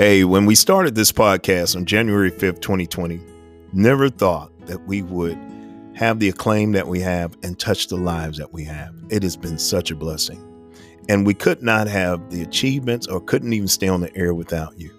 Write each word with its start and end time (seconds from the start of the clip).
Hey, 0.00 0.24
when 0.24 0.46
we 0.46 0.54
started 0.54 0.94
this 0.94 1.12
podcast 1.12 1.76
on 1.76 1.84
January 1.84 2.30
5th, 2.30 2.62
2020, 2.62 3.20
never 3.74 4.08
thought 4.08 4.50
that 4.64 4.86
we 4.86 5.02
would 5.02 5.38
have 5.94 6.20
the 6.20 6.30
acclaim 6.30 6.72
that 6.72 6.88
we 6.88 7.00
have 7.00 7.36
and 7.42 7.58
touch 7.58 7.88
the 7.88 7.98
lives 7.98 8.38
that 8.38 8.50
we 8.50 8.64
have. 8.64 8.94
It 9.10 9.22
has 9.22 9.36
been 9.36 9.58
such 9.58 9.90
a 9.90 9.94
blessing. 9.94 10.42
And 11.10 11.26
we 11.26 11.34
could 11.34 11.62
not 11.62 11.86
have 11.86 12.30
the 12.30 12.40
achievements 12.40 13.08
or 13.08 13.20
couldn't 13.20 13.52
even 13.52 13.68
stay 13.68 13.88
on 13.88 14.00
the 14.00 14.16
air 14.16 14.32
without 14.32 14.80
you. 14.80 14.90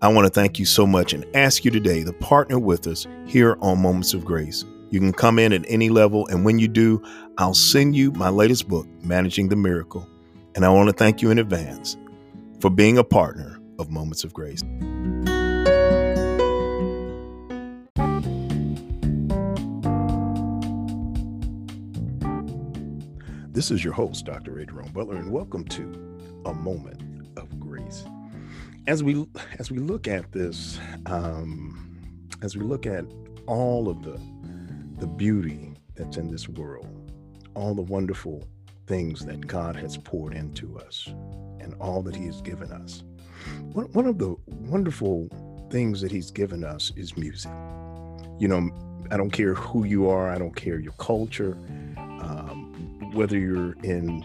I 0.00 0.06
want 0.12 0.28
to 0.28 0.32
thank 0.32 0.60
you 0.60 0.64
so 0.64 0.86
much 0.86 1.12
and 1.12 1.26
ask 1.34 1.64
you 1.64 1.72
today 1.72 2.04
to 2.04 2.12
partner 2.12 2.60
with 2.60 2.86
us 2.86 3.04
here 3.26 3.58
on 3.60 3.82
Moments 3.82 4.14
of 4.14 4.24
Grace. 4.24 4.64
You 4.90 5.00
can 5.00 5.12
come 5.12 5.40
in 5.40 5.54
at 5.54 5.64
any 5.66 5.88
level, 5.88 6.24
and 6.28 6.44
when 6.44 6.60
you 6.60 6.68
do, 6.68 7.02
I'll 7.38 7.52
send 7.52 7.96
you 7.96 8.12
my 8.12 8.28
latest 8.28 8.68
book, 8.68 8.86
Managing 9.02 9.48
the 9.48 9.56
Miracle. 9.56 10.08
And 10.54 10.64
I 10.64 10.68
want 10.68 10.88
to 10.88 10.94
thank 10.94 11.20
you 11.20 11.32
in 11.32 11.40
advance 11.40 11.96
for 12.60 12.70
being 12.70 12.96
a 12.96 13.02
partner 13.02 13.55
of 13.78 13.90
Moments 13.90 14.24
of 14.24 14.32
Grace. 14.32 14.62
This 23.52 23.70
is 23.70 23.82
your 23.82 23.94
host, 23.94 24.26
Dr. 24.26 24.60
Adrian 24.60 24.92
Butler, 24.92 25.16
and 25.16 25.32
welcome 25.32 25.64
to 25.64 26.18
A 26.44 26.52
Moment 26.52 27.02
of 27.38 27.58
Grace. 27.58 28.04
As 28.86 29.02
we 29.02 29.26
as 29.58 29.70
we 29.70 29.78
look 29.78 30.06
at 30.06 30.30
this, 30.30 30.78
um, 31.06 31.98
as 32.42 32.56
we 32.56 32.62
look 32.62 32.86
at 32.86 33.04
all 33.46 33.88
of 33.88 34.02
the 34.02 34.20
the 34.98 35.06
beauty 35.06 35.72
that's 35.94 36.16
in 36.18 36.30
this 36.30 36.48
world, 36.48 37.12
all 37.54 37.74
the 37.74 37.82
wonderful 37.82 38.46
things 38.86 39.24
that 39.24 39.46
God 39.46 39.74
has 39.74 39.96
poured 39.96 40.34
into 40.34 40.78
us, 40.78 41.06
and 41.58 41.74
all 41.80 42.02
that 42.02 42.14
He 42.14 42.26
has 42.26 42.40
given 42.42 42.70
us. 42.70 43.02
One, 43.76 43.92
one 43.92 44.06
of 44.06 44.16
the 44.16 44.34
wonderful 44.46 45.28
things 45.70 46.00
that 46.00 46.10
He's 46.10 46.30
given 46.30 46.64
us 46.64 46.92
is 46.96 47.14
music. 47.14 47.52
You 48.38 48.48
know, 48.48 48.70
I 49.10 49.18
don't 49.18 49.30
care 49.30 49.52
who 49.52 49.84
you 49.84 50.08
are, 50.08 50.30
I 50.30 50.38
don't 50.38 50.56
care 50.56 50.78
your 50.78 50.94
culture, 50.94 51.58
um, 51.98 53.10
whether 53.12 53.38
you're 53.38 53.74
in 53.82 54.24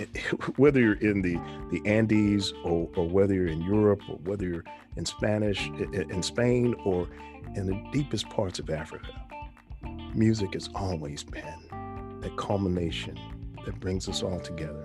whether 0.56 0.80
you're 0.80 0.94
in 0.94 1.22
the 1.22 1.36
the 1.70 1.80
Andes 1.88 2.52
or, 2.64 2.90
or 2.96 3.08
whether 3.08 3.32
you're 3.32 3.46
in 3.46 3.62
Europe 3.62 4.00
or 4.08 4.16
whether 4.24 4.44
you're 4.44 4.64
in 4.96 5.06
Spanish 5.06 5.68
in 5.68 6.20
Spain 6.24 6.74
or 6.84 7.06
in 7.54 7.66
the 7.66 7.80
deepest 7.92 8.28
parts 8.28 8.58
of 8.58 8.70
Africa, 8.70 9.12
music 10.16 10.54
has 10.54 10.68
always 10.74 11.22
been 11.22 12.18
that 12.22 12.36
culmination 12.36 13.16
that 13.64 13.78
brings 13.78 14.08
us 14.08 14.24
all 14.24 14.40
together. 14.40 14.84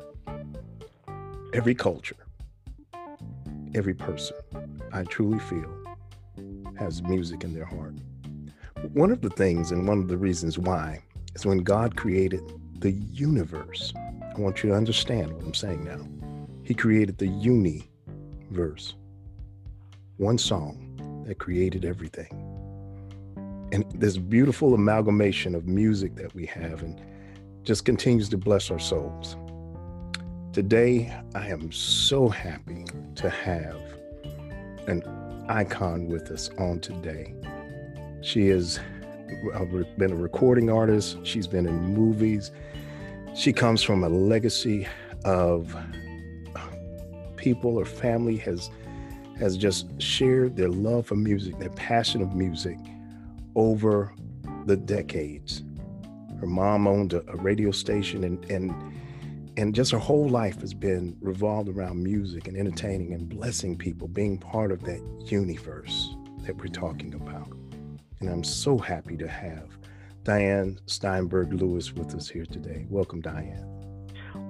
Every 1.53 1.73
culture, 1.73 2.17
every 3.76 3.94
person, 3.94 4.38
I 4.94 5.04
truly 5.04 5.40
feel, 5.40 5.70
has 6.78 7.04
music 7.04 7.44
in 7.44 7.54
their 7.54 7.66
heart. 7.66 7.95
One 8.94 9.12
of 9.12 9.22
the 9.22 9.30
things 9.30 9.72
and 9.72 9.88
one 9.88 10.00
of 10.00 10.08
the 10.08 10.18
reasons 10.18 10.58
why 10.58 11.04
is 11.36 11.45
when 11.45 11.58
God 11.59 11.98
created 11.98 12.42
the 12.80 12.92
universe. 12.92 13.94
I 13.96 14.40
want 14.40 14.64
you 14.64 14.70
to 14.70 14.76
understand 14.76 15.34
what 15.34 15.44
I'm 15.44 15.53
saying 15.53 15.84
now. 15.84 16.08
He 16.64 16.73
created 16.73 17.18
the 17.18 17.28
universe, 17.28 18.96
one 20.18 20.38
song 20.38 21.23
that 21.28 21.40
created 21.40 21.84
everything. 21.84 22.30
And 23.73 23.84
this 23.92 24.18
beautiful 24.18 24.73
amalgamation 24.73 25.53
of 25.53 25.68
music 25.68 26.16
that 26.16 26.34
we 26.34 26.46
have 26.46 26.81
and 26.81 27.02
just 27.64 27.84
continues 27.84 28.30
to 28.30 28.38
bless 28.38 28.72
our 28.72 28.80
souls. 28.80 29.36
Today, 30.56 31.14
I 31.36 31.50
am 31.50 31.70
so 31.73 32.30
happy 32.30 32.86
to 33.16 33.30
have 33.30 33.75
an 34.88 35.03
icon 35.50 36.08
with 36.08 36.31
us 36.31 36.50
on 36.58 36.80
today. 36.80 37.34
She 38.22 38.47
has 38.47 38.80
been 39.97 40.13
a 40.13 40.16
recording 40.16 40.69
artist, 40.69 41.18
she's 41.24 41.46
been 41.46 41.66
in 41.66 41.94
movies. 41.94 42.52
She 43.35 43.52
comes 43.52 43.84
from 43.84 44.06
a 44.06 44.07
legacy 44.07 44.88
of 45.25 45.75
uh, 46.56 46.62
people 47.35 47.78
or 47.78 47.84
family 47.84 48.38
has 48.38 48.69
has 49.38 49.57
just 49.57 50.01
shared 50.01 50.56
their 50.56 50.69
love 50.69 51.06
for 51.06 51.16
music, 51.16 51.59
their 51.59 51.69
passion 51.72 52.22
of 52.22 52.34
music 52.34 52.78
over 53.56 54.13
the 54.68 54.78
decades. 54.78 55.63
Her 56.40 56.47
mom 56.47 56.88
owned 56.88 57.12
a, 57.12 57.30
a 57.30 57.35
radio 57.35 57.72
station 57.72 58.24
and 58.24 58.50
and 58.50 58.94
and 59.58 59.74
just 59.74 59.92
her 59.92 59.98
whole 59.98 60.28
life 60.28 60.60
has 60.62 60.74
been 60.74 61.16
revolved 61.22 61.70
around 61.70 62.04
music 62.04 62.48
and 62.48 62.58
entertaining 62.58 63.14
and 63.14 63.30
blessing 63.30 63.78
people, 63.78 64.08
being 64.08 64.38
part 64.38 64.72
of 64.72 64.84
that 64.84 65.02
universe 65.32 66.16
that 66.42 66.58
we're 66.58 66.68
talking 66.68 67.14
about. 67.14 67.50
And 68.20 68.30
I'm 68.30 68.44
so 68.44 68.78
happy 68.78 69.18
to 69.18 69.28
have 69.28 69.78
Diane 70.24 70.80
Steinberg 70.88 71.54
Lewis 71.54 71.94
with 71.94 72.16
us 72.16 72.28
here 72.28 72.46
today. 72.46 72.86
Welcome, 72.90 73.22
Diane. 73.22 73.75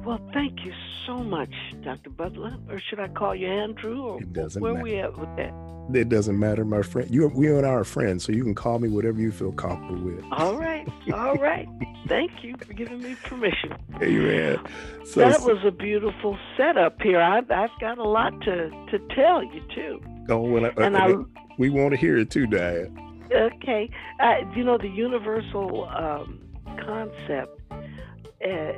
Well, 0.06 0.20
thank 0.34 0.64
you 0.64 0.72
so 1.08 1.18
much, 1.24 1.50
Dr. 1.84 2.10
Butler. 2.12 2.56
Or 2.70 2.80
should 2.80 3.00
I 3.00 3.08
call 3.08 3.34
you 3.36 3.48
Andrew? 3.48 4.02
Or 4.02 4.22
it 4.22 4.34
doesn't 4.34 4.62
where 4.62 4.74
matter. 4.74 4.84
we 4.84 5.00
at 5.00 5.18
with 5.18 5.36
that? 5.38 5.52
It 5.94 6.10
doesn't 6.10 6.38
matter, 6.40 6.66
my 6.66 6.82
friend. 6.82 7.10
You, 7.12 7.28
we 7.28 7.48
and 7.56 7.66
I 7.66 7.70
are 7.70 7.84
friends, 7.84 8.24
so 8.24 8.32
you 8.32 8.44
can 8.44 8.56
call 8.56 8.80
me 8.80 8.90
whatever 8.90 9.20
you 9.20 9.32
feel 9.32 9.52
comfortable 9.52 10.02
with. 10.04 10.24
All 10.32 10.56
right, 10.58 10.88
all 11.14 11.36
right. 11.50 11.68
Thank 12.08 12.44
you 12.44 12.56
for 12.58 12.74
giving 12.74 13.02
me 13.04 13.16
permission. 13.24 13.74
Amen. 14.02 14.58
So, 15.06 15.20
that 15.22 15.42
was 15.42 15.64
a 15.64 15.70
beautiful 15.72 16.38
setup 16.58 17.00
here. 17.02 17.22
I've, 17.22 17.50
I've 17.52 17.70
got 17.80 17.98
a 18.00 18.04
lot 18.04 18.40
to, 18.42 18.70
to 18.92 19.00
tell 19.16 19.44
you 19.44 19.62
too. 19.76 20.02
Oh, 20.30 20.58
I, 20.58 20.70
And 20.86 20.98
I- 20.98 21.10
I, 21.10 21.14
we 21.60 21.70
want 21.70 21.92
to 21.92 21.98
hear 21.98 22.18
it 22.18 22.32
too, 22.32 22.48
Diane. 22.48 22.98
okay, 23.32 23.90
uh, 24.20 24.36
you 24.56 24.64
know 24.64 24.78
the 24.80 24.88
universal 24.90 25.88
um, 25.90 26.40
concept. 26.84 27.62
Uh, 27.72 28.74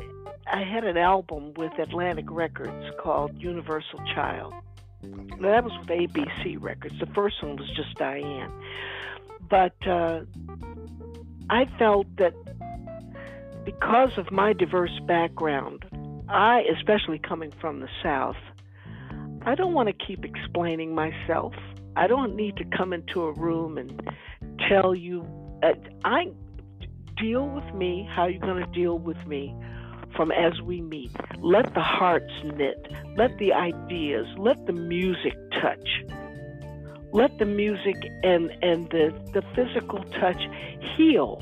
I 0.51 0.63
had 0.63 0.85
an 0.85 0.97
album 0.97 1.53
with 1.55 1.77
Atlantic 1.77 2.25
Records 2.29 2.85
called 2.99 3.31
Universal 3.37 3.99
Child. 4.15 4.53
Now, 5.03 5.51
that 5.51 5.63
was 5.63 5.73
with 5.79 5.89
ABC 5.89 6.57
Records. 6.59 6.95
The 6.99 7.05
first 7.07 7.43
one 7.43 7.57
was 7.57 7.69
just 7.75 7.95
Diane. 7.95 8.51
But 9.49 9.75
uh, 9.85 10.21
I 11.49 11.65
felt 11.77 12.07
that 12.17 12.33
because 13.65 14.17
of 14.17 14.31
my 14.31 14.53
diverse 14.53 14.97
background, 15.05 15.85
I, 16.29 16.63
especially 16.77 17.19
coming 17.19 17.51
from 17.59 17.81
the 17.81 17.89
South, 18.01 18.37
I 19.45 19.55
don't 19.55 19.73
want 19.73 19.89
to 19.89 20.05
keep 20.05 20.25
explaining 20.25 20.95
myself. 20.95 21.53
I 21.95 22.07
don't 22.07 22.35
need 22.35 22.57
to 22.57 22.65
come 22.65 22.93
into 22.93 23.23
a 23.23 23.33
room 23.33 23.77
and 23.77 24.01
tell 24.69 24.95
you. 24.95 25.25
Uh, 25.63 25.73
I 26.05 26.31
deal 27.17 27.47
with 27.47 27.73
me 27.73 28.07
how 28.13 28.27
you're 28.27 28.39
going 28.39 28.63
to 28.63 28.71
deal 28.71 28.97
with 28.99 29.17
me 29.25 29.55
from 30.17 30.31
as 30.31 30.59
we 30.61 30.81
meet. 30.81 31.11
Let 31.39 31.73
the 31.73 31.81
hearts 31.81 32.33
knit. 32.43 32.91
Let 33.15 33.37
the 33.37 33.53
ideas. 33.53 34.27
Let 34.37 34.65
the 34.65 34.73
music 34.73 35.37
touch. 35.61 35.87
Let 37.13 37.37
the 37.37 37.45
music 37.45 37.95
and 38.23 38.51
and 38.61 38.89
the 38.89 39.13
the 39.33 39.43
physical 39.55 40.03
touch 40.19 40.41
heal. 40.97 41.41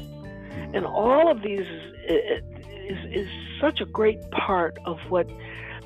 And 0.74 0.86
all 0.86 1.32
of 1.32 1.42
these 1.42 1.66
is, 2.08 2.44
is, 2.90 2.98
is 3.12 3.28
such 3.60 3.82
a 3.82 3.86
great 3.86 4.30
part 4.32 4.78
of 4.86 5.00
what 5.10 5.28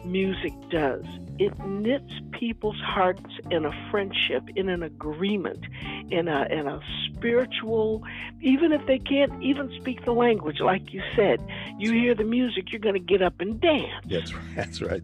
music 0.04 0.54
does. 0.70 1.06
It 1.40 1.58
knits 1.66 2.12
people's 2.32 2.80
hearts 2.82 3.32
in 3.50 3.66
a 3.66 3.90
friendship, 3.90 4.44
in 4.56 4.68
an 4.70 4.84
agreement, 4.84 5.66
in 6.12 6.28
a 6.28 6.46
in 6.50 6.68
a 6.68 6.82
spiritual. 7.06 8.04
Even 8.42 8.72
if 8.74 8.86
they 8.88 9.00
can't 9.00 9.42
even 9.42 9.72
speak 9.80 10.04
the 10.06 10.12
language, 10.12 10.60
like 10.60 10.94
you 10.94 11.02
said, 11.16 11.40
you 11.78 11.94
hear 11.94 12.14
the 12.14 12.24
music, 12.24 12.72
you're 12.72 12.80
going 12.80 12.96
to 12.96 13.00
get 13.00 13.22
up 13.22 13.40
and 13.40 13.60
dance. 13.62 14.06
That's 14.06 14.34
right. 14.34 14.56
that's 14.56 14.82
right. 14.82 15.04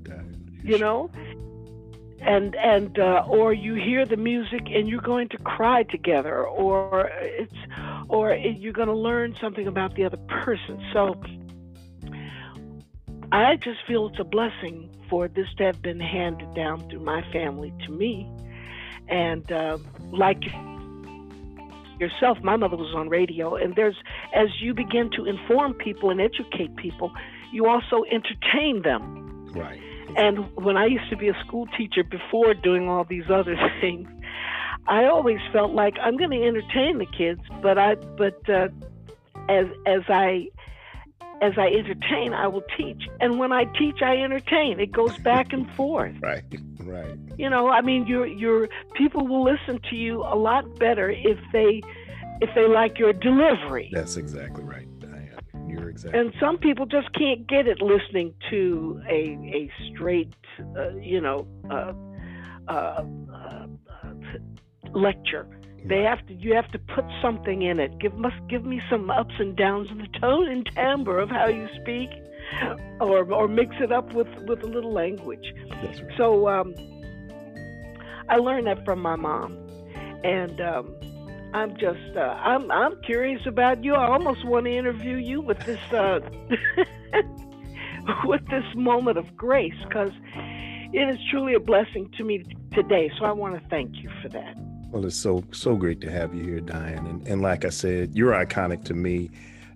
You 0.63 0.77
know, 0.77 1.09
and 2.21 2.55
and 2.55 2.97
uh, 2.99 3.23
or 3.27 3.53
you 3.53 3.75
hear 3.75 4.05
the 4.05 4.17
music 4.17 4.63
and 4.71 4.89
you're 4.89 5.01
going 5.01 5.29
to 5.29 5.38
cry 5.38 5.83
together, 5.83 6.43
or 6.43 7.11
it's 7.21 7.53
or 8.09 8.33
you're 8.33 8.73
going 8.73 8.88
to 8.88 8.95
learn 8.95 9.35
something 9.39 9.67
about 9.67 9.95
the 9.95 10.03
other 10.05 10.19
person. 10.27 10.83
So 10.91 11.15
I 13.31 13.56
just 13.57 13.80
feel 13.88 14.07
it's 14.07 14.19
a 14.19 14.24
blessing 14.24 14.89
for 15.10 15.27
this 15.27 15.48
to 15.57 15.66
have 15.66 15.81
been 15.81 16.00
handed 16.00 16.54
down 16.54 16.88
through 16.89 17.01
my 17.01 17.22
family 17.31 17.74
to 17.86 17.92
me, 17.92 18.30
and 19.07 19.50
uh, 19.51 19.77
like 20.12 20.44
yourself, 22.00 22.38
my 22.44 22.56
mother 22.56 22.75
was 22.75 22.94
on 22.95 23.10
radio, 23.10 23.56
and 23.56 23.75
there's 23.75 23.98
as 24.33 24.50
you 24.62 24.74
begin 24.74 25.10
to 25.16 25.25
inform 25.25 25.74
people 25.74 26.10
and 26.10 26.22
educate 26.22 26.75
people, 26.75 27.12
you 27.51 27.68
also 27.68 28.04
entertain 28.12 28.81
them. 28.83 29.51
Right. 29.54 29.80
And 30.18 30.54
when 30.56 30.77
I 30.77 30.86
used 30.86 31.10
to 31.10 31.18
be 31.18 31.30
a 31.30 31.38
school 31.45 31.68
teacher 31.77 32.04
before 32.04 32.54
doing 32.54 32.88
all 32.88 33.04
these 33.04 33.30
other 33.30 33.56
things, 33.81 34.07
I 34.88 35.06
always 35.06 35.39
felt 35.51 35.72
like 35.72 35.95
I'm 36.01 36.18
going 36.18 36.31
to 36.31 36.44
entertain 36.44 37.00
the 37.00 37.06
kids, 37.06 37.42
but 37.62 37.77
I 37.77 37.95
but 37.95 38.48
uh, 38.50 38.68
as 39.50 39.66
as 39.86 40.01
I 40.07 40.50
as 41.41 41.53
I 41.57 41.67
entertain, 41.67 42.33
I 42.33 42.47
will 42.47 42.63
teach. 42.77 43.07
And 43.19 43.39
when 43.39 43.51
I 43.51 43.65
teach, 43.65 44.01
I 44.01 44.17
entertain. 44.17 44.79
It 44.79 44.91
goes 44.91 45.17
back 45.19 45.53
and 45.53 45.69
forth. 45.71 46.15
Right. 46.21 46.43
Right. 46.79 47.17
You 47.37 47.49
know, 47.49 47.69
I 47.69 47.81
mean, 47.81 48.05
your 48.05 48.25
your 48.27 48.67
people 48.93 49.27
will 49.27 49.43
listen 49.43 49.79
to 49.89 49.95
you 49.95 50.21
a 50.21 50.35
lot 50.35 50.79
better 50.79 51.09
if 51.09 51.37
they 51.51 51.81
if 52.41 52.49
they 52.53 52.67
like 52.67 52.99
your 52.99 53.11
delivery. 53.13 53.89
That's 53.91 54.17
exactly 54.17 54.63
right, 54.63 54.87
You're 55.67 55.89
exactly. 55.89 56.19
And 56.19 56.33
some 56.39 56.57
people 56.57 56.85
just 56.85 57.11
can't 57.13 57.47
get 57.47 57.67
it 57.67 57.81
listening 57.81 58.33
to 58.51 59.01
a 59.09 59.21
a 59.59 59.71
straight, 59.91 60.33
uh, 60.77 60.95
you 60.95 61.21
know, 61.21 61.47
uh, 61.69 61.93
uh, 62.67 63.03
uh 63.41 63.67
lecture. 64.93 65.47
They 65.87 66.01
have 66.01 66.25
to. 66.27 66.33
You 66.33 66.55
have 66.55 66.71
to 66.71 66.79
put 66.79 67.05
something 67.21 67.61
in 67.61 67.79
it. 67.79 67.99
Give 67.99 68.13
must 68.15 68.35
give 68.49 68.65
me 68.65 68.81
some 68.89 69.09
ups 69.11 69.35
and 69.37 69.55
downs 69.55 69.89
in 69.91 69.99
the 69.99 70.19
tone 70.19 70.49
and 70.49 70.65
timbre 70.75 71.19
of 71.19 71.29
how 71.29 71.47
you 71.47 71.67
speak, 71.81 72.09
or 72.99 73.31
or 73.31 73.47
mix 73.47 73.75
it 73.79 73.91
up 73.91 74.11
with 74.13 74.27
with 74.47 74.63
a 74.63 74.67
little 74.67 74.91
language. 74.91 75.53
Right. 75.69 76.01
So 76.17 76.47
um, 76.47 76.73
I 78.29 78.37
learned 78.37 78.65
that 78.65 78.83
from 78.83 78.99
my 78.99 79.15
mom, 79.15 79.57
and 80.23 80.59
um, 80.59 80.95
I'm 81.53 81.77
just 81.77 82.17
uh, 82.17 82.19
I'm 82.19 82.71
I'm 82.71 82.99
curious 83.03 83.45
about 83.45 83.83
you. 83.83 83.93
I 83.93 84.07
almost 84.07 84.43
want 84.43 84.65
to 84.65 84.75
interview 84.75 85.17
you 85.17 85.39
with 85.39 85.59
this 85.65 85.79
uh, 85.93 86.19
with 88.25 88.45
this 88.47 88.65
moment 88.75 89.19
of 89.19 89.38
grace 89.38 89.75
because 89.88 90.11
it 90.93 91.13
is 91.13 91.17
truly 91.29 91.53
a 91.53 91.59
blessing 91.59 92.09
to 92.17 92.23
me 92.23 92.43
today. 92.73 93.11
So 93.19 93.25
I 93.25 93.31
want 93.33 93.61
to 93.61 93.69
thank 93.69 93.95
you 93.97 94.09
for 94.23 94.29
that. 94.29 94.57
Well, 94.95 95.06
it's 95.06 95.18
so 95.18 95.44
so 95.51 95.75
great 95.75 96.00
to 96.01 96.09
have 96.09 96.33
you 96.33 96.42
here, 96.45 96.62
Diane. 96.62 97.06
And, 97.06 97.27
and 97.27 97.42
like 97.42 97.65
I 97.65 97.69
said, 97.69 98.15
you're 98.15 98.31
iconic 98.31 98.86
to 98.86 98.94
me. 98.94 99.30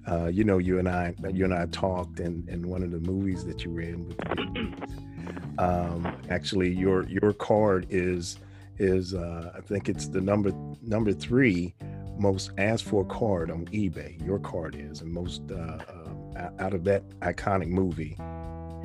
Uh, 0.09 0.27
you 0.27 0.45
know, 0.45 0.59
you 0.59 0.79
and 0.79 0.87
I, 0.87 1.13
you 1.33 1.43
and 1.43 1.53
I 1.53 1.65
talked 1.65 2.21
in, 2.21 2.47
in 2.47 2.69
one 2.69 2.83
of 2.83 2.91
the 2.91 3.01
movies 3.01 3.43
that 3.43 3.65
you 3.65 3.71
were 3.73 3.81
in 3.81 4.07
with. 4.07 5.59
Um, 5.59 6.15
actually, 6.29 6.69
your 6.69 7.05
your 7.09 7.33
card 7.33 7.85
is 7.89 8.39
is 8.77 9.13
uh, 9.13 9.51
I 9.57 9.59
think 9.59 9.89
it's 9.89 10.07
the 10.07 10.21
number 10.21 10.53
number 10.81 11.11
three 11.11 11.73
most 12.17 12.51
asked 12.57 12.85
for 12.85 13.03
card 13.03 13.51
on 13.51 13.65
eBay. 13.73 14.25
Your 14.25 14.39
card 14.39 14.73
is, 14.73 15.01
and 15.01 15.11
most 15.11 15.41
uh, 15.51 15.79
uh, 16.37 16.49
out 16.59 16.73
of 16.73 16.85
that 16.85 17.03
iconic 17.19 17.67
movie. 17.67 18.15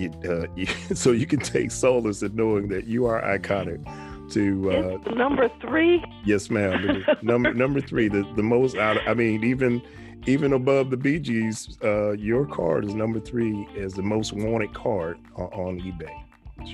It, 0.00 0.12
uh, 0.28 0.48
you, 0.56 0.66
so 0.96 1.12
you 1.12 1.28
can 1.28 1.38
take 1.38 1.70
solace 1.70 2.22
in 2.24 2.34
knowing 2.34 2.66
that 2.70 2.88
you 2.88 3.06
are 3.06 3.22
iconic 3.22 3.86
to 4.30 4.70
uh, 4.70 5.10
number 5.10 5.50
three. 5.60 6.04
Yes, 6.24 6.50
ma'am. 6.50 7.04
number 7.22 7.52
number 7.54 7.80
three, 7.80 8.08
the 8.08 8.22
the 8.36 8.42
most 8.42 8.76
out. 8.76 8.96
I 9.06 9.14
mean, 9.14 9.44
even 9.44 9.82
even 10.26 10.52
above 10.52 10.90
the 10.90 10.96
Bee 10.96 11.18
Gees, 11.18 11.78
uh, 11.82 12.12
your 12.12 12.46
card 12.46 12.84
is 12.84 12.94
number 12.94 13.20
three 13.20 13.68
as 13.78 13.94
the 13.94 14.02
most 14.02 14.32
wanted 14.32 14.72
card 14.72 15.18
on, 15.36 15.46
on 15.46 15.80
eBay. 15.80 16.12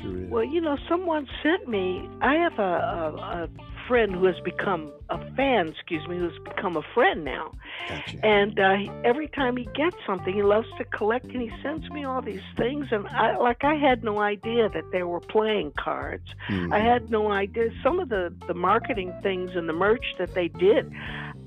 Sure 0.00 0.16
is. 0.24 0.30
Well, 0.30 0.44
you 0.44 0.60
know, 0.60 0.76
someone 0.88 1.26
sent 1.42 1.68
me. 1.68 2.08
I 2.20 2.34
have 2.34 2.58
a, 2.58 2.62
a, 2.62 3.44
a 3.44 3.48
friend 3.90 4.14
who 4.14 4.24
has 4.26 4.38
become 4.44 4.92
a 5.08 5.18
fan, 5.34 5.66
excuse 5.66 6.06
me, 6.06 6.16
who's 6.16 6.38
become 6.44 6.76
a 6.76 6.82
friend 6.94 7.24
now. 7.24 7.50
Gotcha. 7.88 8.24
And 8.24 8.60
uh, 8.60 8.92
every 9.04 9.26
time 9.26 9.56
he 9.56 9.64
gets 9.74 9.96
something, 10.06 10.32
he 10.32 10.44
loves 10.44 10.68
to 10.78 10.84
collect, 10.84 11.24
and 11.24 11.42
he 11.42 11.50
sends 11.60 11.90
me 11.90 12.04
all 12.04 12.22
these 12.22 12.40
things. 12.56 12.86
And 12.92 13.08
I, 13.08 13.36
like, 13.36 13.64
I 13.64 13.74
had 13.74 14.04
no 14.04 14.20
idea 14.20 14.68
that 14.68 14.84
there 14.92 15.08
were 15.08 15.18
playing 15.18 15.72
cards. 15.76 16.28
Mhm. 16.48 16.72
I 16.72 16.78
had 16.78 17.10
no 17.10 17.32
idea 17.32 17.70
some 17.82 17.98
of 17.98 18.08
the 18.08 18.32
the 18.46 18.54
marketing 18.54 19.12
things 19.24 19.50
and 19.56 19.68
the 19.68 19.72
merch 19.72 20.06
that 20.20 20.34
they 20.34 20.46
did. 20.46 20.92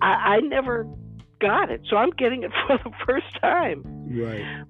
I, 0.02 0.36
I 0.36 0.40
never 0.42 0.86
got 1.40 1.72
it, 1.72 1.82
so 1.90 1.96
I'm 1.96 2.12
getting 2.12 2.44
it 2.44 2.52
for 2.68 2.78
the 2.78 2.92
first 3.06 3.40
time. 3.40 3.84
Right. 4.12 4.66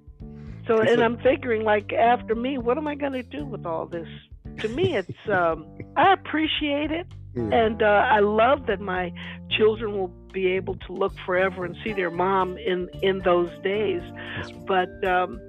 So, 0.67 0.79
and 0.79 1.03
I'm 1.03 1.17
figuring, 1.17 1.63
like, 1.63 1.91
after 1.91 2.35
me, 2.35 2.59
what 2.59 2.77
am 2.77 2.87
I 2.87 2.93
going 2.93 3.13
to 3.13 3.23
do 3.23 3.43
with 3.45 3.65
all 3.65 3.87
this? 3.87 4.07
To 4.59 4.67
me, 4.69 4.95
it's 4.95 5.29
um, 5.29 5.65
I 5.97 6.13
appreciate 6.13 6.91
it, 6.91 7.07
Yeah. 7.35 7.49
and 7.51 7.81
uh, 7.81 7.85
I 7.85 8.19
love 8.19 8.67
that 8.67 8.79
my 8.79 9.11
children 9.57 9.93
will 9.93 10.13
be 10.33 10.47
able 10.47 10.75
to 10.75 10.93
look 10.93 11.13
forever 11.25 11.65
and 11.65 11.75
see 11.83 11.93
their 11.93 12.11
mom 12.11 12.57
in 12.57 12.89
in 13.01 13.19
those 13.19 13.49
days. 13.63 14.01
But 14.67 14.89
um, 15.05 15.39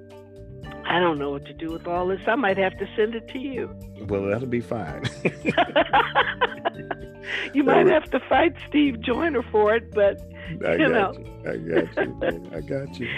I 0.86 1.00
don't 1.00 1.19
know 1.19 1.31
what 1.31 1.44
to 1.46 1.52
do 1.52 1.70
with 1.72 1.86
all 1.86 2.06
this. 2.08 2.20
I 2.26 2.36
might 2.36 2.58
have 2.58 2.78
to 2.78 2.86
send 2.96 3.14
it 3.14 3.28
to 3.28 3.38
you. 3.38 3.70
Well, 4.08 4.26
that'll 4.26 4.46
be 4.46 4.60
fine. 4.60 5.04
you 7.53 7.62
might 7.65 7.87
have 7.87 8.11
to 8.11 8.21
fight 8.29 8.55
Steve 8.69 9.00
Joyner 9.00 9.43
for 9.50 9.75
it, 9.75 9.93
but 9.93 10.21
I 10.67 10.75
You 10.76 10.88
got 10.88 10.91
know. 10.91 11.12
you. 11.12 11.50
I 11.50 11.56
got 11.56 11.97
you. 11.97 12.50
I 12.55 12.61
got 12.61 13.00
you. 13.00 13.09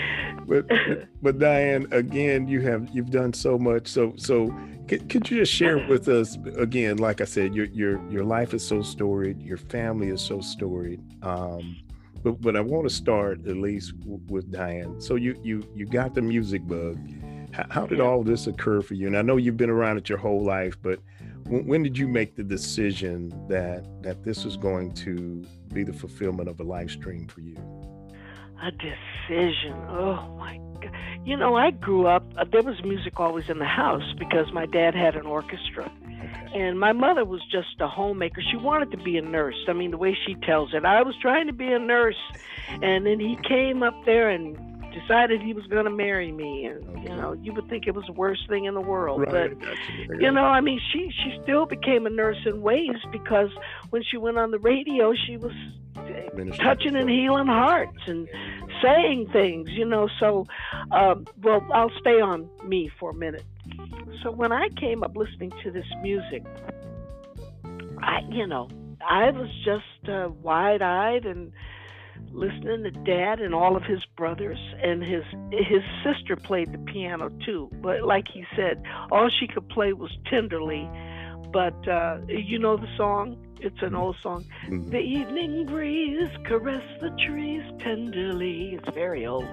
But, 0.46 0.68
but 0.68 1.08
but 1.22 1.38
Diane, 1.38 1.86
again, 1.90 2.46
you 2.48 2.60
have 2.62 2.88
you've 2.92 3.10
done 3.10 3.32
so 3.32 3.58
much. 3.58 3.88
So 3.88 4.12
so 4.16 4.54
could, 4.88 5.08
could 5.08 5.28
you 5.30 5.38
just 5.38 5.52
share 5.52 5.86
with 5.88 6.08
us 6.08 6.36
again? 6.56 6.98
Like 6.98 7.20
I 7.20 7.24
said, 7.24 7.54
your 7.54 7.66
your 7.66 8.00
your 8.10 8.24
life 8.24 8.54
is 8.54 8.66
so 8.66 8.82
storied. 8.82 9.42
Your 9.42 9.56
family 9.58 10.08
is 10.08 10.20
so 10.20 10.40
storied. 10.40 11.00
Um, 11.22 11.76
but 12.22 12.40
but 12.40 12.56
I 12.56 12.60
want 12.60 12.88
to 12.88 12.94
start 12.94 13.46
at 13.46 13.56
least 13.56 13.98
w- 14.00 14.20
with 14.28 14.50
Diane. 14.52 15.00
So 15.00 15.16
you 15.16 15.38
you 15.42 15.66
you 15.74 15.86
got 15.86 16.14
the 16.14 16.22
music 16.22 16.66
bug. 16.66 16.98
How, 17.52 17.66
how 17.70 17.86
did 17.86 18.00
all 18.00 18.22
this 18.22 18.46
occur 18.46 18.82
for 18.82 18.94
you? 18.94 19.06
And 19.06 19.16
I 19.16 19.22
know 19.22 19.36
you've 19.36 19.56
been 19.56 19.70
around 19.70 19.96
it 19.98 20.08
your 20.08 20.18
whole 20.18 20.44
life, 20.44 20.76
but 20.82 21.00
when, 21.48 21.66
when 21.66 21.82
did 21.82 21.96
you 21.96 22.08
make 22.08 22.36
the 22.36 22.44
decision 22.44 23.30
that 23.48 23.84
that 24.02 24.24
this 24.24 24.44
was 24.44 24.56
going 24.56 24.92
to 24.94 25.44
be 25.72 25.84
the 25.84 25.92
fulfillment 25.92 26.48
of 26.48 26.60
a 26.60 26.64
life 26.64 26.90
stream 26.90 27.26
for 27.26 27.40
you? 27.40 27.56
a 28.62 28.70
decision. 28.70 29.74
Oh 29.88 30.34
my 30.38 30.58
God. 30.80 30.92
You 31.24 31.36
know, 31.36 31.56
I 31.56 31.70
grew 31.70 32.06
up, 32.06 32.24
uh, 32.38 32.44
there 32.50 32.62
was 32.62 32.82
music 32.82 33.18
always 33.18 33.48
in 33.48 33.58
the 33.58 33.64
house 33.66 34.14
because 34.18 34.52
my 34.52 34.66
dad 34.66 34.94
had 34.94 35.16
an 35.16 35.26
orchestra. 35.26 35.90
Okay. 36.04 36.60
And 36.60 36.78
my 36.78 36.92
mother 36.92 37.24
was 37.24 37.42
just 37.50 37.80
a 37.80 37.88
homemaker. 37.88 38.40
She 38.50 38.56
wanted 38.56 38.90
to 38.92 38.96
be 38.98 39.16
a 39.16 39.22
nurse. 39.22 39.56
I 39.68 39.72
mean, 39.72 39.90
the 39.90 39.98
way 39.98 40.16
she 40.26 40.34
tells 40.36 40.72
it, 40.72 40.84
I 40.84 41.02
was 41.02 41.14
trying 41.20 41.46
to 41.48 41.52
be 41.52 41.70
a 41.72 41.78
nurse. 41.78 42.16
And 42.82 43.06
then 43.06 43.20
he 43.20 43.36
came 43.46 43.82
up 43.82 43.94
there 44.04 44.30
and 44.30 44.56
decided 45.00 45.42
he 45.42 45.52
was 45.52 45.66
going 45.66 45.84
to 45.84 45.90
marry 45.90 46.32
me. 46.32 46.66
And, 46.66 47.02
you 47.02 47.14
know, 47.14 47.32
you 47.32 47.52
would 47.52 47.68
think 47.68 47.86
it 47.86 47.94
was 47.94 48.04
the 48.06 48.12
worst 48.12 48.48
thing 48.48 48.64
in 48.64 48.74
the 48.74 48.80
world. 48.80 49.20
Right. 49.20 49.58
But 49.58 49.68
you. 49.98 50.26
You 50.26 50.30
know, 50.32 50.44
I 50.44 50.60
mean, 50.60 50.80
she 50.92 51.10
she 51.10 51.38
still 51.42 51.66
became 51.66 52.06
a 52.06 52.10
nurse 52.10 52.38
in 52.46 52.62
ways 52.62 52.96
because 53.12 53.50
when 53.90 54.02
she 54.02 54.16
went 54.16 54.38
on 54.38 54.50
the 54.50 54.58
radio, 54.58 55.14
she 55.14 55.36
was 55.36 55.52
Ministry. 56.34 56.64
touching 56.64 56.96
and 56.96 57.08
healing 57.08 57.46
hearts 57.46 57.98
and 58.06 58.28
saying 58.82 59.28
things, 59.32 59.70
you 59.70 59.84
know. 59.84 60.08
So, 60.20 60.46
um, 60.90 61.26
well, 61.42 61.66
I'll 61.72 61.92
stay 62.00 62.20
on 62.20 62.48
me 62.64 62.90
for 62.98 63.10
a 63.10 63.14
minute. 63.14 63.44
So 64.22 64.30
when 64.30 64.52
I 64.52 64.68
came 64.70 65.02
up 65.02 65.16
listening 65.16 65.52
to 65.62 65.70
this 65.70 65.86
music, 66.02 66.44
I, 67.98 68.20
you 68.30 68.46
know, 68.46 68.68
I 69.06 69.30
was 69.30 69.48
just 69.64 70.08
uh, 70.08 70.28
wide-eyed 70.42 71.26
and 71.26 71.52
listening 72.32 72.82
to 72.84 72.90
Dad 72.90 73.40
and 73.40 73.54
all 73.54 73.76
of 73.76 73.82
his 73.84 74.04
brothers, 74.16 74.58
and 74.82 75.02
his 75.02 75.24
his 75.50 75.82
sister 76.04 76.36
played 76.36 76.72
the 76.72 76.78
piano 76.78 77.30
too. 77.44 77.70
But 77.80 78.02
like 78.04 78.28
he 78.28 78.44
said, 78.54 78.82
all 79.10 79.28
she 79.30 79.46
could 79.46 79.68
play 79.68 79.92
was 79.92 80.10
tenderly. 80.28 80.88
But 81.52 81.88
uh, 81.88 82.18
you 82.28 82.58
know 82.58 82.76
the 82.76 82.88
song? 82.96 83.38
It's 83.60 83.80
an 83.80 83.94
old 83.94 84.16
song. 84.22 84.44
Mhm. 84.68 84.90
The 84.90 84.98
evening 84.98 85.64
breeze 85.66 86.28
caress 86.44 86.82
the 87.00 87.10
trees 87.26 87.62
tenderly. 87.80 88.74
It's 88.74 88.94
very 88.94 89.24
old, 89.26 89.46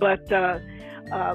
but 0.00 0.30
uh, 0.32 0.58
uh, 1.12 1.34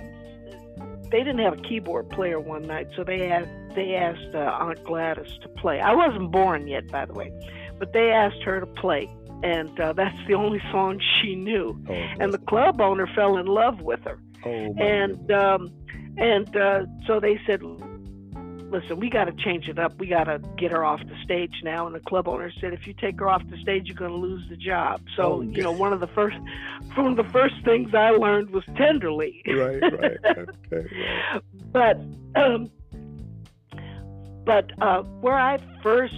they 1.12 1.20
didn't 1.20 1.39
have 1.39 1.60
a 1.60 1.62
keyboard 1.62 2.10
player 2.10 2.39
one 2.39 2.63
night, 2.63 2.88
so 2.96 3.03
they 3.03 3.27
had 3.29 3.48
they 3.75 3.96
asked 3.96 4.36
uh, 4.36 4.39
Aunt 4.60 4.84
Gladys 4.84 5.32
to 5.41 5.50
play. 5.50 5.79
I 5.79 5.93
wasn't 5.96 6.32
born 6.32 6.67
yet, 6.67 6.88
by 6.91 7.05
the 7.05 7.13
way, 7.13 7.32
but 7.79 7.93
they 7.93 8.12
asked 8.12 8.43
her 8.43 8.60
to 8.60 8.65
play, 8.67 9.10
and 9.43 9.79
uh, 9.79 9.93
that's 9.93 10.17
the 10.27 10.33
only 10.33 10.59
song 10.71 11.00
she 11.21 11.35
knew. 11.35 11.79
Oh, 11.89 11.93
And 12.19 12.33
the 12.33 12.38
club 12.39 12.81
owner 12.81 13.07
fell 13.15 13.38
in 13.38 13.45
love 13.45 13.81
with 13.81 14.01
her, 14.05 14.19
Oh, 14.45 14.73
and 14.77 15.31
um, 15.31 15.71
and 16.17 16.55
uh, 16.55 16.85
so 17.07 17.19
they 17.19 17.39
said, 17.45 17.62
"Listen, 17.63 19.00
we 19.00 19.09
got 19.09 19.25
to 19.25 19.31
change 19.33 19.67
it 19.69 19.77
up. 19.79 19.97
We 20.00 20.07
got 20.07 20.25
to 20.25 20.39
get 20.57 20.71
her 20.71 20.83
off 20.83 21.00
the 21.01 21.15
stage 21.23 21.53
now." 21.63 21.85
And 21.85 21.95
the 21.95 22.00
club 22.01 22.27
owner 22.27 22.51
said, 22.59 22.73
"If 22.73 22.88
you 22.88 22.93
take 22.93 23.19
her 23.19 23.29
off 23.29 23.41
the 23.50 23.57
stage, 23.57 23.88
you're 23.88 23.95
going 23.95 24.12
to 24.12 24.17
lose 24.17 24.43
the 24.50 24.57
job." 24.57 25.01
So 25.15 25.23
Oh, 25.23 25.41
you 25.41 25.62
know, 25.63 25.71
one 25.71 25.93
of 25.93 26.00
the 26.00 26.07
first 26.07 26.38
one 26.95 27.07
of 27.07 27.15
the 27.17 27.31
first 27.31 27.55
things 27.63 27.93
I 27.93 28.09
learned 28.12 28.50
was 28.51 28.63
tenderly. 28.75 29.41
right, 29.47 29.81
right. 29.81 30.17
Okay. 30.71 30.88
Right. 31.33 31.41
but 31.71 31.97
um, 32.41 32.69
but 34.45 34.71
uh, 34.81 35.03
where 35.21 35.35
I 35.38 35.57
first, 35.81 36.15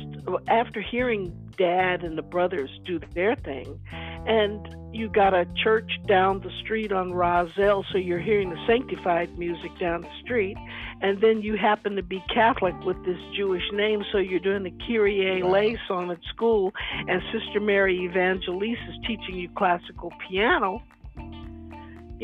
after 0.47 0.81
hearing 0.81 1.31
Dad 1.57 2.03
and 2.03 2.17
the 2.17 2.21
brothers 2.21 2.69
do 2.85 2.99
their 3.13 3.35
thing, 3.35 3.79
and 4.25 4.67
you 4.93 5.09
got 5.09 5.33
a 5.33 5.45
church 5.61 5.91
down 6.07 6.39
the 6.39 6.51
street 6.63 6.91
on 6.91 7.13
Roselle, 7.13 7.85
so 7.91 7.97
you're 7.97 8.19
hearing 8.19 8.49
the 8.49 8.65
sanctified 8.67 9.37
music 9.37 9.71
down 9.79 10.01
the 10.01 10.21
street, 10.23 10.57
and 11.01 11.19
then 11.21 11.41
you 11.41 11.57
happen 11.57 11.95
to 11.95 12.03
be 12.03 12.23
Catholic 12.33 12.75
with 12.85 13.03
this 13.05 13.19
Jewish 13.35 13.63
name, 13.73 14.03
so 14.11 14.17
you're 14.17 14.39
doing 14.39 14.63
the 14.63 14.73
Kyrie 14.87 15.41
eleison 15.41 16.11
at 16.11 16.19
school, 16.33 16.73
and 17.07 17.21
Sister 17.31 17.59
Mary 17.59 18.05
Evangelist 18.05 18.81
is 18.89 18.95
teaching 19.05 19.35
you 19.35 19.49
classical 19.49 20.11
piano. 20.29 20.81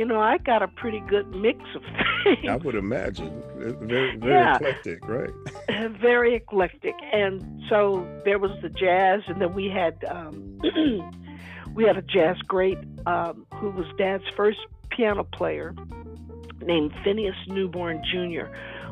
You 0.01 0.07
know, 0.07 0.19
I 0.19 0.39
got 0.39 0.63
a 0.63 0.67
pretty 0.67 0.99
good 1.01 1.27
mix 1.29 1.59
of 1.75 1.83
things. 2.23 2.49
I 2.49 2.55
would 2.55 2.73
imagine. 2.73 3.43
Very, 3.55 4.17
very 4.17 4.19
Yeah. 4.33 4.55
eclectic, 4.55 5.07
right? 5.07 5.29
very 6.01 6.33
eclectic. 6.33 6.95
And 7.13 7.61
so 7.69 8.03
there 8.25 8.39
was 8.39 8.49
the 8.63 8.69
jazz, 8.69 9.21
and 9.27 9.39
then 9.39 9.53
we 9.53 9.67
had 9.69 10.03
um, 10.09 10.57
we 11.75 11.83
had 11.83 11.97
a 11.97 12.01
jazz 12.01 12.35
great 12.47 12.79
um, 13.05 13.45
who 13.53 13.69
was 13.69 13.85
Dad's 13.99 14.23
first 14.35 14.57
piano 14.89 15.23
player, 15.23 15.75
named 16.63 16.93
Phineas 17.03 17.35
Newborn 17.45 18.01
Jr. 18.11 18.47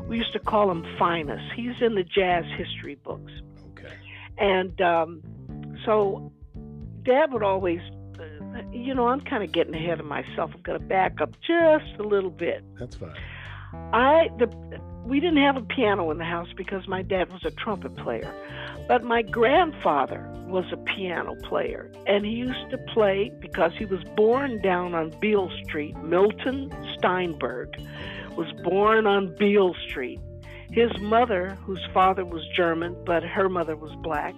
We 0.06 0.16
used 0.16 0.32
to 0.34 0.38
call 0.38 0.70
him 0.70 0.84
Finus. 0.96 1.40
He's 1.56 1.74
in 1.80 1.96
the 1.96 2.04
jazz 2.04 2.44
history 2.56 2.94
books. 3.02 3.32
Okay. 3.72 3.92
And 4.38 4.80
um, 4.80 5.22
so 5.84 6.30
Dad 7.02 7.32
would 7.32 7.42
always, 7.42 7.80
you 8.72 8.94
know, 8.94 9.08
I'm 9.08 9.20
kind 9.20 9.42
of 9.42 9.52
getting 9.52 9.74
ahead 9.74 10.00
of 10.00 10.06
myself. 10.06 10.50
I'm 10.54 10.62
going 10.62 10.78
to 10.80 10.84
back 10.84 11.20
up 11.20 11.32
just 11.40 11.98
a 11.98 12.02
little 12.02 12.30
bit. 12.30 12.64
That's 12.78 12.96
fine. 12.96 13.14
I 13.92 14.28
the 14.38 14.48
we 15.04 15.18
didn't 15.18 15.42
have 15.42 15.56
a 15.56 15.62
piano 15.62 16.10
in 16.10 16.18
the 16.18 16.24
house 16.24 16.48
because 16.56 16.86
my 16.86 17.02
dad 17.02 17.32
was 17.32 17.44
a 17.44 17.50
trumpet 17.50 17.96
player, 17.96 18.32
but 18.86 19.02
my 19.02 19.22
grandfather 19.22 20.26
was 20.46 20.64
a 20.72 20.76
piano 20.76 21.36
player, 21.42 21.90
and 22.06 22.24
he 22.24 22.32
used 22.32 22.70
to 22.70 22.78
play 22.92 23.32
because 23.40 23.72
he 23.78 23.84
was 23.86 24.02
born 24.16 24.60
down 24.60 24.94
on 24.94 25.10
Beale 25.20 25.50
Street. 25.64 25.96
Milton 25.98 26.72
Steinberg 26.98 27.74
was 28.36 28.52
born 28.62 29.06
on 29.06 29.34
Beale 29.36 29.74
Street. 29.88 30.20
His 30.70 30.90
mother, 31.00 31.58
whose 31.64 31.84
father 31.92 32.24
was 32.24 32.46
German 32.54 32.96
but 33.04 33.22
her 33.22 33.48
mother 33.48 33.76
was 33.76 33.92
black, 34.02 34.34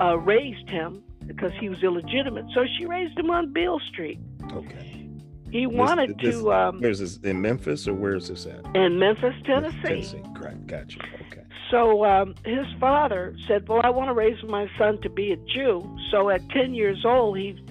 uh, 0.00 0.18
raised 0.18 0.68
him 0.70 1.04
because 1.26 1.52
he 1.60 1.68
was 1.68 1.82
illegitimate. 1.82 2.46
So 2.54 2.64
she 2.78 2.86
raised 2.86 3.18
him 3.18 3.30
on 3.30 3.52
Beale 3.52 3.80
Street. 3.90 4.18
Okay. 4.52 5.08
He 5.50 5.66
wanted 5.66 6.18
this, 6.18 6.36
to. 6.36 6.52
Um, 6.52 6.80
where's 6.80 6.98
this 6.98 7.18
in 7.18 7.40
Memphis 7.40 7.86
or 7.86 7.92
where 7.92 8.14
is 8.14 8.28
this 8.28 8.46
at? 8.46 8.64
In 8.74 8.98
Memphis, 8.98 9.34
Tennessee. 9.44 9.76
Tennessee. 9.84 10.22
Correct. 10.34 10.66
Gotcha. 10.66 10.98
Okay. 11.26 11.42
So 11.70 12.04
um, 12.06 12.34
his 12.44 12.66
father 12.80 13.36
said, 13.46 13.68
"Well, 13.68 13.82
I 13.84 13.90
want 13.90 14.08
to 14.08 14.14
raise 14.14 14.42
my 14.44 14.66
son 14.78 15.00
to 15.02 15.10
be 15.10 15.30
a 15.30 15.36
Jew." 15.36 15.82
So 16.10 16.30
at 16.30 16.48
ten 16.50 16.74
years 16.74 17.04
old, 17.04 17.36
he 17.36 17.62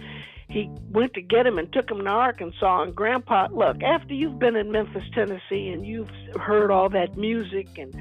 he 0.48 0.70
went 0.92 1.16
to 1.16 1.22
get 1.22 1.48
him 1.48 1.58
and 1.58 1.72
took 1.74 1.90
him 1.90 2.04
to 2.04 2.10
Arkansas. 2.10 2.84
And 2.84 2.94
Grandpa, 2.96 3.48
look, 3.52 3.82
after 3.82 4.14
you've 4.14 4.38
been 4.38 4.56
in 4.56 4.72
Memphis, 4.72 5.04
Tennessee, 5.16 5.70
and 5.70 5.86
you've 5.86 6.10
heard 6.40 6.70
all 6.70 6.90
that 6.90 7.18
music 7.18 7.68
and 7.78 7.96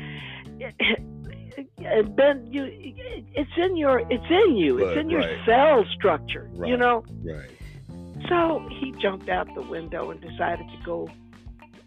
Ben, 2.16 2.46
you, 2.50 2.64
it's 3.34 3.50
in 3.56 3.76
your, 3.76 4.00
it's 4.10 4.30
in 4.30 4.56
you, 4.56 4.78
it's 4.78 4.98
in 4.98 5.10
your 5.10 5.20
right. 5.20 5.38
cell 5.46 5.84
structure, 5.94 6.48
Right. 6.54 6.70
you 6.70 6.76
know. 6.76 7.04
Right. 7.24 7.50
So 8.28 8.66
he 8.80 8.92
jumped 9.00 9.28
out 9.28 9.52
the 9.54 9.62
window 9.62 10.10
and 10.10 10.20
decided 10.20 10.66
to 10.68 10.76
go 10.84 11.08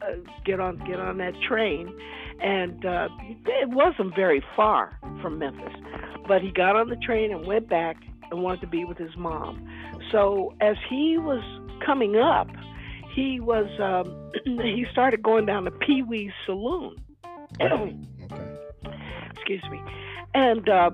uh, 0.02 0.16
get 0.46 0.60
on 0.60 0.78
get 0.86 1.00
on 1.00 1.18
that 1.20 1.34
train, 1.42 1.96
and 2.42 2.86
uh, 2.86 3.08
it 3.46 3.70
wasn't 3.70 4.16
very 4.16 4.44
far 4.56 4.98
from 5.22 5.40
Memphis, 5.40 5.74
but 6.28 6.42
he 6.42 6.52
got 6.52 6.76
on 6.76 6.90
the 6.90 6.96
train 6.98 7.32
and 7.32 7.46
went 7.46 7.70
back 7.70 7.98
and 8.32 8.42
wanted 8.44 8.62
to 8.62 8.68
be 8.68 8.84
with 8.84 8.98
his 8.98 9.16
mom. 9.16 9.66
So 10.12 10.54
as 10.60 10.76
he 10.90 11.18
was 11.18 11.42
coming 11.86 12.18
up, 12.18 12.48
he 13.16 13.40
was 13.40 13.68
um, 13.80 14.32
he 14.46 14.86
started 14.92 15.22
going 15.24 15.46
down 15.46 15.66
to 15.66 15.72
Pee 15.72 16.02
Wee's 16.02 16.32
Saloon. 16.46 16.96
excuse 19.36 19.64
me, 19.72 19.82
and 20.34 20.68
uh, 20.70 20.92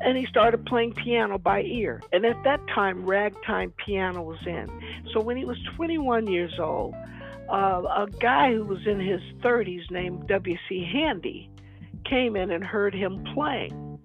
and 0.00 0.16
he 0.18 0.26
started 0.26 0.66
playing 0.66 0.92
piano 0.94 1.38
by 1.38 1.62
ear. 1.62 2.02
And 2.12 2.24
at 2.26 2.42
that 2.44 2.60
time, 2.68 3.04
ragtime 3.06 3.72
piano 3.84 4.22
was 4.22 4.38
in. 4.46 4.68
So 5.12 5.20
when 5.20 5.36
he 5.36 5.44
was 5.44 5.56
21 5.76 6.26
years 6.26 6.58
old, 6.58 6.94
uh, 7.48 7.82
a 8.04 8.08
guy 8.18 8.52
who 8.52 8.64
was 8.64 8.86
in 8.86 9.00
his 9.00 9.20
30s 9.42 9.90
named 9.90 10.26
W.C. 10.28 10.88
Handy 10.92 11.48
came 12.04 12.36
in 12.36 12.50
and 12.50 12.62
heard 12.64 12.94
him 12.94 13.24
playing. 13.34 13.98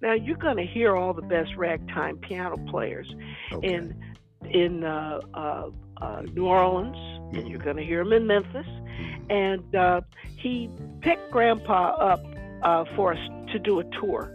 Now 0.00 0.12
you're 0.12 0.36
going 0.36 0.56
to 0.58 0.66
hear 0.66 0.94
all 0.96 1.12
the 1.12 1.22
best 1.22 1.56
ragtime 1.56 2.18
piano 2.18 2.56
players 2.68 3.12
Okay. 3.52 3.74
in 3.74 3.94
in 4.50 4.84
uh, 4.84 5.20
uh, 5.34 5.68
uh, 6.00 6.22
New 6.32 6.46
Orleans, 6.46 6.96
and 7.36 7.48
you're 7.48 7.58
going 7.58 7.76
to 7.76 7.84
hear 7.84 8.04
them 8.04 8.12
in 8.12 8.26
Memphis. 8.28 8.66
Mhm. 8.66 9.30
And 9.30 9.74
uh, 9.74 10.00
he 10.36 10.70
picked 11.00 11.30
Grandpa 11.32 11.96
up 11.98 12.20
uh, 12.62 12.84
for 12.96 13.12
us 13.14 13.18
to 13.52 13.58
do 13.58 13.78
a 13.80 13.84
tour, 14.00 14.34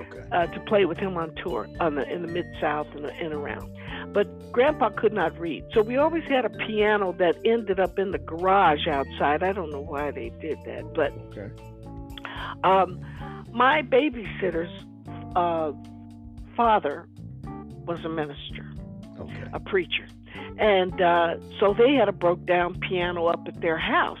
Okay. 0.00 0.22
uh, 0.32 0.46
to 0.46 0.60
play 0.60 0.84
with 0.84 0.98
him 0.98 1.16
on 1.16 1.34
tour 1.36 1.68
on 1.80 1.94
the, 1.94 2.08
in 2.12 2.22
the 2.22 2.28
mid 2.28 2.46
South 2.60 2.86
and, 2.94 3.06
and 3.06 3.32
around. 3.32 3.70
But 4.12 4.52
Grandpa 4.52 4.90
could 4.90 5.12
not 5.12 5.38
read, 5.38 5.64
so 5.72 5.82
we 5.82 5.96
always 5.96 6.24
had 6.24 6.44
a 6.44 6.50
piano 6.50 7.12
that 7.18 7.36
ended 7.44 7.80
up 7.80 7.98
in 7.98 8.10
the 8.10 8.18
garage 8.18 8.86
outside. 8.86 9.42
I 9.42 9.52
don't 9.52 9.70
know 9.70 9.80
why 9.80 10.10
they 10.10 10.30
did 10.40 10.58
that, 10.66 10.92
but 10.94 11.12
Okay. 11.36 11.50
um, 12.64 13.00
my 13.52 13.82
babysitter's 13.82 14.72
uh, 15.36 15.72
father 16.56 17.06
was 17.86 18.04
a 18.04 18.08
minister 18.08 18.70
Okay. 19.18 19.44
a 19.52 19.60
preacher. 19.60 20.06
And 20.58 21.00
uh, 21.00 21.36
so 21.60 21.74
they 21.76 21.94
had 21.94 22.08
a 22.08 22.12
broke 22.12 22.44
down 22.46 22.78
piano 22.80 23.26
up 23.26 23.40
at 23.46 23.60
their 23.60 23.78
house. 23.78 24.18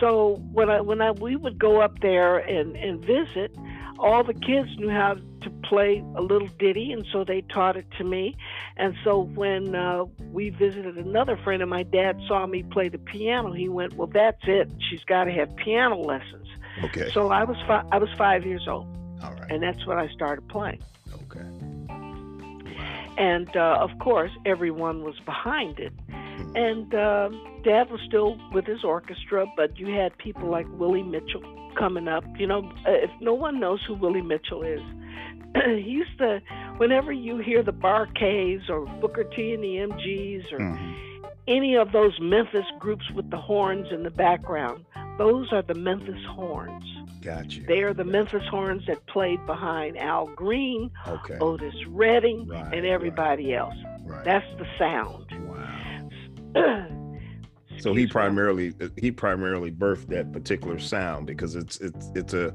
So 0.00 0.40
when 0.52 0.70
I 0.70 0.80
when 0.80 1.00
I 1.00 1.12
we 1.12 1.36
would 1.36 1.58
go 1.58 1.80
up 1.80 2.00
there 2.00 2.38
and, 2.38 2.76
and 2.76 3.00
visit, 3.04 3.56
all 3.98 4.24
the 4.24 4.34
kids 4.34 4.68
knew 4.78 4.90
how 4.90 5.16
to 5.42 5.50
play 5.64 6.04
a 6.16 6.22
little 6.22 6.48
ditty, 6.58 6.92
and 6.92 7.06
so 7.12 7.24
they 7.24 7.40
taught 7.42 7.76
it 7.76 7.86
to 7.98 8.04
me. 8.04 8.36
And 8.76 8.94
so 9.04 9.22
when 9.22 9.74
uh, 9.74 10.04
we 10.32 10.50
visited 10.50 10.96
another 10.98 11.36
friend, 11.36 11.62
and 11.62 11.70
my 11.70 11.82
dad 11.82 12.20
saw 12.26 12.46
me 12.46 12.62
play 12.62 12.88
the 12.88 12.98
piano, 12.98 13.52
he 13.52 13.68
went, 13.68 13.94
"Well, 13.94 14.08
that's 14.12 14.42
it. 14.44 14.70
She's 14.90 15.04
got 15.04 15.24
to 15.24 15.32
have 15.32 15.54
piano 15.56 15.96
lessons." 15.98 16.48
Okay. 16.84 17.10
So 17.10 17.28
I 17.28 17.44
was 17.44 17.56
fi- 17.66 17.86
I 17.92 17.98
was 17.98 18.08
five 18.16 18.44
years 18.44 18.66
old, 18.68 18.86
All 19.22 19.32
right. 19.32 19.50
and 19.50 19.62
that's 19.62 19.86
when 19.86 19.98
I 19.98 20.08
started 20.08 20.48
playing. 20.48 20.82
Okay. 21.24 21.46
and 23.18 23.54
uh, 23.56 23.76
of 23.80 23.90
course 23.98 24.30
everyone 24.46 25.02
was 25.02 25.18
behind 25.20 25.78
it 25.78 25.92
and 26.54 26.94
uh, 26.94 27.28
dad 27.64 27.90
was 27.90 28.00
still 28.06 28.38
with 28.52 28.66
his 28.66 28.84
orchestra 28.84 29.46
but 29.56 29.78
you 29.78 29.86
had 29.88 30.16
people 30.18 30.48
like 30.48 30.66
willie 30.78 31.02
mitchell 31.02 31.42
coming 31.78 32.08
up 32.08 32.24
you 32.38 32.46
know 32.46 32.60
uh, 32.86 32.90
if 32.92 33.10
no 33.20 33.32
one 33.34 33.58
knows 33.60 33.80
who 33.86 33.94
willie 33.94 34.22
mitchell 34.22 34.62
is 34.62 34.80
he 35.64 35.80
used 35.80 36.16
to 36.18 36.40
whenever 36.78 37.12
you 37.12 37.38
hear 37.38 37.62
the 37.62 37.72
Bar-Kays 37.72 38.62
or 38.68 38.86
booker 39.00 39.24
t 39.24 39.52
and 39.54 39.62
the 39.62 39.76
mgs 39.76 40.52
or 40.52 40.58
Mhm. 40.58 40.94
any 41.48 41.74
of 41.76 41.92
those 41.92 42.18
memphis 42.20 42.66
groups 42.78 43.10
with 43.10 43.30
the 43.30 43.36
horns 43.36 43.88
in 43.90 44.02
the 44.02 44.10
background 44.10 44.84
those 45.18 45.52
are 45.52 45.62
the 45.62 45.74
memphis 45.74 46.22
horns 46.30 46.84
Got 47.22 47.54
you. 47.56 47.64
they 47.66 47.82
are 47.82 47.94
the 47.94 48.04
memphis 48.04 48.46
horns 48.50 48.84
that 48.86 49.04
played 49.06 49.44
behind 49.46 49.96
al 49.98 50.26
green 50.28 50.90
Okay. 51.06 51.38
otis 51.40 51.74
redding 51.88 52.48
Right, 52.48 52.74
and 52.74 52.86
everybody 52.86 53.54
else 53.54 53.74
Right. 54.04 54.24
that's 54.24 54.46
the 54.58 54.66
sound. 54.78 55.26
wow. 55.48 55.78
So 57.78 57.94
he 57.94 58.06
primarily 58.06 58.74
he 58.96 59.10
primarily 59.10 59.72
birthed 59.72 60.06
that 60.08 60.30
particular 60.32 60.78
sound 60.78 61.26
because 61.26 61.56
it's 61.56 61.80
it's 61.80 62.10
it's 62.14 62.32
a 62.34 62.54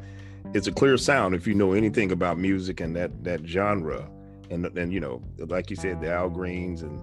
it's 0.54 0.68
a 0.68 0.72
clear 0.72 0.96
sound 0.96 1.36
if 1.36 1.46
you 1.46 1.54
know 1.54 1.74
anything 1.74 2.12
about 2.14 2.38
music 2.38 2.80
and 2.80 2.96
that 2.96 3.24
that 3.26 3.46
genre 3.46 4.10
and 4.52 4.66
and 4.78 4.94
you 4.94 5.02
know 5.02 5.22
like 5.40 5.70
you 5.70 5.76
said 5.76 6.00
the 6.00 6.10
Al 6.10 6.30
Greens 6.30 6.82
and 6.84 7.02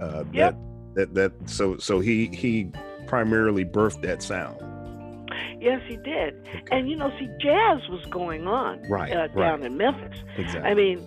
uh 0.00 0.22
Yep. 0.32 0.56
that 0.94 1.14
that 1.14 1.14
that 1.40 1.50
so 1.50 1.76
so 1.78 1.98
he 1.98 2.26
he 2.28 2.70
primarily 3.08 3.64
birthed 3.64 4.02
that 4.02 4.22
sound. 4.22 4.60
Yes, 5.60 5.80
he 5.88 5.96
did. 5.96 6.46
Okay. 6.46 6.62
And 6.70 6.88
you 6.88 6.94
know, 6.96 7.10
see, 7.18 7.28
jazz 7.40 7.80
was 7.88 8.04
going 8.10 8.46
on 8.46 8.82
Right, 8.88 9.10
uh, 9.12 9.28
right. 9.32 9.34
down 9.34 9.62
in 9.64 9.76
Memphis. 9.78 10.18
exactly. 10.36 10.70
I 10.70 10.74
mean, 10.74 10.98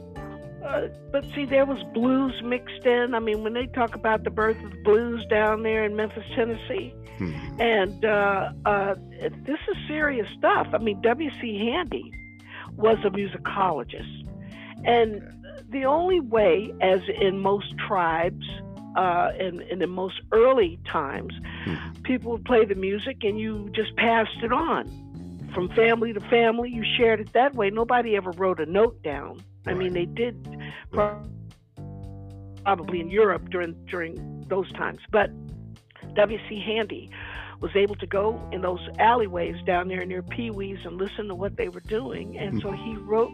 uh, 0.68 0.88
but 1.12 1.24
see, 1.34 1.46
there 1.46 1.66
was 1.66 1.82
blues 1.94 2.42
mixed 2.44 2.86
in. 2.86 3.14
I 3.16 3.20
mean, 3.20 3.44
when 3.44 3.54
they 3.54 3.68
talk 3.68 3.96
about 3.96 4.24
the 4.24 4.30
birth 4.30 4.62
of 4.64 4.72
the 4.72 4.82
blues 4.84 5.26
down 5.30 5.64
there 5.64 5.84
in 5.84 5.96
Memphis, 5.96 6.24
Tennessee, 6.36 6.94
Mhm. 7.20 7.60
and 7.60 8.06
uh, 8.06 8.52
uh, 8.66 8.96
this 9.46 9.60
is 9.70 9.78
serious 9.88 10.28
stuff. 10.38 10.68
I 10.74 10.78
mean, 10.78 11.02
W.C. 11.02 11.58
Handy 11.72 12.12
was 12.76 12.98
a 13.04 13.10
musicologist, 13.10 14.28
and 14.86 15.22
the 15.70 15.86
only 15.86 16.20
way, 16.20 16.72
as 16.82 17.02
in 17.22 17.40
most 17.40 17.74
tribes, 17.88 18.46
uh, 18.96 19.32
and, 19.40 19.62
and 19.62 19.82
in 19.82 19.90
most 19.90 20.22
early 20.32 20.80
times, 20.86 21.34
Mhm. 21.66 22.04
people 22.04 22.32
would 22.34 22.46
play 22.46 22.66
the 22.66 22.76
music 22.76 23.24
and 23.24 23.40
you 23.40 23.70
just 23.74 23.96
passed 23.96 24.38
it 24.44 24.52
on 24.54 24.86
from 25.54 25.70
family 25.70 26.14
to 26.14 26.20
family. 26.22 26.70
You 26.70 26.84
shared 26.98 27.20
it 27.20 27.34
that 27.34 27.54
way. 27.56 27.70
Nobody 27.70 28.16
ever 28.16 28.32
wrote 28.32 28.60
a 28.60 28.66
note 28.66 29.02
down. 29.04 29.40
I 29.70 29.74
mean, 29.74 29.94
they 29.94 30.06
did 30.06 30.48
probably 30.92 33.00
in 33.00 33.10
Europe 33.10 33.50
during 33.50 33.74
during 33.86 34.46
those 34.48 34.72
times, 34.74 35.00
but 35.12 35.30
W.C. 36.16 36.64
Handy 36.66 37.10
was 37.60 37.72
able 37.76 37.96
to 37.96 38.08
go 38.08 38.48
in 38.52 38.62
those 38.62 38.88
alleyways 39.00 39.56
down 39.66 39.88
there 39.88 40.06
near 40.06 40.22
Pee 40.22 40.52
Wee's 40.52 40.78
and 40.86 40.98
listen 40.98 41.28
to 41.28 41.36
what 41.36 41.58
they 41.58 41.70
were 41.70 41.80
doing, 41.82 42.38
and 42.38 42.62
so 42.62 42.70
mm-hmm. 42.70 42.86
he 42.86 42.96
wrote 42.98 43.32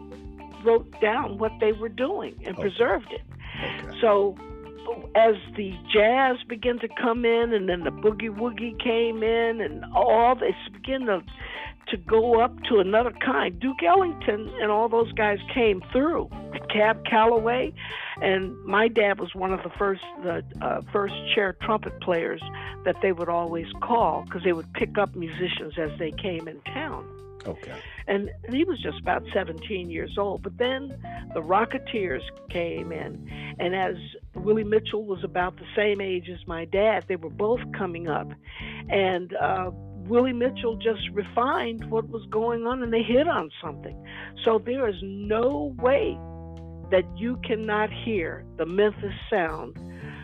wrote 0.64 1.00
down 1.00 1.38
what 1.38 1.52
they 1.60 1.72
were 1.72 1.90
doing 1.90 2.34
and 2.44 2.56
Okay. 2.56 2.62
preserved 2.62 3.12
it. 3.12 3.20
Okay. 3.62 4.00
So 4.00 4.36
as 5.14 5.34
the 5.56 5.72
jazz 5.92 6.36
began 6.48 6.78
to 6.78 6.88
come 7.00 7.24
in 7.24 7.52
and 7.52 7.68
then 7.68 7.84
the 7.84 7.90
boogie 7.90 8.34
woogie 8.34 8.78
came 8.82 9.22
in 9.22 9.60
and 9.60 9.84
all 9.94 10.34
this 10.34 10.54
began 10.72 11.06
to 11.06 11.22
to 11.88 11.96
go 11.96 12.40
up 12.40 12.52
to 12.64 12.78
another 12.78 13.12
kind. 13.24 13.58
Duke 13.60 13.82
Ellington 13.82 14.50
and 14.60 14.70
all 14.70 14.88
those 14.88 15.12
guys 15.12 15.38
came 15.52 15.82
through. 15.92 16.30
Cab 16.74 17.04
Calloway, 17.04 17.72
and 18.20 18.56
my 18.64 18.88
dad 18.88 19.20
was 19.20 19.34
one 19.34 19.52
of 19.52 19.62
the 19.62 19.70
first 19.78 20.02
the 20.22 20.42
uh, 20.60 20.80
first 20.92 21.14
chair 21.34 21.56
trumpet 21.62 22.00
players 22.00 22.42
that 22.84 22.96
they 23.00 23.12
would 23.12 23.28
always 23.28 23.66
call 23.82 24.24
because 24.24 24.42
they 24.42 24.52
would 24.52 24.72
pick 24.72 24.98
up 24.98 25.14
musicians 25.14 25.74
as 25.78 25.90
they 25.98 26.10
came 26.10 26.48
in 26.48 26.60
town. 26.62 27.06
Okay. 27.46 27.74
And, 28.06 28.30
and 28.44 28.54
he 28.54 28.64
was 28.64 28.80
just 28.80 28.98
about 29.00 29.22
17 29.32 29.90
years 29.90 30.16
old. 30.18 30.42
But 30.42 30.56
then 30.56 30.96
the 31.34 31.40
Rocketeers 31.40 32.22
came 32.48 32.90
in, 32.90 33.56
and 33.58 33.74
as 33.74 33.96
Willie 34.34 34.64
Mitchell 34.64 35.04
was 35.04 35.22
about 35.22 35.56
the 35.56 35.66
same 35.76 36.00
age 36.00 36.28
as 36.28 36.46
my 36.46 36.64
dad, 36.64 37.04
they 37.06 37.16
were 37.16 37.30
both 37.30 37.60
coming 37.76 38.08
up, 38.08 38.28
and 38.88 39.34
uh, 39.34 39.70
Willie 40.08 40.32
Mitchell 40.32 40.76
just 40.76 41.00
refined 41.12 41.90
what 41.90 42.08
was 42.08 42.24
going 42.30 42.66
on, 42.66 42.82
and 42.82 42.92
they 42.92 43.02
hit 43.02 43.28
on 43.28 43.50
something. 43.62 43.96
So 44.44 44.58
there 44.64 44.88
is 44.88 44.96
no 45.02 45.74
way 45.78 46.18
that 46.90 47.04
you 47.16 47.38
cannot 47.44 47.90
hear 48.04 48.44
the 48.56 48.66
Memphis 48.66 49.12
sound 49.30 49.74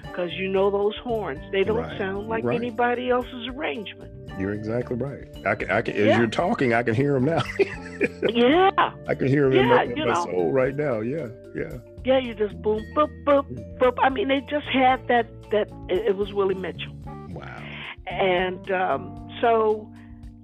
because 0.02 0.30
you 0.34 0.48
know 0.48 0.70
those 0.70 0.94
horns. 1.02 1.40
They 1.52 1.64
don't 1.64 1.78
Right, 1.78 1.98
sound 1.98 2.28
like 2.28 2.44
right. 2.44 2.56
anybody 2.56 3.10
else's 3.10 3.48
arrangement. 3.48 4.12
You're 4.38 4.52
exactly 4.54 4.96
right. 4.96 5.24
I 5.46 5.54
can, 5.54 5.70
I 5.70 5.82
can, 5.82 5.96
as 5.96 6.16
you're 6.16 6.26
talking, 6.26 6.72
I 6.74 6.82
can 6.82 6.94
hear 6.94 7.14
them 7.14 7.24
now. 7.24 7.42
yeah, 8.28 8.70
I 9.08 9.14
can 9.14 9.26
hear 9.28 9.46
him 9.46 9.52
in 9.54 9.66
my, 9.68 9.82
in 9.84 10.08
my 10.08 10.14
soul 10.14 10.52
right 10.52 10.74
now. 10.74 11.00
Yeah, 11.00 11.28
yeah. 11.54 11.78
yeah. 12.04 12.18
You 12.18 12.34
just 12.34 12.60
boom, 12.62 12.82
boop, 12.94 13.08
boop, 13.24 13.78
boop. 13.78 13.94
I 14.02 14.08
mean, 14.08 14.28
they 14.28 14.40
just 14.48 14.66
had 14.66 15.06
that. 15.08 15.26
That 15.50 15.68
it, 15.88 16.06
it 16.10 16.16
was 16.16 16.32
Willie 16.32 16.54
Mitchell, 16.54 16.92
Wow. 17.30 17.62
and 18.06 18.70
um, 18.70 19.19
so. 19.40 19.88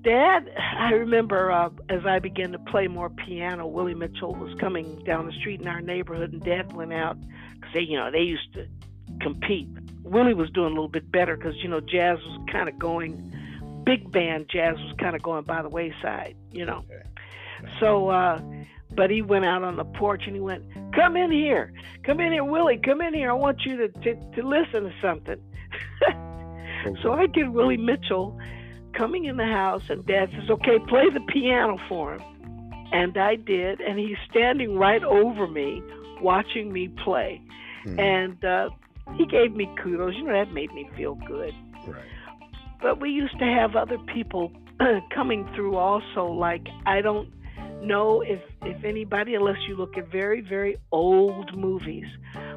Dad, 0.02 0.48
I 0.56 0.92
remember 0.92 1.50
uh, 1.50 1.68
as 1.88 2.06
I 2.06 2.20
began 2.20 2.52
to 2.52 2.60
play 2.60 2.86
more 2.86 3.10
piano, 3.10 3.66
Willie 3.66 3.92
Mitchell 3.92 4.36
was 4.36 4.54
coming 4.60 5.02
down 5.02 5.26
the 5.26 5.32
street 5.32 5.60
in 5.60 5.66
our 5.66 5.80
neighborhood, 5.80 6.32
and 6.32 6.40
Dad 6.44 6.72
went 6.72 6.92
out 6.92 7.18
because 7.54 7.74
they, 7.74 7.80
you 7.80 7.96
know, 7.96 8.12
they 8.12 8.20
used 8.20 8.52
to 8.54 8.68
compete. 9.20 9.68
Willie 10.04 10.34
was 10.34 10.50
doing 10.50 10.66
a 10.66 10.74
little 10.74 10.88
bit 10.88 11.10
better 11.10 11.36
because 11.36 11.56
you 11.56 11.68
know 11.68 11.80
jazz 11.80 12.18
was 12.18 12.48
kind 12.50 12.68
of 12.68 12.78
going, 12.78 13.32
big 13.84 14.10
band 14.12 14.48
jazz 14.48 14.76
was 14.76 14.94
kind 14.98 15.16
of 15.16 15.22
going 15.22 15.44
by 15.44 15.62
the 15.62 15.68
wayside, 15.68 16.36
you 16.52 16.64
know. 16.64 16.84
Okay. 16.88 17.02
So, 17.80 18.08
uh, 18.08 18.40
but 18.94 19.10
he 19.10 19.22
went 19.22 19.44
out 19.44 19.62
on 19.62 19.76
the 19.76 19.84
porch 19.84 20.22
and 20.26 20.34
he 20.34 20.40
went, 20.40 20.64
"Come 20.94 21.16
in 21.16 21.30
here, 21.30 21.72
come 22.04 22.20
in 22.20 22.32
here, 22.32 22.44
Willie, 22.44 22.78
come 22.78 23.00
in 23.00 23.14
here. 23.14 23.30
I 23.30 23.34
want 23.34 23.64
you 23.64 23.76
to 23.76 23.88
to, 23.88 24.14
to 24.14 24.42
listen 24.42 24.84
to 24.84 24.92
something." 25.00 25.40
so 27.02 27.12
I 27.12 27.26
get 27.26 27.50
Willie 27.52 27.76
Mitchell 27.76 28.38
coming 28.96 29.24
in 29.26 29.36
the 29.36 29.46
house, 29.46 29.82
and 29.90 30.04
Dad 30.06 30.30
says, 30.32 30.48
"Okay, 30.50 30.78
play 30.88 31.08
the 31.10 31.20
piano 31.28 31.78
for 31.88 32.14
him." 32.14 32.22
And 32.92 33.16
I 33.18 33.36
did, 33.36 33.80
and 33.80 33.98
he's 33.98 34.16
standing 34.30 34.76
right 34.78 35.02
over 35.04 35.46
me, 35.46 35.82
watching 36.20 36.72
me 36.72 36.88
play, 37.04 37.40
Mhm. 37.84 37.98
and 37.98 38.44
uh, 38.44 38.70
he 39.16 39.26
gave 39.26 39.54
me 39.54 39.68
kudos. 39.82 40.14
You 40.16 40.24
know 40.24 40.32
that 40.32 40.52
made 40.52 40.72
me 40.72 40.88
feel 40.96 41.14
good 41.26 41.54
right. 41.86 42.02
but 42.82 43.00
we 43.00 43.10
used 43.10 43.38
to 43.38 43.44
have 43.44 43.76
other 43.76 43.98
people 44.12 44.50
coming 45.14 45.48
through 45.54 45.76
also 45.76 46.26
like 46.26 46.66
i 46.84 47.00
don't 47.00 47.28
know 47.82 48.20
if 48.22 48.40
if 48.62 48.82
anybody 48.84 49.34
unless 49.36 49.56
you 49.68 49.76
look 49.76 49.96
at 49.96 50.06
very 50.10 50.40
very 50.40 50.76
old 50.90 51.56
movies 51.56 52.06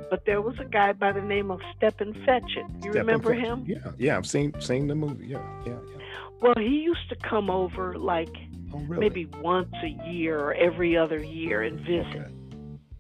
but 0.09 0.25
there 0.25 0.41
was 0.41 0.55
a 0.59 0.65
guy 0.65 0.91
by 0.91 1.11
the 1.11 1.21
name 1.21 1.51
of 1.51 1.59
Stepin 1.77 2.13
Fetchit. 2.25 2.67
You 2.83 2.91
Step 2.91 2.95
remember 3.05 3.31
him? 3.33 3.63
Yeah, 3.67 3.91
yeah. 3.99 4.17
I've 4.17 4.25
seen 4.25 4.59
seen 4.59 4.87
the 4.87 4.95
movie. 4.95 5.27
Yeah, 5.27 5.37
yeah, 5.67 5.73
yeah. 5.73 5.98
Well, 6.41 6.53
he 6.57 6.81
used 6.81 7.09
to 7.09 7.15
come 7.15 7.49
over 7.49 7.95
like 7.97 8.35
Oh, 8.73 8.77
really? 8.79 8.99
maybe 9.01 9.25
once 9.41 9.73
a 9.83 10.09
year 10.11 10.39
or 10.39 10.53
every 10.53 10.95
other 10.95 11.23
year 11.23 11.63
and 11.63 11.79
visit. 11.79 12.05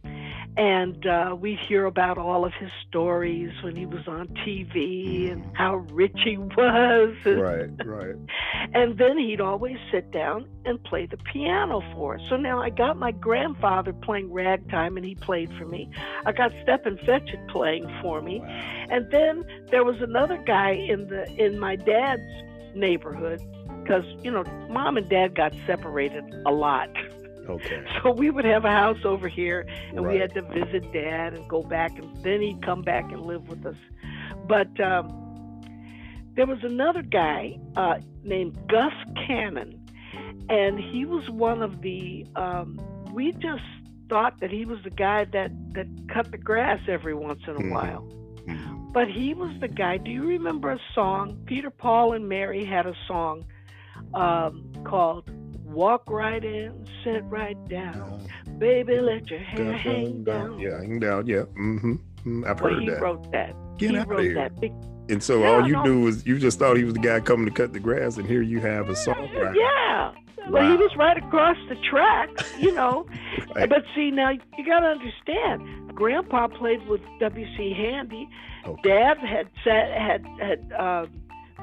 Okay. 0.03 0.25
and 0.57 1.05
uh, 1.05 1.35
we 1.39 1.57
hear 1.67 1.85
about 1.85 2.17
all 2.17 2.43
of 2.43 2.51
his 2.59 2.71
stories 2.87 3.51
when 3.63 3.75
he 3.75 3.85
was 3.85 4.05
on 4.07 4.27
TV 4.45 5.31
and 5.31 5.45
how 5.55 5.75
rich 5.93 6.17
he 6.25 6.37
was. 6.37 7.15
And, 7.23 7.39
Right, 7.39 7.69
right. 7.85 8.15
and 8.73 8.97
then 8.97 9.17
he'd 9.19 9.39
always 9.41 9.77
sit 9.91 10.09
down 10.11 10.47
and 10.65 10.83
play 10.83 11.05
the 11.05 11.17
piano 11.17 11.81
for 11.93 12.15
us. 12.15 12.21
So 12.29 12.35
now 12.35 12.59
I 12.61 12.71
got 12.71 12.97
my 12.97 13.11
grandfather 13.11 13.93
playing 13.93 14.33
ragtime 14.33 14.97
and 14.97 15.05
he 15.05 15.13
played 15.15 15.51
for 15.57 15.65
me. 15.65 15.87
I 16.25 16.31
got 16.31 16.51
Stepin 16.63 16.97
Fetchit 16.97 17.47
playing 17.49 17.85
for 18.01 18.21
me. 18.21 18.39
Wow. 18.39 18.47
And 18.89 19.11
then 19.11 19.45
there 19.69 19.83
was 19.83 20.01
another 20.01 20.41
guy 20.45 20.71
in 20.71 21.07
the 21.09 21.31
in 21.37 21.59
my 21.59 21.75
dad's 21.75 22.23
neighborhood 22.75 23.41
because 23.83 24.03
you 24.23 24.31
know 24.31 24.43
mom 24.69 24.97
and 24.97 25.09
dad 25.09 25.35
got 25.35 25.53
separated 25.65 26.23
a 26.45 26.51
lot. 26.51 26.89
Okay. 27.47 27.83
So 28.03 28.11
we 28.11 28.29
would 28.29 28.45
have 28.45 28.63
a 28.63 28.69
house 28.69 29.03
over 29.03 29.27
here, 29.27 29.65
and 29.89 30.07
we 30.07 30.17
had 30.17 30.33
to 30.35 30.41
visit 30.43 30.91
dad 30.93 31.33
and 31.33 31.47
go 31.49 31.63
back, 31.63 31.97
and 31.97 32.15
then 32.23 32.41
he'd 32.41 32.63
come 32.63 32.81
back 32.83 33.11
and 33.11 33.21
live 33.25 33.47
with 33.49 33.65
us. 33.65 33.75
But 34.47 34.79
um, 34.79 35.61
there 36.35 36.45
was 36.45 36.59
another 36.63 37.01
guy 37.01 37.57
uh, 37.75 37.95
named 38.23 38.57
Gus 38.67 38.93
Cannon, 39.27 39.83
and 40.47 40.79
he 40.79 41.05
was 41.05 41.29
one 41.29 41.61
of 41.63 41.81
the. 41.81 42.25
Um, 42.35 42.79
we 43.13 43.31
just 43.33 43.63
thought 44.09 44.39
that 44.41 44.51
he 44.51 44.63
was 44.65 44.79
the 44.83 44.91
guy 44.91 45.25
that 45.25 45.51
that 45.73 45.87
cut 46.13 46.31
the 46.31 46.37
grass 46.37 46.79
every 46.87 47.15
once 47.15 47.41
in 47.47 47.55
a 47.55 47.59
Mhm. 47.59 47.71
while. 47.73 48.07
But 48.91 49.07
he 49.09 49.33
was 49.33 49.51
the 49.59 49.67
guy. 49.67 49.97
Do 49.97 50.09
you 50.09 50.23
remember 50.25 50.71
a 50.71 50.79
song? 50.95 51.41
Peter, 51.45 51.69
Paul, 51.69 52.13
and 52.13 52.27
Mary 52.27 52.65
had 52.65 52.85
a 52.87 52.95
song 53.07 53.45
um, 54.13 54.71
called 54.83 55.29
"Walk 55.63 56.09
Right 56.09 56.43
In, 56.43 56.85
Sit 57.03 57.23
Right 57.25 57.57
Down, 57.69 58.27
Baby, 58.57 58.99
Let 58.99 59.29
Your 59.29 59.39
Hair 59.39 59.73
Hang 59.73 60.23
Down." 60.23 60.59
Yeah, 60.59 60.77
hang 60.79 60.99
down. 60.99 61.27
Yeah. 61.27 61.43
Mm-hmm. 61.59 62.43
I've 62.45 62.59
Well, 62.61 62.73
heard 62.73 62.81
he 62.83 62.89
that. 62.89 63.01
wrote 63.01 63.31
that. 63.31 63.55
Get 63.77 63.91
he 63.91 63.97
out 63.97 64.03
of 64.03 64.09
wrote 64.09 64.21
here. 64.23 64.33
that. 64.35 64.59
Big, 64.59 64.73
And 65.09 65.21
so 65.23 65.43
all 65.45 65.65
you 65.67 65.73
no. 65.73 65.83
knew 65.83 66.03
was 66.05 66.25
you 66.25 66.37
just 66.39 66.59
thought 66.59 66.75
he 66.75 66.83
was 66.83 66.93
the 66.95 66.99
guy 66.99 67.19
coming 67.19 67.45
to 67.45 67.51
cut 67.51 67.73
the 67.73 67.79
grass, 67.79 68.17
and 68.17 68.27
here 68.27 68.41
you 68.41 68.59
have 68.59 68.89
a 68.89 68.93
songwriter. 68.93 69.55
yeah. 69.55 70.11
Well, 70.49 70.69
he 70.69 70.77
was 70.77 70.95
right 70.95 71.17
across 71.17 71.57
the 71.67 71.75
track, 71.89 72.29
you 72.59 72.73
know. 72.73 73.05
Right. 73.55 73.67
But 73.67 73.83
see, 73.95 74.11
now 74.11 74.29
you 74.29 74.65
got 74.65 74.81
to 74.81 74.87
understand. 74.87 75.95
Grandpa 75.95 76.47
played 76.49 76.85
with 76.87 77.01
W.C. 77.19 77.73
Handy. 77.75 78.29
Okay. 78.65 78.81
Dad 78.83 79.17
had 79.17 79.49
said, 79.63 79.91
had 79.99 80.23
had 80.39 80.71
uh, 80.73 81.05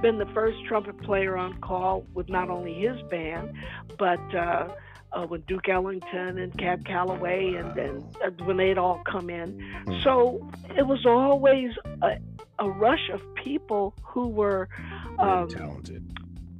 been 0.02 0.18
the 0.18 0.26
first 0.34 0.58
trumpet 0.66 1.00
player 1.02 1.36
on 1.36 1.58
call 1.60 2.04
with 2.14 2.28
not 2.28 2.50
only 2.50 2.74
his 2.74 3.00
band, 3.08 3.52
but 3.98 4.18
uh, 4.34 4.68
uh, 5.12 5.26
with 5.28 5.46
Duke 5.46 5.68
Ellington 5.68 6.38
and 6.38 6.56
Cab 6.58 6.84
Calloway, 6.84 7.54
and, 7.54 7.76
and 7.78 8.04
uh, 8.24 8.30
when 8.44 8.56
they'd 8.56 8.78
all 8.78 9.00
come 9.10 9.30
in. 9.30 9.58
Mhm. 9.86 10.02
So 10.02 10.48
it 10.76 10.86
was 10.86 11.06
always 11.06 11.70
a, 12.02 12.16
a 12.58 12.68
rush 12.68 13.10
of 13.12 13.20
people 13.36 13.94
who 14.02 14.26
were 14.28 14.68
um, 15.18 15.48
talented. 15.48 16.02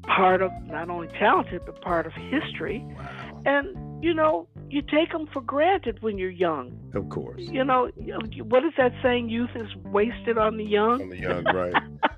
Part 0.06 0.42
of 0.42 0.50
not 0.64 0.88
only 0.90 1.08
talented 1.18 1.62
but 1.66 1.80
part 1.82 2.06
of 2.06 2.12
history. 2.14 2.84
Wow. 2.96 3.42
And 3.46 4.04
you 4.04 4.12
know, 4.12 4.46
you 4.68 4.82
take 4.82 5.10
them 5.10 5.26
for 5.32 5.40
granted 5.40 6.02
when 6.02 6.18
you're 6.18 6.30
young. 6.30 6.78
Of 6.94 7.08
course. 7.08 7.40
You 7.40 7.64
know, 7.64 7.88
what 8.44 8.64
is 8.64 8.72
that 8.76 8.92
saying? 9.02 9.30
Youth 9.30 9.50
is 9.54 9.74
wasted 9.84 10.36
on 10.36 10.58
the 10.58 10.64
young. 10.64 11.00
On 11.02 11.08
the 11.08 11.18
young, 11.18 11.44
right? 11.44 11.74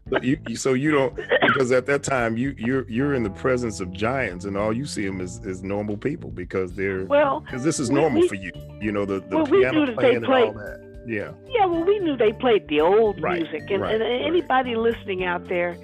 But 0.06 0.24
you, 0.24 0.38
so 0.56 0.72
you 0.72 0.90
don't 0.90 1.14
because 1.46 1.70
at 1.70 1.86
that 1.86 2.02
time 2.02 2.36
you 2.36 2.54
you're 2.58 2.88
you're 2.90 3.14
in 3.14 3.22
the 3.22 3.30
presence 3.30 3.78
of 3.80 3.92
giants, 3.92 4.44
and 4.46 4.56
all 4.56 4.72
you 4.72 4.86
see 4.86 5.06
them 5.06 5.20
is, 5.20 5.38
is 5.44 5.62
normal 5.62 5.96
people 5.98 6.30
because 6.30 6.72
they're 6.72 7.04
Well, 7.04 7.40
because 7.40 7.62
this 7.62 7.78
is 7.78 7.90
normal 7.90 8.22
we- 8.22 8.28
for 8.28 8.34
you. 8.36 8.50
You 8.80 8.90
know 8.90 9.04
the 9.04 9.20
the 9.20 9.36
Well, 9.36 9.46
piano 9.46 9.92
playing 9.94 10.16
and 10.16 10.26
all 10.26 10.52
that. 10.54 10.84
Yeah. 11.06 11.30
yeah, 11.46 11.64
well, 11.64 11.84
we 11.84 11.98
knew 12.00 12.16
they 12.18 12.32
played 12.32 12.68
the 12.68 12.80
old 12.82 13.22
Right, 13.22 13.40
music, 13.40 13.70
and, 13.70 13.80
right, 13.80 13.94
and 13.94 14.02
right. 14.02 14.20
anybody 14.26 14.76
listening 14.76 15.24
out 15.24 15.48
there, 15.48 15.74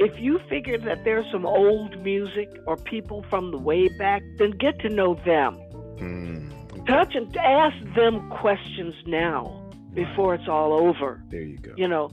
if 0.00 0.18
you 0.18 0.40
figure 0.48 0.78
that 0.78 1.04
there's 1.04 1.26
some 1.30 1.44
old 1.46 2.02
music 2.02 2.48
or 2.66 2.76
people 2.76 3.24
from 3.30 3.50
the 3.50 3.58
way 3.58 3.88
back, 3.98 4.22
then 4.38 4.50
get 4.52 4.78
to 4.80 4.88
know 4.88 5.14
them. 5.26 5.58
Mm. 5.98 6.86
Touch 6.86 7.14
and 7.14 7.36
ask 7.36 7.76
them 7.94 8.28
questions 8.30 8.94
now 9.06 9.56
before 9.92 10.34
it's 10.34 10.48
all 10.48 10.72
over. 10.88 11.22
There 11.28 11.42
you 11.42 11.58
go. 11.58 11.72
You 11.76 11.86
know, 11.88 12.10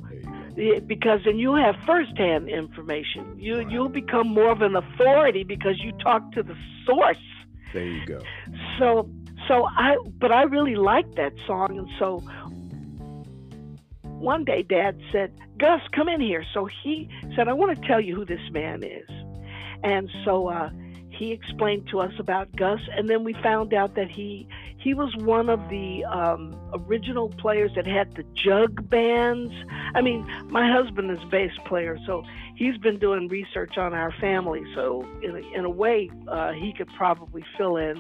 you 0.58 0.74
go. 0.76 0.80
Because 0.82 1.22
then 1.26 1.38
you'll 1.38 1.64
have 1.64 1.76
firsthand 1.86 2.50
information. 2.50 3.24
You 3.38 3.60
Right. 3.60 3.70
you'll 3.72 3.90
become 3.90 4.28
more 4.28 4.52
of 4.52 4.62
an 4.62 4.76
authority 4.76 5.44
because 5.44 5.76
you 5.84 5.92
talk 5.94 6.32
to 6.34 6.44
the 6.44 6.56
source. 6.86 7.26
There 7.74 7.86
you 7.86 8.06
go. 8.06 8.20
So 8.80 9.10
so 9.48 9.66
I 9.66 9.98
but 10.20 10.32
I 10.32 10.44
really 10.44 10.76
like 10.76 11.10
that 11.16 11.34
song 11.46 11.78
and 11.78 11.88
so 12.00 12.22
one 14.20 14.44
day 14.44 14.64
dad 14.64 15.00
said, 15.12 15.34
"Gus, 15.58 15.82
come 15.92 16.10
in 16.10 16.22
here." 16.22 16.44
So 16.54 16.66
he 16.66 17.10
said, 17.36 17.48
"I 17.48 17.54
want 17.54 17.76
to 17.76 17.88
tell 17.88 18.02
you 18.02 18.16
who 18.16 18.26
this 18.26 18.52
man 18.52 18.84
is." 18.84 19.10
And 19.84 20.10
so 20.26 20.48
uh 20.50 20.70
he 21.18 21.32
explained 21.32 21.88
to 21.90 22.00
us 22.00 22.14
about 22.20 22.56
Gus, 22.56 22.80
and 22.96 23.10
then 23.10 23.24
we 23.24 23.34
found 23.34 23.74
out 23.74 23.96
that 23.96 24.10
he 24.10 24.48
he 24.78 24.94
was 24.94 25.16
one 25.18 25.50
of 25.50 25.68
the 25.70 26.06
um, 26.06 26.56
original 26.74 27.30
players 27.30 27.72
that 27.76 27.88
had 27.88 28.16
the 28.16 28.24
jug 28.34 28.88
bands. 28.90 29.52
I 29.96 30.02
mean, 30.02 30.26
my 30.50 30.72
husband 30.72 31.10
is 31.12 31.18
a 31.24 31.28
bass 31.28 31.52
player, 31.66 31.98
so 32.06 32.24
he's 32.56 32.78
been 32.78 33.00
doing 33.00 33.28
research 33.28 33.78
on 33.78 33.94
our 33.94 34.12
family. 34.22 34.64
So 34.76 35.06
in 35.24 35.36
a, 35.36 35.58
in 35.58 35.66
a 35.66 35.70
way, 35.70 36.10
uh, 36.28 36.52
he 36.52 36.74
could 36.74 36.90
probably 36.96 37.44
fill 37.58 37.78
in 37.78 37.98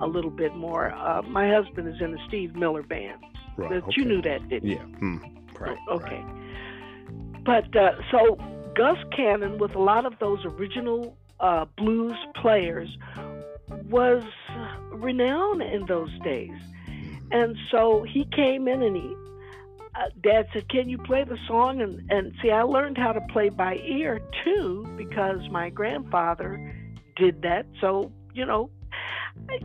a 0.00 0.06
little 0.06 0.30
bit 0.30 0.54
more. 0.54 0.92
Uh, 0.92 1.22
my 1.22 1.48
husband 1.50 1.88
is 1.88 2.00
in 2.00 2.12
the 2.12 2.20
Steve 2.28 2.54
Miller 2.54 2.82
band. 2.82 3.18
Right. 3.56 3.72
Okay. 3.72 3.92
You 3.96 4.04
knew 4.04 4.22
that, 4.22 4.48
didn't 4.48 4.68
you? 4.68 4.76
Yeah. 4.76 4.98
you? 5.00 5.39
Right. 5.60 5.78
Okay. 5.90 6.24
Right. 6.24 7.44
But 7.44 7.76
uh, 7.76 7.92
so 8.10 8.36
Gus 8.74 8.98
Cannon, 9.14 9.58
with 9.58 9.74
a 9.74 9.78
lot 9.80 10.06
of 10.06 10.18
those 10.18 10.44
original 10.44 11.16
uh, 11.38 11.66
blues 11.76 12.16
players, 12.36 12.88
was 13.88 14.22
renowned 14.92 15.62
in 15.62 15.86
those 15.86 16.10
days. 16.22 16.56
And 17.30 17.56
so 17.70 18.02
he 18.02 18.26
came 18.32 18.68
in 18.68 18.82
and 18.82 18.96
he, 18.96 19.16
uh, 19.94 20.08
Dad 20.22 20.48
said, 20.52 20.68
Can 20.68 20.88
you 20.88 20.98
play 20.98 21.24
the 21.24 21.38
song? 21.46 21.80
And, 21.80 22.10
and 22.10 22.32
see, 22.42 22.50
I 22.50 22.62
learned 22.62 22.98
how 22.98 23.12
to 23.12 23.20
play 23.32 23.48
by 23.48 23.76
ear 23.76 24.20
too 24.44 24.86
because 24.96 25.48
my 25.50 25.70
grandfather 25.70 26.74
did 27.16 27.42
that. 27.42 27.66
So, 27.80 28.12
you 28.34 28.44
know, 28.44 28.70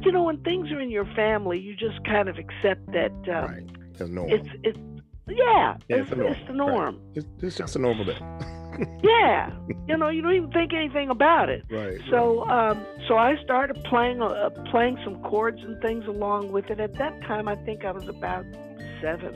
you 0.02 0.12
know, 0.12 0.24
when 0.24 0.42
things 0.44 0.72
are 0.72 0.80
in 0.80 0.90
your 0.90 1.06
family, 1.16 1.60
you 1.60 1.76
just 1.76 2.04
kind 2.06 2.30
of 2.30 2.38
accept 2.38 2.86
that 2.92 3.12
uh, 3.28 3.48
right. 3.48 3.64
Normal. 4.00 4.34
it's, 4.34 4.50
it's, 4.64 4.80
yeah, 5.28 5.78
Yeah, 5.88 5.98
it's, 5.98 6.12
it's 6.12 6.18
norm, 6.18 6.32
it's 6.34 6.48
the 6.48 6.54
norm. 6.54 7.02
It's, 7.16 7.28
it's 7.42 7.58
just 7.58 7.76
a 7.76 7.80
normal 7.80 8.06
day. 8.06 8.18
Yeah, 9.04 9.52
you 9.88 9.96
know, 9.96 10.10
you 10.10 10.22
don't 10.22 10.34
even 10.36 10.52
think 10.52 10.74
anything 10.74 11.10
about 11.10 11.48
it. 11.50 11.64
right. 11.70 11.98
So, 12.10 12.44
um, 12.50 12.86
so 13.08 13.16
I 13.18 13.36
started 13.44 13.82
playing 13.86 14.22
uh, 14.22 14.50
playing 14.70 14.98
some 15.04 15.22
chords 15.24 15.62
and 15.62 15.82
things 15.82 16.06
along 16.08 16.52
with 16.52 16.70
it. 16.70 16.80
At 16.80 16.94
that 16.98 17.22
time, 17.22 17.48
I 17.48 17.56
think 17.56 17.86
I 17.86 17.92
was 17.92 18.08
about 18.10 18.44
seven 19.02 19.34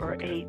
or 0.00 0.16
eight, 0.20 0.46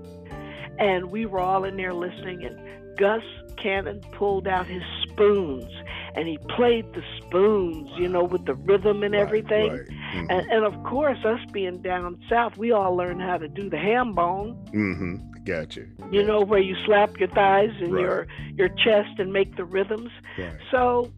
and 0.79 1.11
we 1.11 1.25
were 1.25 1.39
all 1.39 1.63
in 1.63 1.77
there 1.77 1.93
listening. 1.93 2.43
And 2.43 2.97
Gus 2.97 3.23
Cannon 3.61 4.01
pulled 4.17 4.47
out 4.47 4.67
his 4.67 4.83
spoons, 5.03 5.71
and 6.17 6.27
he 6.27 6.39
played 6.55 6.91
the 6.93 7.03
spoons, 7.19 7.89
you 7.97 8.09
know, 8.09 8.23
with 8.23 8.45
the 8.45 8.55
rhythm 8.55 9.03
and 9.03 9.13
everything. 9.13 9.71
Right. 9.71 9.81
Mm-hmm. 9.87 10.25
And, 10.31 10.51
and 10.51 10.65
of 10.65 10.83
course, 10.83 11.19
us 11.23 11.39
being 11.51 11.81
down 11.81 12.19
south, 12.27 12.57
we 12.57 12.71
all 12.71 12.95
learned 12.95 13.21
how 13.21 13.37
to 13.37 13.47
do 13.47 13.69
the 13.69 13.77
ham 13.77 14.13
bone. 14.13 14.57
mm-hmm. 14.73 15.15
Gotcha. 15.45 15.85
You 16.11 16.23
know, 16.23 16.41
where 16.41 16.59
you 16.59 16.75
slap 16.85 17.17
your 17.19 17.29
thighs 17.29 17.69
and 17.79 17.93
Right. 17.93 18.01
your 18.01 18.27
your 18.55 18.67
chest 18.67 19.17
and 19.17 19.31
make 19.31 19.55
the 19.55 19.63
rhythms. 19.63 20.09
Right. 20.37 20.57
So, 20.71 21.09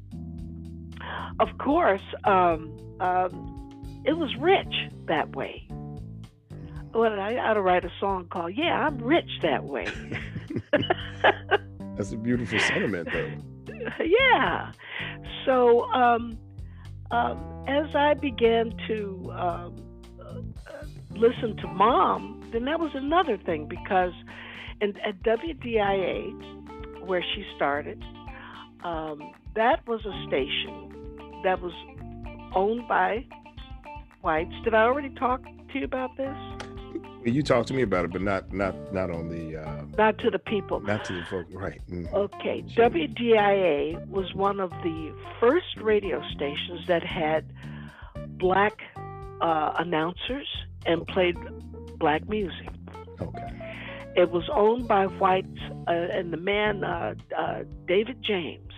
of 1.39 1.57
course, 1.57 2.03
um, 2.25 2.77
um, 2.99 4.01
it 4.05 4.13
was 4.13 4.35
rich 4.35 4.75
that 5.07 5.35
way. 5.35 5.67
Well, 6.93 7.19
I 7.19 7.37
ought 7.37 7.55
to 7.55 7.61
write 7.61 7.85
a 7.85 7.91
song 7.99 8.27
called 8.29 8.53
"Yeah, 8.55 8.85
I'm 8.85 8.99
Rich 8.99 9.39
That 9.41 9.63
Way." 9.63 9.87
That's 11.97 12.11
a 12.11 12.17
beautiful 12.17 12.59
sentiment, 12.59 13.09
though. 13.11 13.31
yeah. 14.03 14.71
So, 15.45 15.83
um, 15.91 16.37
um, 17.11 17.65
as 17.67 17.95
I 17.95 18.13
began 18.13 18.73
to 18.87 19.31
um, 19.33 19.75
uh, 20.19 20.41
listen 21.11 21.55
to 21.57 21.67
Mom, 21.67 22.47
then 22.51 22.65
that 22.65 22.79
was 22.79 22.91
another 22.93 23.37
thing 23.37 23.67
because 23.67 24.13
in, 24.81 24.95
at 25.05 25.21
WDIA, 25.23 27.05
where 27.05 27.23
she 27.35 27.45
started, 27.55 28.03
um, 28.83 29.31
that 29.55 29.85
was 29.87 30.05
a 30.05 30.27
station 30.27 31.41
that 31.43 31.61
was 31.61 31.73
owned 32.55 32.87
by 32.87 33.25
whites. 34.21 34.53
Did 34.63 34.73
I 34.73 34.83
already 34.83 35.09
talk 35.15 35.43
to 35.43 35.79
you 35.79 35.85
about 35.85 36.15
this? 36.17 36.58
You 37.25 37.43
talked 37.43 37.67
to 37.67 37.73
me 37.73 37.81
about 37.81 38.05
it, 38.05 38.11
but 38.11 38.21
not 38.21 38.51
not 38.53 38.75
not 38.93 39.09
on 39.11 39.27
the 39.29 39.57
uh, 39.57 39.83
Not 39.97 40.17
to 40.19 40.29
the 40.31 40.39
people. 40.39 40.79
not 40.79 41.03
to 41.05 41.13
the 41.13 41.23
folk. 41.25 41.47
Right. 41.51 41.81
Mhm. 41.89 42.11
Okay. 42.13 42.63
WDIA 42.75 44.07
was 44.07 44.33
one 44.33 44.59
of 44.59 44.71
the 44.83 45.13
first 45.39 45.77
radio 45.81 46.21
stations 46.35 46.87
that 46.87 47.03
had 47.03 47.45
black 48.37 48.79
uh, 49.41 49.73
announcers 49.77 50.47
and 50.85 51.05
played 51.07 51.35
black 51.97 52.27
music. 52.29 52.69
Okay. 53.21 53.47
It 54.15 54.31
was 54.31 54.49
owned 54.53 54.87
by 54.87 55.05
whites, 55.07 55.59
uh, 55.87 55.91
and 55.91 56.31
the 56.33 56.37
man, 56.37 56.83
uh, 56.83 57.15
uh, 57.37 57.63
David 57.85 58.21
James, 58.23 58.68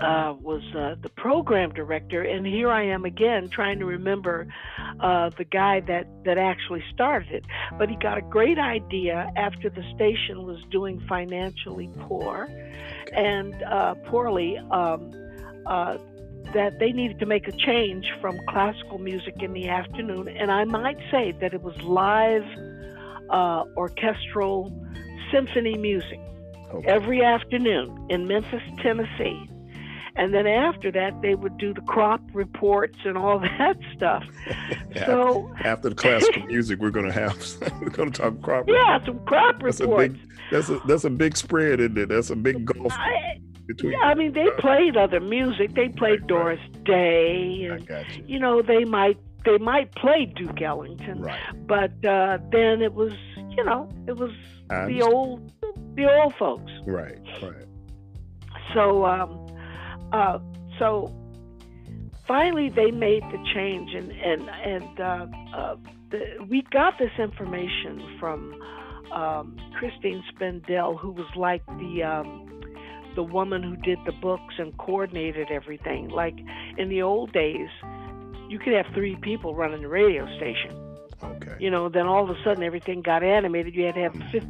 uh, 0.00 0.34
was 0.40 0.62
uh, 0.74 0.96
the 1.02 1.08
program 1.10 1.72
director. 1.72 2.22
And 2.22 2.46
here 2.46 2.70
I 2.70 2.84
am 2.84 3.04
again 3.04 3.48
trying 3.48 3.78
to 3.78 3.86
remember 3.86 4.46
uh, 5.00 5.30
the 5.36 5.44
guy 5.44 5.80
that, 5.80 6.06
that 6.24 6.38
actually 6.38 6.82
started 6.92 7.30
it. 7.32 7.44
But 7.78 7.88
he 7.88 7.96
got 7.96 8.18
a 8.18 8.22
great 8.22 8.58
idea 8.58 9.30
after 9.36 9.70
the 9.70 9.82
station 9.94 10.44
was 10.44 10.58
doing 10.70 11.00
financially 11.08 11.90
poor 12.00 12.48
and 13.12 13.54
uh, 13.62 13.94
poorly. 14.06 14.58
Um, 14.70 15.12
uh, 15.66 15.96
that 16.54 16.78
they 16.80 16.90
needed 16.90 17.20
to 17.20 17.24
make 17.24 17.46
a 17.46 17.52
change 17.52 18.04
from 18.20 18.36
classical 18.48 18.98
music 18.98 19.36
in 19.40 19.52
the 19.52 19.68
afternoon, 19.68 20.26
and 20.28 20.50
I 20.50 20.64
might 20.64 20.98
say 21.10 21.32
that 21.40 21.54
it 21.54 21.62
was 21.62 21.80
live 21.82 22.42
uh, 23.30 23.64
orchestral 23.76 24.70
symphony 25.30 25.78
music 25.78 26.18
Okay. 26.74 26.88
every 26.88 27.22
afternoon 27.22 28.06
in 28.08 28.26
Memphis, 28.26 28.62
Tennessee. 28.82 29.48
And 30.14 30.34
then 30.34 30.46
after 30.46 30.92
that, 30.92 31.22
they 31.22 31.34
would 31.34 31.56
do 31.56 31.72
the 31.72 31.80
crop 31.82 32.20
reports 32.34 32.98
and 33.04 33.16
all 33.16 33.38
that 33.58 33.76
stuff. 33.96 34.24
Yeah. 34.94 35.06
So, 35.06 35.52
After 35.64 35.88
the 35.88 35.94
classical 35.94 36.42
music, 36.46 36.80
we're 36.80 36.90
gonna 36.90 37.12
have 37.12 37.36
we're 37.80 37.88
gonna 37.88 38.10
talk 38.10 38.40
crop. 38.42 38.66
yeah, 38.68 39.04
some 39.06 39.18
crop 39.24 39.60
That's 39.62 39.80
a 39.80 39.84
reports. 39.84 40.12
big 40.14 40.20
that's 40.50 40.68
a 40.68 40.80
that's 40.86 41.04
a 41.04 41.10
big 41.10 41.36
spread, 41.36 41.80
isn't 41.80 41.96
it? 41.96 42.08
That's 42.10 42.28
a 42.30 42.36
big 42.36 42.64
gulf 42.66 42.92
I, 42.92 43.38
between. 43.66 43.94
I 44.02 44.14
mean, 44.14 44.34
they 44.34 44.48
played 44.58 44.96
other 44.98 45.18
music. 45.20 45.74
They 45.74 45.88
played 45.88 46.20
Right, 46.20 46.26
Doris 46.26 46.60
Day, 46.84 47.68
I 47.70 47.74
and 47.76 47.88
you. 48.18 48.24
you 48.34 48.38
know, 48.38 48.60
they 48.60 48.84
might 48.84 49.16
they 49.46 49.56
might 49.58 49.94
play 49.94 50.26
Duke 50.36 50.60
Ellington, 50.60 51.22
Right. 51.22 51.40
but 51.66 51.92
uh, 52.04 52.38
then 52.52 52.82
it 52.82 52.92
was, 52.92 53.12
you 53.56 53.64
know, 53.64 53.88
it 54.06 54.16
was 54.16 54.30
the 54.68 55.00
old 55.02 55.50
the 55.94 56.04
old 56.22 56.34
folks. 56.36 56.70
Right. 56.86 57.18
Right. 57.42 57.64
So, 58.74 59.04
um, 59.04 59.41
uh, 60.12 60.38
so 60.78 61.14
finally 62.26 62.68
they 62.68 62.90
made 62.90 63.22
the 63.24 63.44
change, 63.54 63.94
and 63.94 64.10
and 64.12 64.48
and 64.48 65.00
uh, 65.00 65.26
uh, 65.56 65.76
the, 66.10 66.46
we 66.48 66.62
got 66.70 66.98
this 66.98 67.12
information 67.18 68.16
from 68.18 68.54
um, 69.12 69.56
Christine 69.78 70.22
Spendell, 70.34 70.96
who 70.96 71.10
was 71.10 71.26
like 71.36 71.64
the 71.66 72.02
um, 72.02 72.48
the 73.14 73.22
woman 73.22 73.62
who 73.62 73.76
did 73.76 73.98
the 74.06 74.12
books 74.12 74.54
and 74.58 74.76
coordinated 74.78 75.50
everything. 75.50 76.08
Like 76.08 76.38
in 76.78 76.88
the 76.88 77.02
old 77.02 77.32
days, 77.32 77.68
you 78.48 78.58
could 78.58 78.72
have 78.72 78.86
three 78.94 79.16
people 79.16 79.54
running 79.54 79.82
the 79.82 79.88
radio 79.88 80.26
station. 80.36 80.78
Okay. 81.22 81.56
You 81.60 81.70
know, 81.70 81.88
then 81.88 82.06
all 82.06 82.28
of 82.28 82.30
a 82.30 82.42
sudden 82.42 82.62
everything 82.62 83.02
got 83.02 83.22
animated. 83.22 83.74
You 83.74 83.84
had 83.84 83.94
to 83.94 84.00
have 84.00 84.14
a 84.14 84.30
fifth, 84.30 84.46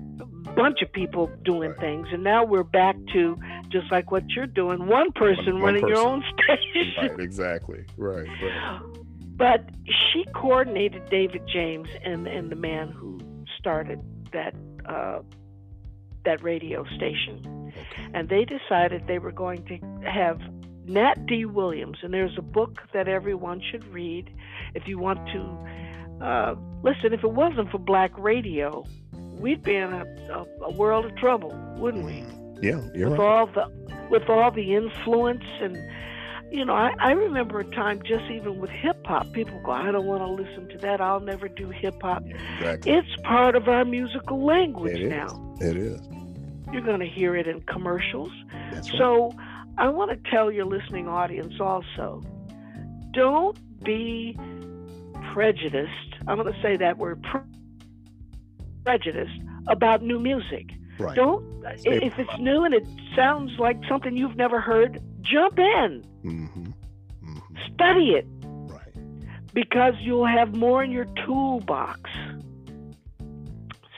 bunch 0.54 0.82
of 0.82 0.92
people 0.92 1.30
doing 1.44 1.70
Right. 1.70 1.80
things, 1.80 2.08
and 2.12 2.22
now 2.22 2.44
we're 2.44 2.62
back 2.64 2.96
to 3.12 3.36
just 3.70 3.90
like 3.90 4.10
what 4.10 4.28
you're 4.30 4.46
doing, 4.46 4.86
one 4.86 5.12
person 5.12 5.54
one 5.54 5.62
running 5.62 5.86
your 5.88 5.96
person. 5.96 6.08
own 6.08 6.24
station. 6.44 6.92
Right. 6.98 7.20
Exactly. 7.20 7.84
Right. 7.96 8.26
Right. 8.42 8.80
But 9.34 9.70
she 10.12 10.24
coordinated 10.34 11.08
David 11.10 11.42
James 11.48 11.88
and 12.04 12.28
and 12.28 12.50
the 12.50 12.54
man 12.56 12.90
who 12.90 13.18
started 13.58 13.98
that 14.32 14.54
uh, 14.86 15.20
that 16.24 16.42
radio 16.44 16.84
station, 16.96 17.72
Okay. 17.72 18.10
and 18.14 18.28
they 18.28 18.44
decided 18.44 19.06
they 19.08 19.18
were 19.18 19.32
going 19.32 19.64
to 19.64 19.78
have 20.08 20.38
Nat 20.84 21.26
D. 21.26 21.44
Williams, 21.46 21.98
and 22.02 22.12
there's 22.12 22.36
a 22.38 22.42
book 22.42 22.78
that 22.92 23.08
everyone 23.08 23.60
should 23.70 23.84
read 23.86 24.30
if 24.74 24.86
you 24.86 24.98
want 24.98 25.18
to. 25.34 26.24
Uh, 26.24 26.54
listen, 26.84 27.12
if 27.12 27.24
it 27.24 27.32
wasn't 27.32 27.70
for 27.70 27.78
black 27.78 28.16
radio, 28.18 28.84
we'd 29.42 29.62
be 29.62 29.76
in 29.76 29.92
a, 29.92 30.04
a, 30.32 30.46
a 30.66 30.70
world 30.72 31.04
of 31.04 31.14
trouble, 31.16 31.50
wouldn't 31.76 32.04
we? 32.04 32.12
Mm-hmm. 32.12 32.64
Yeah. 32.64 32.80
You're 32.94 33.10
with 33.10 33.18
right. 33.18 33.26
all 33.26 33.46
the 33.46 33.70
with 34.08 34.28
all 34.28 34.50
the 34.50 34.74
influence 34.74 35.44
and 35.60 35.76
you 36.52 36.64
know 36.64 36.74
I, 36.74 36.92
I 37.00 37.10
remember 37.12 37.60
a 37.60 37.64
time 37.64 38.00
just 38.06 38.24
even 38.30 38.58
with 38.60 38.70
hip 38.70 39.04
hop 39.06 39.32
people 39.32 39.58
go 39.64 39.70
I 39.72 39.90
don't 39.90 40.04
want 40.06 40.22
to 40.22 40.30
listen 40.30 40.68
to 40.68 40.78
that 40.78 41.00
I'll 41.00 41.18
never 41.20 41.48
do 41.48 41.70
hip 41.70 41.94
hop 42.02 42.22
Exactly. 42.26 42.92
it's 42.92 43.08
part 43.24 43.56
of 43.56 43.68
our 43.68 43.84
musical 43.86 44.44
language 44.44 44.96
It 44.98 45.02
is. 45.04 45.10
now 45.10 45.54
It 45.60 45.76
is. 45.78 46.00
you're 46.72 46.82
going 46.82 47.00
to 47.00 47.06
hear 47.08 47.34
it 47.36 47.46
in 47.48 47.62
commercials 47.62 48.30
That's 48.70 48.90
right. 48.90 48.98
so 48.98 49.32
I 49.78 49.88
want 49.88 50.10
to 50.10 50.30
tell 50.30 50.52
your 50.52 50.66
listening 50.66 51.08
audience 51.08 51.54
also 51.58 52.22
don't 53.12 53.56
be 53.82 54.36
prejudiced 55.32 56.14
I'm 56.28 56.36
going 56.38 56.52
to 56.52 56.62
say 56.62 56.76
that 56.76 56.98
word 56.98 57.22
pre- 57.22 57.40
prejudiced 58.84 59.40
about 59.68 60.02
new 60.02 60.18
music 60.18 60.66
Right. 60.98 61.16
Don't 61.16 61.42
Stay 61.78 61.96
if 62.06 62.18
it's 62.18 62.38
new 62.38 62.64
and 62.64 62.74
it 62.74 62.86
sounds 63.16 63.50
like 63.58 63.78
something 63.88 64.16
you've 64.16 64.36
never 64.36 64.60
heard, 64.60 65.00
jump 65.22 65.58
in, 65.58 66.04
Mm-hmm. 66.22 66.64
Mm-hmm. 67.24 67.56
study 67.74 68.10
it 68.10 68.26
Right. 68.70 68.92
because 69.54 69.94
you'll 70.00 70.26
have 70.26 70.54
more 70.54 70.84
in 70.84 70.90
your 70.92 71.06
toolbox. 71.24 72.10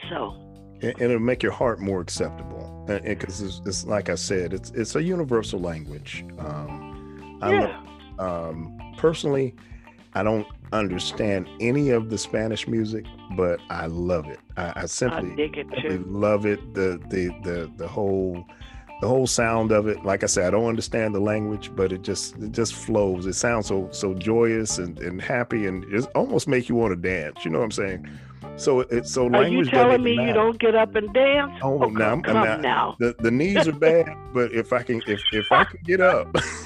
So, 0.09 0.35
and, 0.81 0.93
and 0.93 1.01
it'll 1.01 1.19
make 1.19 1.43
your 1.43 1.51
heart 1.51 1.79
more 1.79 1.99
acceptable 2.01 2.85
because 2.87 3.41
it's, 3.41 3.61
it's 3.65 3.83
like 3.85 4.09
i 4.09 4.15
said 4.15 4.53
it's 4.53 4.69
it's 4.71 4.95
a 4.95 5.01
universal 5.01 5.59
language 5.59 6.23
um 6.37 7.39
I 7.41 7.51
yeah. 7.51 7.81
um 8.19 8.77
personally 8.97 9.55
i 10.13 10.21
don't 10.21 10.45
understand 10.73 11.47
any 11.59 11.89
of 11.89 12.09
the 12.09 12.17
spanish 12.17 12.67
music 12.67 13.05
but 13.35 13.59
i 13.69 13.85
love 13.85 14.27
it 14.27 14.39
i, 14.57 14.65
I 14.67 14.73
I 14.81 14.85
simply, 14.85 15.35
dig 15.35 15.57
it 15.57 15.67
too. 15.81 16.03
love 16.07 16.45
it 16.45 16.73
the 16.73 16.99
the 17.09 17.27
the 17.43 17.71
the 17.77 17.87
whole 17.87 18.43
the 19.01 19.07
whole 19.07 19.27
sound 19.27 19.71
of 19.71 19.87
it 19.87 20.03
like 20.05 20.23
i 20.23 20.27
said 20.27 20.45
i 20.45 20.49
don't 20.51 20.67
understand 20.67 21.13
the 21.13 21.19
language 21.19 21.69
but 21.75 21.91
it 21.91 22.01
just 22.01 22.37
it 22.37 22.51
just 22.51 22.73
flows 22.73 23.25
it 23.25 23.33
sounds 23.33 23.67
so 23.67 23.87
so 23.91 24.13
joyous 24.13 24.77
and, 24.77 24.97
and 24.99 25.21
happy 25.21 25.65
and 25.67 25.83
it 25.93 26.05
almost 26.15 26.47
make 26.47 26.69
you 26.69 26.75
want 26.75 26.91
to 26.91 26.95
dance 26.95 27.43
you 27.43 27.51
know 27.51 27.59
what 27.59 27.65
i'm 27.65 27.71
saying 27.71 28.07
so 28.57 28.81
it's 28.81 29.11
so 29.11 29.27
Are 29.33 29.45
you 29.47 29.65
telling 29.65 30.01
me 30.01 30.11
you 30.13 30.31
don't 30.31 30.57
get 30.59 30.75
up 30.75 30.95
and 30.95 31.13
dance? 31.13 31.51
Oh, 31.61 31.83
Oh, 31.83 31.89
now 31.89 32.21
come, 32.21 32.35
not- 32.35 32.61
now. 32.61 32.95
the 32.99 33.13
the 33.19 33.29
knees 33.29 33.67
are 33.67 33.73
bad, 33.73 34.07
but 34.33 34.53
if 34.53 34.71
I 34.71 34.81
can 34.81 35.01
if 35.07 35.19
if 35.33 35.51
I 35.51 35.65
can 35.65 35.81
get 35.83 35.99
up, 35.99 36.33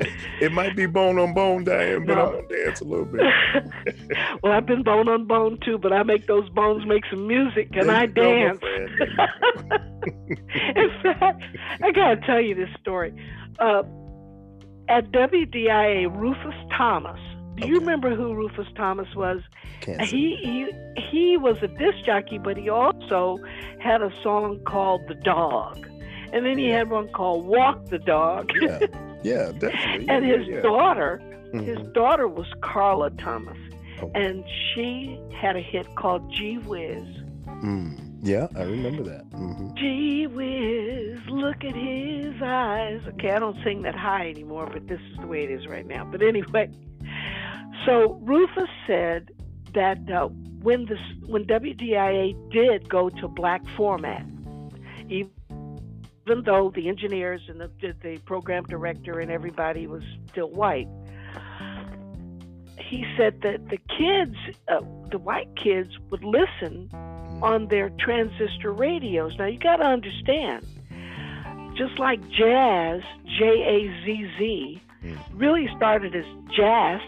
it 0.40 0.52
might 0.52 0.76
be 0.76 0.86
bone 0.86 1.18
on 1.18 1.34
bone, 1.34 1.64
Diane, 1.64 2.04
but 2.06 2.18
I'm 2.18 2.32
gonna 2.32 2.48
dance 2.48 2.80
a 2.80 2.84
little 2.84 3.04
bit. 3.04 3.22
well, 4.42 4.52
I've 4.52 4.66
been 4.66 4.82
bone 4.82 5.08
on 5.08 5.26
bone 5.26 5.58
too, 5.64 5.78
but 5.78 5.92
I 5.92 6.02
make 6.02 6.26
those 6.26 6.48
bones 6.50 6.86
make 6.86 7.04
some 7.10 7.26
music 7.26 7.70
and 7.74 7.88
There 7.88 7.96
I 7.96 8.02
you 8.02 8.06
dance. 8.08 8.60
friend. 8.60 8.90
There 9.54 10.14
you 10.28 10.36
go. 10.36 10.80
In 10.80 10.90
fact, 11.02 11.42
I 11.82 11.90
gotta 11.92 12.16
tell 12.24 12.40
you 12.40 12.54
this 12.54 12.70
story. 12.80 13.12
Uh, 13.58 13.82
at 14.88 15.10
WDIA, 15.10 16.14
Rufus 16.16 16.54
Thomas. 16.76 17.20
Do 17.56 17.64
you 17.64 17.74
Okay. 17.76 17.80
remember 17.84 18.14
who 18.14 18.34
Rufus 18.34 18.68
Thomas 18.76 19.08
was? 19.16 19.40
Can't. 19.80 20.00
He 20.00 20.36
he 20.42 20.70
he 21.10 21.36
was 21.36 21.56
a 21.62 21.68
disc 21.68 22.04
jockey, 22.06 22.38
but 22.38 22.56
he 22.56 22.68
also 22.68 23.38
had 23.80 24.00
a 24.00 24.10
song 24.22 24.60
called 24.64 25.02
"The 25.08 25.14
Dog," 25.16 25.76
and 26.32 26.46
then 26.46 26.56
he 26.56 26.68
had 26.68 26.88
one 26.88 27.08
called 27.08 27.44
"Walk 27.44 27.86
the 27.86 27.98
Dog." 27.98 28.50
yeah, 28.62 28.78
yeah, 29.22 29.52
definitely. 29.58 30.08
and 30.08 30.24
his 30.24 30.46
yeah. 30.46 30.60
daughter, 30.60 31.20
his 31.52 31.78
Mhm. 31.78 31.92
daughter 31.94 32.28
was 32.28 32.46
Carla 32.62 33.10
Thomas, 33.10 33.56
Oh. 34.02 34.10
and 34.14 34.44
she 34.74 35.18
had 35.40 35.56
a 35.56 35.60
hit 35.60 35.86
called 35.96 36.30
"Gee 36.32 36.58
Whiz." 36.58 37.04
Mm. 37.46 38.04
Yeah, 38.22 38.48
I 38.56 38.62
remember 38.62 39.04
that. 39.04 39.24
hmm 39.32 39.68
Gee 39.76 40.26
whiz, 40.26 41.20
look 41.28 41.64
at 41.64 41.74
his 41.74 42.34
eyes. 42.42 43.00
Okay, 43.10 43.30
I 43.30 43.38
don't 43.38 43.56
sing 43.62 43.82
that 43.82 43.94
high 43.94 44.28
anymore, 44.28 44.68
but 44.72 44.88
this 44.88 45.00
is 45.12 45.18
the 45.20 45.26
way 45.28 45.44
it 45.44 45.50
is 45.50 45.66
right 45.68 45.86
now. 45.86 46.04
But 46.04 46.22
anyway, 46.22 46.68
so 47.86 48.18
Rufus 48.22 48.68
said 48.86 49.30
that 49.74 49.98
uh, 50.10 50.26
when 50.62 50.86
this 50.86 50.98
when 51.26 51.44
WDIA 51.44 52.34
did 52.50 52.88
go 52.88 53.08
to 53.08 53.28
black 53.28 53.62
format, 53.76 54.24
even 55.08 55.30
though 56.44 56.70
the 56.74 56.88
engineers 56.88 57.42
and 57.48 57.60
the, 57.60 57.70
the 58.02 58.18
program 58.24 58.64
director 58.64 59.20
and 59.20 59.30
everybody 59.30 59.86
was 59.86 60.02
still 60.30 60.50
white, 60.50 60.88
he 62.78 63.04
said 63.16 63.42
that 63.42 63.68
the 63.68 63.78
kids, 63.98 64.36
uh, 64.68 64.80
the 65.10 65.18
white 65.18 65.54
kids, 65.56 65.90
would 66.10 66.24
listen 66.24 66.88
on 67.42 67.68
their 67.68 67.90
transistor 67.98 68.72
radios. 68.72 69.32
Now 69.38 69.46
you 69.46 69.58
got 69.58 69.76
to 69.76 69.84
understand, 69.84 70.66
just 71.76 71.98
like 71.98 72.20
jazz, 72.30 73.02
J 73.38 73.44
A 73.44 74.04
Z 74.04 74.30
Z, 74.38 74.82
really 75.32 75.68
started 75.76 76.14
as 76.16 76.24
jazz, 76.56 77.00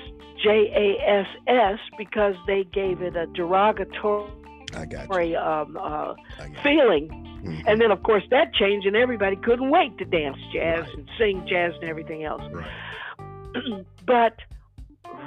J 0.42 0.70
A 0.74 1.10
S 1.10 1.26
S, 1.46 1.78
because 1.98 2.34
they 2.46 2.64
gave 2.64 3.02
it 3.02 3.16
a 3.16 3.26
derogatory 3.26 4.30
I 4.74 4.84
got 4.86 5.08
you. 5.26 5.36
um, 5.36 5.76
uh, 5.76 5.80
I 5.80 6.14
got 6.38 6.50
you. 6.50 6.56
feeling. 6.62 7.08
Mhm. 7.44 7.62
And 7.66 7.80
then, 7.80 7.90
of 7.90 8.02
course, 8.02 8.22
that 8.30 8.52
changed, 8.54 8.86
and 8.86 8.96
everybody 8.96 9.36
couldn't 9.36 9.70
wait 9.70 9.96
to 9.98 10.04
dance 10.04 10.36
jazz 10.52 10.80
Right. 10.84 10.94
and 10.94 11.08
sing 11.18 11.46
jazz 11.46 11.72
and 11.80 11.84
everything 11.84 12.24
else. 12.24 12.42
Right. 12.52 13.84
but 14.06 14.36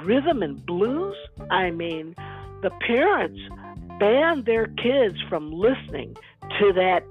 rhythm 0.02 0.42
and 0.42 0.64
blues, 0.64 1.16
I 1.50 1.70
mean, 1.70 2.14
the 2.62 2.70
parents 2.86 3.40
banned 3.98 4.44
their 4.46 4.66
kids 4.66 5.20
from 5.28 5.52
listening 5.52 6.16
to 6.60 6.72
that. 6.74 7.02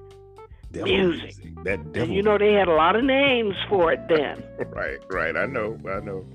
Devil 0.71 0.87
music. 0.91 1.35
That 1.65 1.79
And 1.95 2.11
you 2.13 2.23
know, 2.23 2.37
they 2.39 2.53
had 2.53 2.67
a 2.67 2.73
lot 2.73 2.95
of 2.95 3.03
names 3.03 3.55
for 3.69 3.93
it 3.93 3.99
then. 4.09 4.41
right, 4.71 4.97
right. 5.11 5.37
I 5.37 5.45
know, 5.45 5.77
I 5.87 5.99
know. 5.99 6.25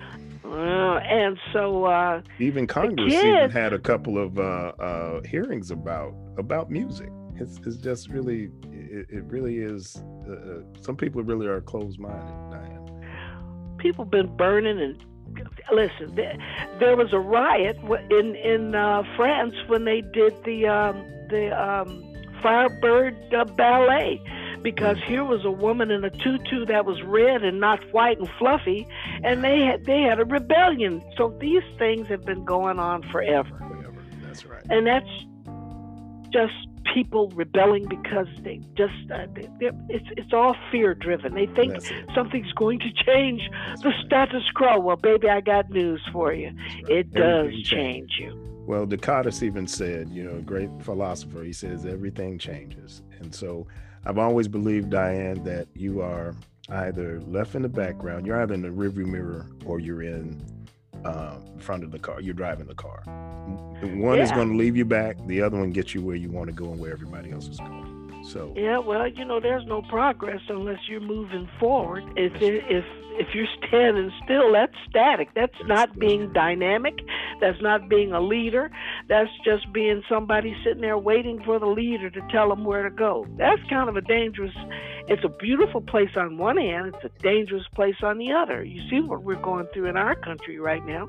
Uh, 0.51 0.99
and 0.99 1.39
so, 1.53 1.85
uh, 1.85 2.23
Even 2.39 2.67
Congress 2.67 3.13
even 3.13 3.51
had 3.51 3.73
a 3.73 3.79
couple 3.79 4.19
of 4.19 4.39
uh, 4.39 4.73
uh, 4.81 5.23
hearings 5.23 5.71
about 5.71 6.15
about 6.39 6.71
music. 6.71 7.11
It's, 7.37 7.59
it's 7.67 7.77
just 7.77 8.09
really, 8.09 8.51
it, 8.73 9.07
it 9.11 9.25
really 9.25 9.59
is. 9.59 10.03
Uh, 10.29 10.33
uh, 10.33 10.61
some 10.81 10.97
people 10.97 11.23
really 11.23 11.47
are 11.47 11.61
closed 11.61 11.99
minded, 12.01 12.35
Diane. 12.51 13.77
people 13.79 14.05
been 14.05 14.35
burning 14.37 14.81
and 14.81 15.05
listen. 15.73 16.15
There, 16.15 16.37
there 16.81 16.97
was 16.97 17.13
a 17.13 17.19
riot 17.21 17.77
in 18.11 18.35
in 18.35 18.75
uh, 18.75 19.03
France 19.17 19.55
when 19.67 19.85
they 19.85 20.01
did 20.01 20.35
the 20.45 20.67
um, 20.67 20.97
the 21.29 21.51
um, 21.53 22.15
Firebird 22.43 23.35
uh, 23.35 23.45
ballet. 23.45 24.21
Because 24.63 24.99
here 25.07 25.25
was 25.25 25.45
a 25.45 25.51
woman 25.51 25.91
in 25.91 26.05
a 26.05 26.11
tutu 26.11 26.67
that 26.67 26.85
was 26.85 27.03
red 27.03 27.43
and 27.45 27.61
not 27.61 27.81
white 27.93 28.19
and 28.19 28.29
fluffy, 28.39 28.87
and 29.25 29.43
they 29.45 29.61
had 29.61 29.85
they 29.85 30.03
had 30.03 30.19
a 30.21 30.25
rebellion. 30.25 31.03
So 31.17 31.37
these 31.41 31.63
things 31.79 32.09
have 32.09 32.25
been 32.25 32.45
going 32.45 32.79
on 32.79 33.03
forever. 33.05 33.51
Whatever. 33.57 34.05
That's 34.23 34.45
right. 34.45 34.63
and 34.69 34.87
that's 34.87 35.09
just 36.31 36.55
people 36.95 37.29
rebelling 37.35 37.87
because 37.89 38.27
they 38.43 38.61
just 38.75 38.95
uh, 39.13 39.27
they, 39.35 39.71
it's 39.89 40.07
it's 40.17 40.33
all 40.33 40.57
fear 40.71 40.95
driven. 40.95 41.35
They 41.35 41.47
think 41.47 41.77
something's 42.15 42.53
going 42.53 42.81
to 42.81 42.91
change 43.05 43.49
That's 43.69 43.83
the 43.83 43.89
right. 43.91 44.07
status 44.07 44.43
quo. 44.55 44.79
Well, 44.81 44.97
baby, 44.97 45.29
I 45.29 45.41
got 45.41 45.71
news 45.71 46.03
for 46.13 46.33
you. 46.33 46.49
Right. 46.49 46.89
It 46.89 47.13
does 47.13 47.47
Everything 47.47 47.65
change 47.65 48.13
you. 48.19 48.58
Well, 48.69 48.85
Descartes 48.85 49.43
even 49.43 49.67
said, 49.67 50.11
you 50.11 50.23
know, 50.23 50.37
a 50.37 50.43
great 50.43 50.69
philosopher, 50.83 51.43
he 51.43 51.55
says 51.55 51.87
everything 51.87 52.39
changes. 52.39 53.01
And 53.19 53.35
so 53.35 53.67
I've 54.05 54.19
always 54.19 54.47
believed, 54.47 54.91
Diane, 54.91 55.43
that 55.45 55.69
you 55.75 56.03
are 56.03 56.35
either 56.69 57.19
left 57.23 57.55
in 57.55 57.63
the 57.63 57.71
background, 57.71 58.27
you're 58.27 58.39
either 58.43 58.53
in 58.53 58.61
the 58.61 58.69
rearview 58.69 59.07
mirror 59.07 59.47
or 59.65 59.81
you're 59.81 60.03
in 60.03 60.39
uh, 61.03 61.37
front 61.57 61.83
of 61.83 61.93
the 61.93 61.99
car, 61.99 62.21
you're 62.21 62.35
driving 62.35 62.67
the 62.67 62.75
car. 62.75 63.01
One 63.81 64.21
is 64.21 64.31
going 64.33 64.51
to 64.51 64.57
leave 64.59 64.77
you 64.77 64.85
back, 64.85 65.17
the 65.27 65.41
other 65.41 65.57
one 65.57 65.71
gets 65.71 65.95
you 65.95 66.03
where 66.03 66.17
you 66.17 66.31
want 66.31 66.49
to 66.49 66.53
go 66.53 66.71
and 66.71 66.79
where 66.79 66.93
everybody 66.93 67.31
else 67.31 67.49
is 67.49 67.57
going. 67.57 68.23
So, 68.29 68.53
Yeah, 68.55 68.81
well, 68.81 69.09
you 69.09 69.25
know, 69.25 69.41
there's 69.41 69.65
no 69.65 69.81
progress 69.81 70.43
unless 70.51 70.81
you're 70.89 71.01
moving 71.01 71.49
forward. 71.59 72.05
If 72.17 72.35
if 72.43 72.85
if 73.19 73.35
you're 73.35 73.47
standing 73.67 74.13
still, 74.25 74.53
that's 74.53 74.75
static. 74.89 75.29
That's, 75.35 75.53
That's- 75.53 75.69
not 75.69 75.99
being 75.99 76.33
dynamic. 76.33 76.95
That's 77.41 77.61
not 77.63 77.89
being 77.89 78.13
a 78.13 78.21
leader. 78.21 78.71
That's 79.09 79.31
just 79.45 79.73
being 79.73 80.03
somebody 80.09 80.57
sitting 80.65 80.81
there 80.81 80.99
waiting 80.99 81.43
for 81.45 81.59
the 81.59 81.67
leader 81.67 82.11
to 82.11 82.21
tell 82.31 82.49
them 82.49 82.65
where 82.65 82.83
to 82.83 82.91
go. 82.91 83.27
That's 83.37 83.61
kind 83.69 83.89
of 83.89 83.97
a 83.97 84.01
dangerous. 84.01 84.55
It's 85.09 85.25
a 85.25 85.29
beautiful 85.29 85.81
place 85.81 86.11
on 86.17 86.37
one 86.37 86.57
hand. 86.57 86.95
It's 86.95 87.05
a 87.05 87.23
dangerous 87.23 87.65
place 87.75 87.97
on 88.03 88.19
the 88.19 88.33
other. 88.33 88.63
You 88.63 88.81
see 88.91 89.01
what 89.01 89.23
we're 89.23 89.41
going 89.41 89.67
through 89.73 89.87
in 89.87 89.97
our 89.97 90.15
country 90.15 90.59
right 90.59 90.85
now. 90.85 91.09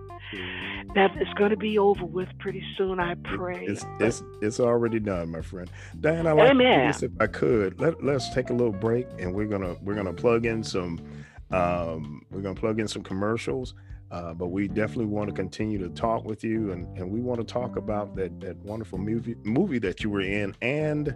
That 0.96 1.12
is 1.22 1.28
going 1.36 1.52
to 1.52 1.58
be 1.58 1.78
over 1.78 2.06
with 2.06 2.30
pretty 2.40 2.64
soon. 2.78 3.00
I 3.00 3.16
pray. 3.16 3.66
It's 3.66 3.86
it's 4.00 4.24
it's 4.42 4.60
already 4.60 5.00
done, 5.00 5.30
my 5.30 5.42
friend. 5.42 5.70
Diane, 6.00 6.28
I 6.28 6.32
like 6.32 6.48
to 6.48 6.52
Amen. 6.52 6.88
this 6.88 7.04
if 7.04 7.12
I 7.20 7.28
could. 7.28 7.80
Let 7.80 8.04
let's 8.04 8.34
take 8.34 8.50
a 8.50 8.54
little 8.54 8.74
break 8.74 9.08
and 9.20 9.34
we're 9.34 9.48
gonna 9.48 9.76
we're 9.82 9.96
gonna 9.96 10.14
plug 10.14 10.46
in 10.46 10.64
some 10.64 11.00
um 11.52 12.26
we're 12.32 12.42
gonna 12.42 12.56
plug 12.56 12.80
in 12.80 12.88
some 12.88 13.04
commercials. 13.04 13.74
Uh, 14.12 14.34
but 14.34 14.48
we 14.48 14.68
definitely 14.68 15.06
want 15.06 15.30
to 15.30 15.36
continue 15.36 15.78
to 15.78 15.90
talk 15.90 16.26
with 16.26 16.44
you 16.44 16.72
and, 16.72 16.98
and 16.98 17.10
we 17.10 17.20
want 17.20 17.40
to 17.40 17.46
talk 17.46 17.76
about 17.76 18.16
that 18.16 18.40
that 18.40 18.58
wonderful 18.58 18.98
movie 18.98 19.36
movie 19.44 19.78
that 19.78 20.04
you 20.04 20.10
were 20.10 20.22
in 20.22 20.56
and 20.64 21.16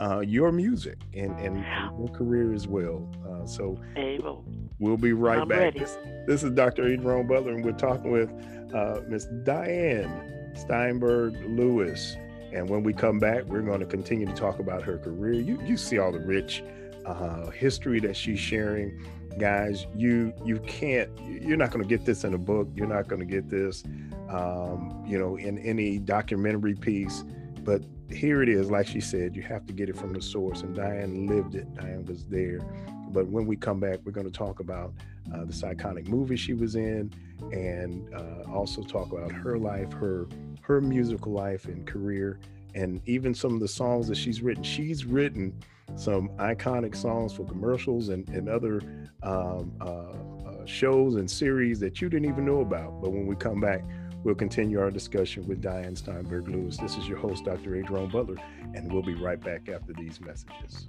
uh, 0.00 0.20
your 0.20 0.52
music 0.52 0.98
and, 1.14 1.38
and, 1.38 1.64
your 1.98 2.08
career 2.08 2.52
as 2.52 2.66
well. 2.66 3.08
Uh, 3.26 3.46
so 3.46 3.78
Abel. 3.96 4.44
We'll 4.78 4.96
be 4.96 5.12
right 5.12 5.40
I'm 5.40 5.48
back. 5.48 5.74
This, 5.74 5.96
this 6.26 6.42
is 6.42 6.50
Dr. 6.50 6.86
Adrian 6.86 7.26
Butler, 7.26 7.52
and 7.52 7.64
we're 7.64 7.72
talking 7.72 8.10
with 8.10 8.28
uh, 8.74 9.00
Miss 9.08 9.26
Diane 9.44 10.52
Steinberg 10.56 11.34
Lewis. 11.46 12.16
And 12.52 12.68
when 12.68 12.82
we 12.82 12.92
come 12.92 13.18
back, 13.18 13.44
we're 13.44 13.62
going 13.62 13.80
to 13.80 13.86
continue 13.86 14.26
to 14.26 14.34
talk 14.34 14.58
about 14.58 14.82
her 14.82 14.98
career. 14.98 15.34
You 15.34 15.60
you 15.62 15.76
see 15.76 15.98
all 15.98 16.12
the 16.12 16.20
rich 16.20 16.62
uh, 17.06 17.50
history 17.50 18.00
that 18.00 18.16
she's 18.16 18.38
sharing, 18.38 19.04
guys. 19.38 19.86
You 19.96 20.32
you 20.44 20.58
can't. 20.60 21.10
You're 21.20 21.56
not 21.56 21.70
going 21.70 21.82
to 21.82 21.88
get 21.88 22.04
this 22.04 22.24
in 22.24 22.34
a 22.34 22.38
book. 22.38 22.68
You're 22.74 22.86
not 22.86 23.08
going 23.08 23.20
to 23.20 23.26
get 23.26 23.48
this, 23.50 23.84
um, 24.28 25.04
you 25.06 25.18
know, 25.18 25.36
in 25.36 25.58
any 25.58 25.98
documentary 25.98 26.74
piece. 26.74 27.24
but 27.64 27.82
here 28.10 28.42
it 28.42 28.48
is. 28.48 28.70
Like 28.70 28.86
she 28.86 29.00
said, 29.00 29.34
you 29.34 29.42
have 29.42 29.66
to 29.66 29.72
get 29.72 29.88
it 29.88 29.96
from 29.96 30.12
the 30.12 30.22
source. 30.22 30.62
And 30.62 30.74
Diane 30.76 31.26
lived 31.26 31.54
it. 31.54 31.72
Diane 31.74 32.04
was 32.04 32.26
there. 32.26 32.60
But 33.08 33.28
when 33.28 33.46
we 33.46 33.56
come 33.56 33.80
back, 33.80 34.00
we're 34.04 34.12
going 34.12 34.30
to 34.30 34.36
talk 34.36 34.60
about 34.60 34.92
uh, 35.32 35.44
this 35.44 35.62
iconic 35.62 36.08
movie 36.08 36.36
she 36.36 36.52
was 36.52 36.74
in, 36.74 37.12
and 37.52 38.12
uh, 38.14 38.50
also 38.52 38.82
talk 38.82 39.12
about 39.12 39.32
her 39.32 39.56
life, 39.56 39.92
her 39.92 40.26
her 40.62 40.80
musical 40.80 41.32
life 41.32 41.66
and 41.66 41.86
career, 41.86 42.38
and 42.74 43.00
even 43.06 43.34
some 43.34 43.54
of 43.54 43.60
the 43.60 43.68
songs 43.68 44.08
that 44.08 44.16
she's 44.16 44.42
written. 44.42 44.62
She's 44.62 45.04
written 45.04 45.54
some 45.96 46.28
iconic 46.38 46.96
songs 46.96 47.32
for 47.32 47.44
commercials 47.44 48.08
and, 48.08 48.28
and 48.30 48.48
other 48.48 48.80
um, 49.22 49.72
uh, 49.80 49.84
uh, 49.84 50.66
shows 50.66 51.16
and 51.16 51.30
series 51.30 51.78
that 51.80 52.00
you 52.00 52.08
didn't 52.08 52.28
even 52.28 52.44
know 52.44 52.60
about. 52.60 53.00
But 53.00 53.10
when 53.12 53.26
we 53.26 53.36
come 53.36 53.60
back, 53.60 53.84
we'll 54.24 54.34
continue 54.34 54.80
our 54.80 54.90
discussion 54.90 55.46
with 55.46 55.60
Diane 55.60 55.94
Steinberg 55.94 56.48
Lewis. 56.48 56.78
This 56.78 56.96
is 56.96 57.06
your 57.06 57.18
host, 57.18 57.44
Dr. 57.44 57.70
Adron 57.70 58.10
Butler, 58.10 58.36
and 58.74 58.92
we'll 58.92 59.02
be 59.02 59.14
right 59.14 59.40
back 59.40 59.68
after 59.68 59.92
these 59.92 60.20
messages. 60.20 60.86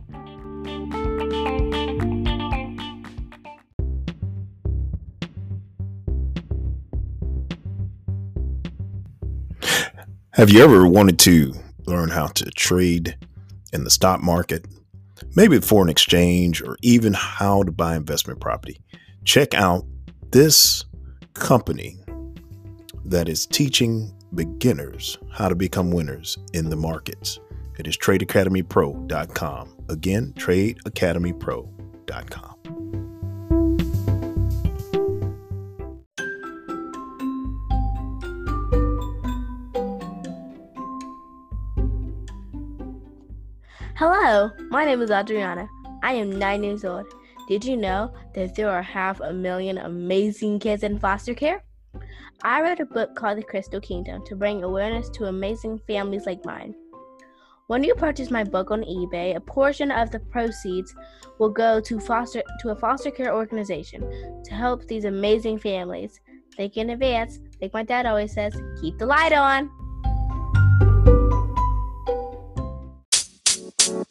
Have 10.32 10.50
you 10.50 10.62
ever 10.62 10.86
wanted 10.86 11.18
to 11.20 11.54
learn 11.88 12.10
how 12.10 12.28
to 12.28 12.46
trade 12.52 13.18
in 13.74 13.84
the 13.84 13.90
stock 13.90 14.22
market? 14.22 14.66
maybe 15.36 15.60
foreign 15.60 15.90
exchange, 15.90 16.62
or 16.62 16.78
even 16.82 17.14
how 17.14 17.64
to 17.64 17.72
buy 17.72 17.96
investment 17.96 18.40
property, 18.40 18.80
check 19.24 19.54
out 19.54 19.86
this 20.32 20.86
company 21.34 21.98
that 23.06 23.30
is 23.30 23.46
teaching 23.46 24.12
beginners 24.34 25.20
how 25.32 25.48
to 25.50 25.56
become 25.56 25.92
winners 25.92 26.38
in 26.54 26.70
the 26.70 26.76
markets. 26.76 27.40
It 27.78 27.88
is 27.88 27.98
tradeacademypro.com. 27.98 29.76
Again, 29.90 30.34
tradeacademypro.com. 30.38 32.55
Hello, 43.98 44.52
my 44.72 44.84
name 44.84 45.02
is 45.02 45.10
Adriana. 45.10 45.70
I 46.04 46.12
am 46.16 46.38
nine 46.38 46.66
years 46.66 46.84
old. 46.84 47.06
Did 47.48 47.64
you 47.64 47.78
know 47.78 48.14
that 48.34 48.54
there 48.54 48.70
are 48.70 48.82
half 48.82 49.22
a 49.22 49.32
million 49.32 49.78
amazing 49.78 50.60
kids 50.60 50.84
in 50.84 51.00
foster 51.00 51.34
care? 51.34 51.64
I 52.44 52.62
wrote 52.62 52.82
a 52.82 52.86
book 52.86 53.16
called 53.16 53.38
The 53.38 53.44
Crystal 53.44 53.80
Kingdom 53.80 54.26
to 54.26 54.36
bring 54.36 54.66
awareness 54.66 55.08
to 55.12 55.28
amazing 55.28 55.80
families 55.88 56.26
like 56.26 56.44
mine. 56.44 56.76
When 57.68 57.86
you 57.86 57.96
purchase 57.96 58.30
my 58.30 58.44
book 58.44 58.70
on 58.70 58.84
eBay, 58.84 59.38
a 59.38 59.40
portion 59.40 59.92
of 59.92 60.12
the 60.12 60.20
proceeds 60.20 60.94
will 61.40 61.52
go 61.52 61.80
to 61.80 61.98
foster 62.02 62.44
to 62.64 62.72
a 62.72 62.76
foster 62.76 63.12
care 63.12 63.34
organization 63.34 64.02
to 64.44 64.54
help 64.54 64.86
these 64.90 65.06
amazing 65.06 65.58
families. 65.58 66.20
Think 66.58 66.76
in 66.76 66.90
advance, 66.90 67.40
like 67.62 67.74
my 67.74 67.84
dad 67.84 68.06
always 68.06 68.34
says, 68.34 68.54
keep 68.82 68.98
the 68.98 69.06
light 69.06 69.32
on. 69.32 69.72
And 73.96 74.08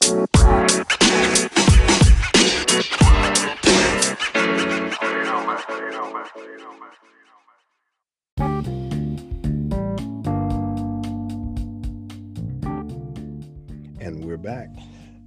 we're 14.24 14.38
back. 14.38 14.68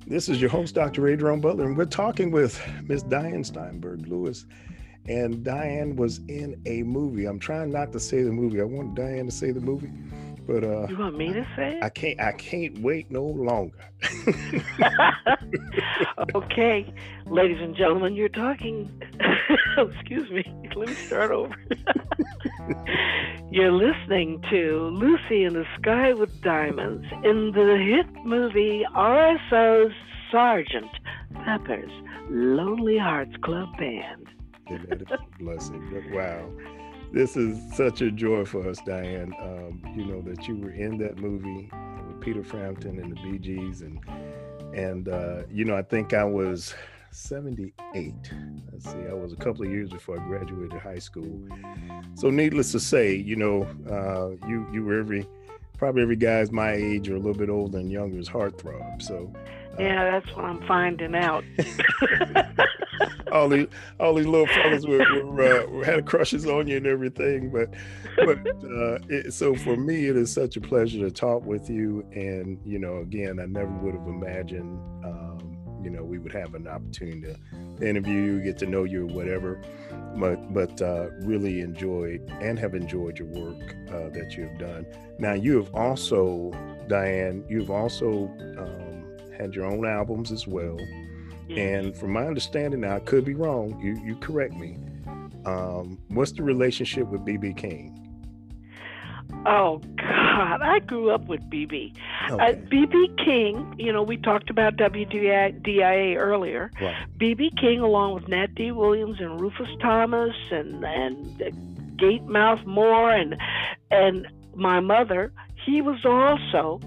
This 0.08 0.28
is 0.28 0.42
your 0.42 0.50
host, 0.50 0.74
Dr. 0.74 1.04
Adron 1.04 1.40
Butler, 1.40 1.66
and 1.66 1.78
we're 1.78 1.86
talking 1.86 2.32
with 2.32 2.60
Miss 2.82 3.04
Diane 3.04 3.44
Steinberg 3.44 4.08
Lewis. 4.08 4.48
And 5.08 5.44
Diane 5.44 5.96
was 5.96 6.18
in 6.30 6.60
a 6.66 6.82
movie. 6.82 7.26
I'm 7.26 7.38
trying 7.38 7.72
not 7.72 7.92
to 7.92 8.00
say 8.00 8.24
the 8.24 8.32
movie. 8.32 8.60
I 8.60 8.64
want 8.64 8.96
Diane 8.96 9.28
to 9.28 9.32
say 9.32 9.52
the 9.52 9.62
movie. 9.62 9.92
But 10.48 10.64
uh, 10.64 10.88
you 10.88 10.98
want 10.98 11.18
me 11.18 11.34
to 11.34 11.46
say? 11.58 11.78
I 11.82 11.90
can't. 11.90 12.22
I 12.22 12.32
can't 12.32 12.80
wait 12.80 13.12
no 13.12 13.24
longer. 13.24 13.84
okay, 16.36 16.94
ladies 17.26 17.58
and 17.60 17.76
gentlemen, 17.76 18.16
you're 18.16 18.30
talking. 18.30 18.90
excuse 19.78 20.32
me. 20.32 20.46
Let 20.74 20.88
me 20.88 20.94
start 20.94 21.32
over. 21.32 21.54
you're 23.52 23.74
listening 23.74 24.42
to 24.50 24.90
Lucy 24.94 25.44
in 25.44 25.54
the 25.54 25.66
Sky 25.82 26.14
with 26.14 26.42
Diamonds 26.42 27.06
in 27.26 27.52
the 27.52 27.78
hit 27.78 28.08
movie 28.26 28.86
RSO's 28.96 29.94
Sergeant 30.32 30.92
Pepper's 31.44 31.92
Lonely 32.30 32.98
Hearts 32.98 33.36
Club 33.44 33.68
Band. 33.78 34.30
that 34.70 35.02
is 35.02 35.08
a 35.12 35.20
blessing. 35.44 35.90
But 35.92 36.10
wow 36.16 36.50
this 37.12 37.38
is 37.38 37.58
such 37.76 38.02
a 38.02 38.12
joy 38.12 38.46
for 38.46 38.68
us, 38.68 38.80
Diane. 38.86 39.34
Um, 39.42 39.82
you 39.96 40.06
know 40.06 40.22
that 40.22 40.48
you 40.48 40.58
were 40.58 40.72
in 40.72 40.98
that 41.00 41.18
movie 41.18 41.70
with 42.08 42.22
Peter 42.22 42.44
Frampton 42.44 43.00
and 43.00 43.12
the 43.12 43.22
Bee 43.22 43.38
Gees, 43.40 43.82
and 43.82 44.00
and 44.74 45.10
uh, 45.10 45.44
you 45.52 45.66
know 45.66 45.76
I 45.76 45.82
think 45.82 46.14
I 46.14 46.24
was 46.24 46.74
78. 47.12 48.14
Let's 48.72 48.86
see, 48.86 49.08
I 49.10 49.14
was 49.14 49.34
a 49.34 49.38
couple 49.38 49.66
of 49.66 49.72
years 49.72 49.90
before 49.90 50.20
I 50.20 50.24
graduated 50.28 50.80
high 50.80 51.00
school. 51.00 51.48
So 52.16 52.30
needless 52.30 52.72
to 52.74 52.80
say, 52.80 53.16
you 53.16 53.36
know, 53.36 53.64
uh, 53.90 54.48
you 54.48 54.68
you 54.72 54.84
were 54.84 55.00
every 55.00 55.26
probably 55.78 56.02
every 56.02 56.16
guy's 56.16 56.52
my 56.52 56.74
age 56.74 57.10
or 57.10 57.16
a 57.16 57.20
little 57.20 57.38
bit 57.38 57.50
older 57.50 57.78
and 57.78 57.92
younger 57.92 58.18
is 58.18 58.30
heartthrob. 58.30 59.02
So 59.02 59.32
yeah, 59.80 60.12
that's 60.12 60.36
what 60.36 60.46
I'm 60.46 60.62
finding 60.68 61.16
out. 61.16 61.44
all 63.32 63.50
these 63.50 63.68
all 64.00 64.14
these 64.16 64.26
little 64.26 64.48
fellas 64.48 64.86
were, 64.86 65.26
were, 65.26 65.82
uh, 65.82 65.84
had 65.84 66.06
crushes 66.06 66.46
on 66.46 66.68
you 66.68 66.78
and 66.78 66.88
everything. 66.88 67.50
But 67.50 67.74
but 68.18 68.40
uh, 68.48 69.00
it, 69.10 69.34
so 69.34 69.56
for 69.56 69.76
me, 69.76 70.08
it 70.08 70.18
is 70.18 70.32
such 70.32 70.58
a 70.58 70.62
pleasure 70.62 71.00
to 71.00 71.12
talk 71.12 71.46
with 71.46 71.70
you. 71.70 72.06
And 72.14 72.60
you 72.66 72.80
know, 72.80 72.98
again, 72.98 73.40
I 73.40 73.46
never 73.46 73.72
would 73.72 73.96
have 73.96 74.08
imagined. 74.08 74.80
Um, 75.04 75.58
you 75.84 75.92
know, 75.92 76.04
we 76.04 76.18
would 76.18 76.34
have 76.34 76.56
an 76.56 76.68
opportunity 76.68 77.36
to 77.80 77.88
interview 77.88 78.20
you, 78.20 78.42
get 78.42 78.58
to 78.58 78.66
know 78.66 78.84
you, 78.84 79.04
or 79.04 79.14
whatever. 79.14 79.62
But 80.16 80.54
but 80.54 80.82
uh, 80.82 81.10
really 81.22 81.62
enjoyed 81.62 82.30
and 82.42 82.58
have 82.58 82.74
enjoyed 82.74 83.20
your 83.20 83.28
work 83.28 83.76
uh, 83.90 84.10
that 84.10 84.36
you 84.36 84.48
have 84.48 84.58
done. 84.58 84.86
Now 85.20 85.34
you 85.34 85.58
have 85.58 85.74
also, 85.74 86.52
Diane, 86.88 87.46
you've 87.48 87.70
also 87.70 88.26
um, 88.58 88.87
had 89.38 89.54
your 89.54 89.66
own 89.66 89.86
albums 89.86 90.32
as 90.32 90.48
well. 90.48 90.78
And 91.50 91.96
from 91.96 92.12
my 92.12 92.26
understanding, 92.26 92.82
now 92.82 92.96
I 92.96 93.00
could 93.00 93.24
be 93.24 93.34
wrong. 93.34 93.80
You 93.82 93.98
you 94.04 94.16
correct 94.18 94.54
me. 94.54 94.78
Um, 95.46 95.98
what's 96.10 96.34
the 96.34 96.44
relationship 96.44 97.08
with 97.08 97.22
BB 97.22 97.56
King? 97.56 97.94
Oh 99.46 99.82
God, 99.98 100.62
I 100.62 100.80
grew 100.80 101.10
up 101.10 101.28
with 101.28 101.42
BB. 101.50 101.96
Uh, 102.30 102.34
okay. 102.34 102.44
Uh, 102.44 102.56
BB 102.56 103.26
King, 103.26 103.76
you 103.78 103.94
know, 103.94 104.04
we 104.04 104.18
talked 104.18 104.50
about 104.50 104.76
WDIA 104.76 106.18
earlier. 106.18 106.72
BB 107.18 107.58
King, 107.60 107.80
along 107.80 108.14
with 108.16 108.28
Nat 108.28 108.54
D. 108.56 108.72
Williams 108.72 109.20
and 109.20 109.40
Rufus 109.40 109.70
Thomas 109.82 110.36
and 110.52 110.84
and 110.84 111.98
Gate 111.98 112.24
Mouth 112.24 112.66
Moore 112.66 113.12
and 113.12 113.38
and 113.90 114.28
my 114.54 114.82
mother, 114.82 115.32
he 115.66 115.82
was 115.82 116.04
also 116.04 116.82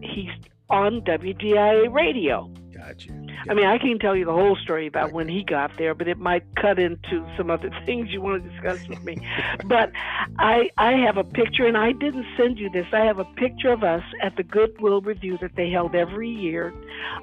he's 0.00 0.30
on 0.72 1.02
WDIA 1.02 1.92
radio. 1.92 2.50
Gotcha. 2.72 3.12
I 3.48 3.54
mean, 3.54 3.66
I 3.66 3.78
can 3.78 3.98
tell 3.98 4.16
you 4.16 4.24
the 4.24 4.32
whole 4.32 4.56
story 4.56 4.86
about 4.86 5.12
when 5.12 5.28
he 5.28 5.42
got 5.42 5.76
there, 5.76 5.94
but 5.94 6.06
it 6.08 6.18
might 6.18 6.44
cut 6.56 6.78
into 6.78 7.26
some 7.36 7.50
other 7.50 7.70
things 7.86 8.10
you 8.10 8.20
want 8.20 8.42
to 8.42 8.50
discuss 8.50 8.86
with 8.88 9.02
me. 9.02 9.18
but 9.66 9.90
I 10.38 10.70
I 10.78 10.92
have 10.92 11.16
a 11.16 11.24
picture, 11.24 11.66
and 11.66 11.76
I 11.76 11.92
didn't 11.92 12.26
send 12.36 12.58
you 12.58 12.70
this. 12.70 12.86
I 12.92 13.04
have 13.04 13.18
a 13.18 13.24
picture 13.24 13.72
of 13.72 13.82
us 13.82 14.02
at 14.22 14.36
the 14.36 14.42
Goodwill 14.42 15.00
Review 15.00 15.38
that 15.40 15.56
they 15.56 15.70
held 15.70 15.94
every 15.94 16.28
year. 16.28 16.72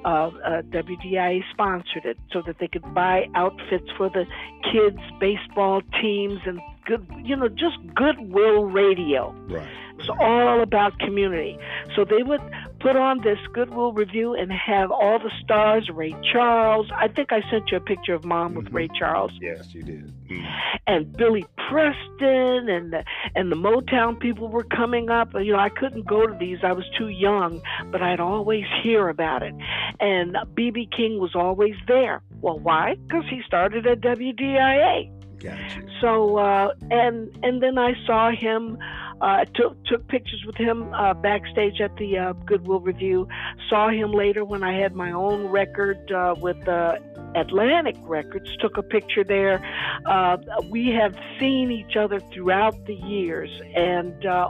Uh, 0.05 0.27
uh, 0.45 0.62
WDIA 0.63 1.41
sponsored 1.51 2.05
it 2.05 2.17
so 2.31 2.41
that 2.45 2.57
they 2.59 2.67
could 2.67 2.93
buy 2.93 3.27
outfits 3.35 3.89
for 3.97 4.09
the 4.09 4.25
kids' 4.71 5.01
baseball 5.19 5.81
teams 6.01 6.39
and 6.45 6.59
good, 6.89 7.06
you 7.23 7.36
know, 7.36 7.47
just 7.47 7.78
goodwill 7.95 8.65
radio. 8.65 9.32
Right. 9.47 9.67
It's 9.99 10.10
all 10.10 10.63
about 10.63 10.97
community. 10.99 11.58
So 11.95 12.06
they 12.06 12.23
would 12.23 12.41
put 12.80 12.95
on 12.95 13.21
this 13.21 13.38
Goodwill 13.52 13.92
review 13.92 14.33
and 14.33 14.50
have 14.52 14.92
all 14.92 15.19
the 15.19 15.31
stars, 15.44 15.90
Ray 15.94 16.15
Charles. 16.31 16.90
I 16.96 17.10
think 17.10 17.33
I 17.33 17.42
sent 17.52 17.69
you 17.69 17.77
a 17.77 17.81
picture 17.81 18.13
of 18.13 18.23
mom 18.23 18.56
with 18.56 18.67
mm-hmm. 18.67 18.75
Ray 18.75 18.87
Charles. 18.98 19.31
Yes, 19.42 19.73
you 19.75 19.83
did. 19.83 20.13
Mm. 20.29 20.46
And 20.87 21.17
Billy 21.17 21.46
Preston 21.58 22.69
and 22.69 22.94
the, 22.94 23.04
and 23.35 23.52
the 23.52 23.58
Motown 23.58 24.17
people 24.17 24.48
were 24.48 24.63
coming 24.63 25.10
up. 25.10 25.33
You 25.33 25.52
know, 25.52 25.60
I 25.60 25.69
couldn't 25.69 26.08
go 26.08 26.25
to 26.25 26.37
these. 26.40 26.60
I 26.63 26.71
was 26.71 26.85
too 26.98 27.10
young, 27.10 27.62
but 27.92 28.02
I'd 28.02 28.21
always 28.21 28.63
hear 28.81 29.10
about 29.10 29.44
it. 29.44 29.54
And 30.00 30.37
BB 30.56 30.96
King 30.96 31.19
was 31.19 31.35
always 31.35 31.75
there. 31.87 32.21
Well, 32.40 32.58
why? 32.60 32.96
Because 33.06 33.25
he 33.29 33.42
started 33.46 33.85
at 33.85 34.00
WDIA. 34.00 35.19
Gotcha. 35.40 35.81
So 36.02 36.37
uh, 36.37 36.73
and 36.92 37.29
and 37.44 37.62
then 37.63 37.77
I 37.77 37.94
saw 38.06 38.31
him 38.31 38.77
Uh, 39.21 39.44
took 39.54 39.75
took 39.83 40.08
pictures 40.08 40.42
with 40.48 40.56
him 40.56 40.94
uh, 40.94 41.13
backstage 41.13 41.81
at 41.81 41.94
the 41.98 42.17
uh, 42.17 42.31
Goodwill 42.48 42.79
Review. 42.79 43.27
Saw 43.69 43.90
him 43.90 44.13
later 44.13 44.46
when 44.46 44.63
I 44.63 44.73
had 44.79 44.96
my 44.96 45.12
own 45.12 45.52
record 45.52 46.00
uh, 46.10 46.35
with 46.40 46.65
uh, 46.69 46.96
Atlantic 47.35 47.98
Records. 48.17 48.50
Took 48.62 48.77
a 48.77 48.81
picture 48.81 49.25
there. 49.25 49.60
Uh, 50.06 50.37
we 50.71 50.96
have 51.02 51.13
seen 51.37 51.69
each 51.69 51.98
other 51.98 52.21
throughout 52.31 52.75
the 52.85 52.96
years, 52.96 53.52
and 53.75 54.25
uh, 54.25 54.48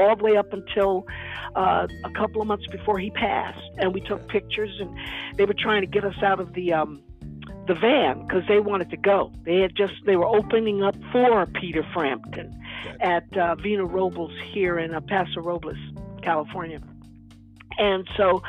all 0.00 0.16
the 0.16 0.24
way 0.24 0.38
up 0.38 0.54
until 0.54 1.04
uh, 1.54 1.86
a 2.10 2.12
couple 2.20 2.40
of 2.40 2.48
months 2.48 2.66
before 2.68 2.98
he 2.98 3.10
passed. 3.10 3.68
And 3.76 3.92
we 3.92 4.00
took 4.00 4.26
pictures, 4.28 4.74
and 4.80 4.90
they 5.36 5.44
were 5.44 5.60
trying 5.66 5.82
to 5.82 5.90
get 5.96 6.04
us 6.04 6.22
out 6.22 6.40
of 6.40 6.54
the 6.54 6.72
um, 6.72 7.03
the 7.66 7.74
van 7.74 8.26
because 8.26 8.42
they 8.48 8.60
wanted 8.60 8.90
to 8.90 8.96
go. 8.96 9.32
They 9.44 9.60
had 9.60 9.74
just 9.74 9.94
they 10.06 10.16
were 10.16 10.26
opening 10.26 10.82
up 10.82 10.96
for 11.12 11.46
Peter 11.46 11.86
Frampton 11.92 12.60
at 13.00 13.24
uh, 13.36 13.54
Vina 13.56 13.84
Robles 13.84 14.32
here 14.52 14.78
in 14.78 14.94
uh, 14.94 15.00
Paso 15.00 15.40
Robles, 15.40 15.76
California. 16.22 16.80
And 17.76 18.08
so 18.16 18.40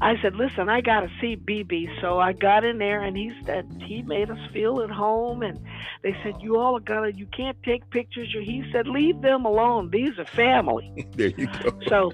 I 0.00 0.20
said, 0.20 0.34
listen, 0.34 0.68
I 0.68 0.80
got 0.80 1.00
to 1.00 1.10
see 1.20 1.36
BB. 1.36 2.00
So 2.00 2.18
I 2.18 2.32
got 2.32 2.64
in 2.64 2.78
there 2.78 3.00
and 3.00 3.16
he 3.16 3.32
said, 3.46 3.64
he 3.86 4.02
made 4.02 4.28
us 4.28 4.38
feel 4.52 4.80
at 4.82 4.90
home. 4.90 5.42
And 5.42 5.60
they 6.02 6.16
said, 6.24 6.34
you 6.40 6.58
all 6.58 6.76
are 6.76 6.80
to, 6.80 7.16
you 7.16 7.26
can't 7.26 7.56
take 7.62 7.88
pictures. 7.90 8.28
He 8.32 8.64
said, 8.72 8.88
leave 8.88 9.20
them 9.22 9.44
alone. 9.44 9.90
These 9.90 10.18
are 10.18 10.24
family. 10.24 10.90
there 11.16 11.28
you 11.28 11.46
go. 11.46 11.78
So 11.88 12.12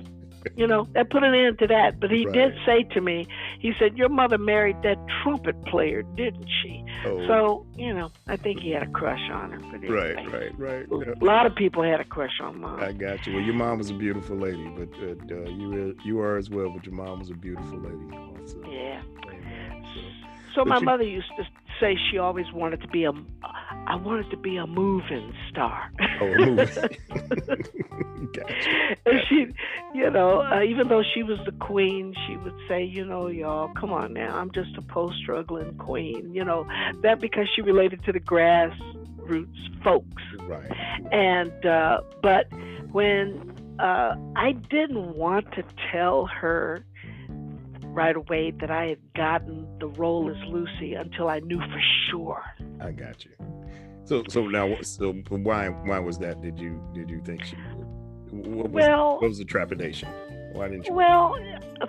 you 0.57 0.67
know, 0.67 0.87
that 0.95 1.11
put 1.11 1.23
an 1.23 1.35
end 1.35 1.59
to 1.59 1.67
that. 1.69 2.01
But 2.01 2.11
he 2.11 2.25
Right. 2.27 2.33
did 2.35 2.55
say 2.65 2.83
to 2.95 3.01
me, 3.01 3.27
he 3.61 3.73
said, 3.79 3.97
Your 3.97 4.09
mother 4.09 4.39
married 4.39 4.77
that 4.83 4.97
trumpet 5.23 5.61
player, 5.67 6.03
didn't 6.17 6.49
she? 6.63 6.85
Oh, 7.05 7.27
So, 7.27 7.67
you 7.77 7.93
know, 7.93 8.11
I 8.27 8.37
think 8.37 8.61
he 8.61 8.71
had 8.71 8.83
a 8.83 8.91
crush 8.91 9.21
on 9.33 9.53
her. 9.53 9.59
But 9.59 9.85
anyway, 9.85 10.15
right, 10.15 10.59
right, 10.61 10.89
right. 10.91 11.21
A 11.21 11.25
lot 11.25 11.47
of 11.47 11.55
people 11.55 11.83
had 11.83 12.01
a 12.01 12.05
crush 12.05 12.41
on 12.41 12.61
mom. 12.61 12.81
I 12.81 12.93
got 12.93 13.27
you. 13.27 13.35
Well, 13.35 13.43
your 13.43 13.55
mom 13.55 13.79
was 13.79 13.91
a 13.91 13.95
beautiful 13.95 14.37
lady, 14.37 14.69
but 14.69 14.91
uh, 15.03 15.51
you 15.51 15.97
you 16.05 16.21
are 16.21 16.37
as 16.37 16.51
well. 16.51 16.71
But 16.71 16.85
your 16.87 16.95
mom 16.95 17.19
was 17.21 17.31
a 17.31 17.35
beautiful 17.35 17.79
lady 17.79 18.17
also. 18.17 18.63
yeah. 18.71 19.03
Amen. 19.27 19.85
So, 19.95 20.01
So 20.55 20.65
my 20.65 20.79
you- 20.79 20.85
mother 20.85 21.05
used 21.05 21.31
to 21.37 21.45
say 21.81 21.97
she 22.11 22.19
always 22.19 22.51
wanted 22.53 22.81
to 22.83 22.89
be 22.89 23.05
a, 23.05 23.13
I 23.87 23.97
wanted 23.97 24.31
to 24.31 24.37
be 24.37 24.57
a 24.57 24.67
moving 24.67 25.33
star. 25.51 25.91
oh, 26.21 26.57
gotcha. 28.33 28.97
and 29.07 29.21
she, 29.29 29.47
you 29.95 30.11
know, 30.11 30.43
uh, 30.43 30.63
even 30.63 30.89
though 30.89 31.03
she 31.15 31.23
was 31.23 31.39
the 31.45 31.53
queen, 31.53 32.15
she 32.27 32.37
would 32.37 32.57
say, 32.69 32.85
you 32.85 33.05
know, 33.05 33.29
y'all, 33.29 33.73
come 33.75 33.93
on 33.93 34.13
now, 34.13 34.37
I'm 34.37 34.51
just 34.53 34.77
a 34.77 34.83
post-struggling 34.83 35.77
queen. 35.79 36.35
You 36.35 36.45
know, 36.45 36.67
that 37.03 37.21
because 37.21 37.47
she 37.55 37.63
related 37.63 38.05
to 38.05 38.13
the 38.13 38.21
grassroots 38.21 39.83
folks. 39.83 40.23
Right. 40.41 40.71
And 41.13 41.67
uh, 41.67 42.01
but 42.23 42.49
when 42.91 43.55
uh, 43.79 44.15
I 44.37 44.53
didn't 44.53 45.17
want 45.17 45.53
to 45.53 45.65
tell 45.93 46.27
her 46.27 46.85
right 47.93 48.17
away 48.17 48.53
that 48.61 48.71
I 48.71 48.87
had 48.87 48.99
gotten 49.15 49.67
the 49.81 49.89
role 49.89 50.31
as 50.31 50.37
Lucy 50.49 50.95
until 50.95 51.29
I 51.29 51.41
knew 51.41 51.59
for 51.61 51.83
sure. 52.11 52.43
I 52.81 52.93
got 52.93 53.25
you. 53.25 53.33
So 54.05 54.23
so 54.29 54.47
now 54.47 54.75
so 54.83 55.13
why 55.29 55.69
why 55.69 55.99
was 55.99 56.19
that? 56.19 56.41
Did 56.41 56.59
you 56.59 56.81
did 56.95 57.11
you 57.11 57.21
think 57.25 57.45
she? 57.45 57.57
What 58.31 58.71
was, 58.71 58.85
Well, 58.85 59.13
what 59.15 59.23
was 59.29 59.39
the 59.39 59.45
trepidation? 59.45 60.09
Why 60.53 60.69
didn't 60.69 60.87
you? 60.87 60.95
Well, 60.95 61.35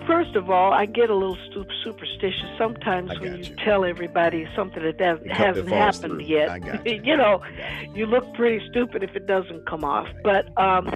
first 0.05 0.35
of 0.35 0.49
all, 0.49 0.73
I 0.73 0.85
get 0.85 1.09
a 1.09 1.15
little 1.15 1.37
superstitious 1.83 2.45
sometimes 2.57 3.17
when 3.19 3.37
you, 3.37 3.43
you. 3.43 3.55
tell 3.57 3.83
everybody 3.85 4.47
something 4.55 4.83
that 4.83 4.99
It 5.01 5.31
hasn't 5.31 5.69
happened 5.69 6.19
through. 6.19 6.25
yet. 6.25 6.49
I 6.49 6.59
got 6.59 6.85
you. 6.89 7.01
you 7.03 7.15
know, 7.17 7.41
you. 7.83 7.99
you 7.99 8.05
look 8.05 8.33
pretty 8.35 8.65
stupid 8.69 9.01
if 9.03 9.15
it 9.15 9.27
doesn't 9.27 9.65
come 9.67 9.83
off. 9.83 10.07
But 10.23 10.47
um, 10.57 10.93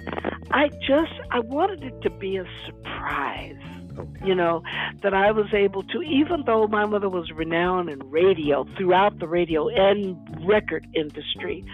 I 0.50 0.68
just 0.86 1.12
I 1.30 1.40
wanted 1.40 1.82
it 1.82 2.00
to 2.02 2.10
be 2.10 2.36
a 2.36 2.44
surprise. 2.66 3.56
Okay. 3.98 4.26
You 4.26 4.34
know 4.34 4.62
that 5.02 5.14
I 5.14 5.30
was 5.30 5.46
able 5.52 5.82
to, 5.84 6.02
even 6.02 6.42
though 6.46 6.66
my 6.66 6.84
mother 6.86 7.08
was 7.08 7.30
renowned 7.32 7.88
in 7.90 7.98
radio 8.10 8.64
throughout 8.76 9.18
the 9.18 9.28
radio 9.28 9.68
and 9.68 10.16
record 10.46 10.86
industry, 10.94 11.64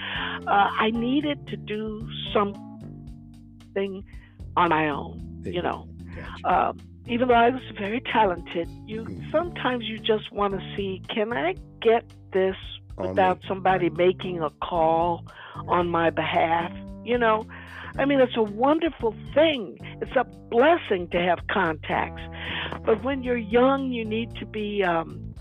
uh, 0.46 0.68
I 0.78 0.90
needed 0.90 1.46
to 1.48 1.56
do 1.56 2.06
something 2.34 4.04
on 4.56 4.68
my 4.70 4.88
own. 4.88 5.40
You 5.44 5.62
know, 5.62 5.88
Got 6.14 6.38
you. 6.38 6.44
um, 6.50 6.78
even 7.06 7.28
though 7.28 7.34
I 7.34 7.50
was 7.50 7.62
very 7.78 8.00
talented, 8.00 8.68
you 8.86 9.04
Mhm. 9.04 9.30
sometimes 9.30 9.84
you 9.86 9.98
just 9.98 10.30
want 10.32 10.52
to 10.58 10.76
see, 10.76 11.02
can 11.08 11.32
I 11.32 11.54
get 11.80 12.04
this 12.32 12.56
without 12.98 13.42
me. 13.42 13.48
somebody 13.48 13.88
making 13.90 14.42
a 14.42 14.50
call 14.62 15.24
on 15.68 15.88
my 15.88 16.10
behalf? 16.10 16.70
You 17.04 17.16
know, 17.18 17.46
I 17.98 18.04
mean, 18.04 18.20
it's 18.20 18.36
a 18.36 18.42
wonderful 18.42 19.14
thing. 19.34 19.78
It's 20.00 20.14
a 20.16 20.24
blessing 20.24 21.08
to 21.10 21.18
have 21.18 21.38
contacts. 21.50 22.22
But 22.84 23.02
when 23.04 23.22
you're 23.22 23.36
young, 23.36 23.92
you 23.92 24.04
need 24.04 24.34
to 24.36 24.46
be 24.46 24.82
um, 24.82 25.34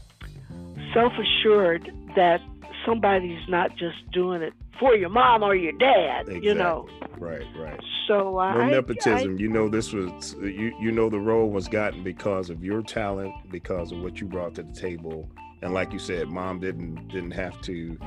self 0.94 1.14
assured 1.14 1.92
that 2.16 2.42
somebody's 2.86 3.48
not 3.48 3.72
just 3.78 4.10
doing 4.12 4.42
it 4.42 4.54
for 4.80 4.96
your 4.96 5.10
mom 5.10 5.44
or 5.44 5.56
your 5.56 5.74
dad, 5.74 6.28
you 6.42 6.54
know. 6.54 6.88
Right, 7.18 7.46
right. 7.58 7.80
So 8.08 8.38
I. 8.40 8.54
No 8.56 8.62
I- 8.62 8.70
nepotism. 8.72 9.38
you 9.38 9.50
know 9.50 9.68
this 9.68 9.92
was 9.92 10.36
you. 10.42 10.74
You 10.80 10.92
know 10.92 11.10
the 11.10 11.20
role 11.20 11.50
was 11.50 11.68
gotten 11.68 12.04
because 12.04 12.50
of 12.50 12.64
your 12.64 12.82
talent, 12.82 13.34
because 13.52 13.92
of 13.92 14.00
what 14.02 14.22
you 14.22 14.28
brought 14.28 14.56
to 14.56 14.64
the 14.64 14.74
table, 14.74 15.30
and 15.62 15.74
like 15.74 15.92
you 15.94 16.00
said, 16.00 16.28
mom 16.30 16.60
didn't 16.60 17.08
didn't 17.10 17.32
have 17.32 17.60
to 17.62 17.98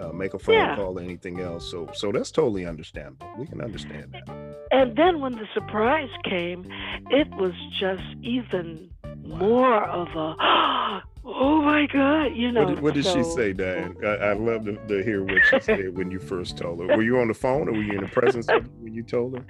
uh, 0.00 0.12
make 0.12 0.34
a 0.34 0.38
phone 0.38 0.56
Yeah. 0.56 0.76
call 0.76 0.98
or 0.98 1.02
anything 1.02 1.40
else. 1.40 1.70
So 1.70 1.88
so 1.94 2.12
that's 2.12 2.30
totally 2.30 2.66
understandable. 2.66 3.26
We 3.38 3.46
can 3.46 3.60
understand 3.60 4.12
that. 4.12 4.28
And 4.70 4.96
then 4.96 5.20
when 5.20 5.32
the 5.32 5.46
surprise 5.54 6.10
came, 6.24 6.66
it 7.10 7.28
was 7.36 7.52
just 7.80 8.02
even 8.22 8.90
more 9.24 9.82
of 9.84 10.08
a, 10.08 10.36
oh 11.24 11.62
my 11.62 11.86
God, 11.90 12.26
you 12.36 12.52
know. 12.52 12.64
What 12.64 12.74
did, 12.74 12.82
what 12.82 12.94
did 12.94 13.06
she 13.06 13.22
say, 13.24 13.52
Diane? 13.54 13.96
I, 14.04 14.06
I 14.06 14.32
love 14.34 14.66
to, 14.66 14.76
to 14.88 15.02
hear 15.02 15.24
what 15.24 15.42
she 15.50 15.60
said 15.60 15.94
when 15.96 16.10
you 16.10 16.18
first 16.18 16.58
told 16.58 16.80
her. 16.80 16.86
Were 16.96 17.02
you 17.02 17.18
on 17.18 17.28
the 17.28 17.34
phone 17.34 17.68
or 17.68 17.72
were 17.72 17.82
you 17.82 17.94
in 17.94 18.02
the 18.02 18.08
presence 18.08 18.48
of 18.48 18.68
when 18.80 18.92
you 18.92 19.02
told 19.02 19.38
her? 19.38 19.44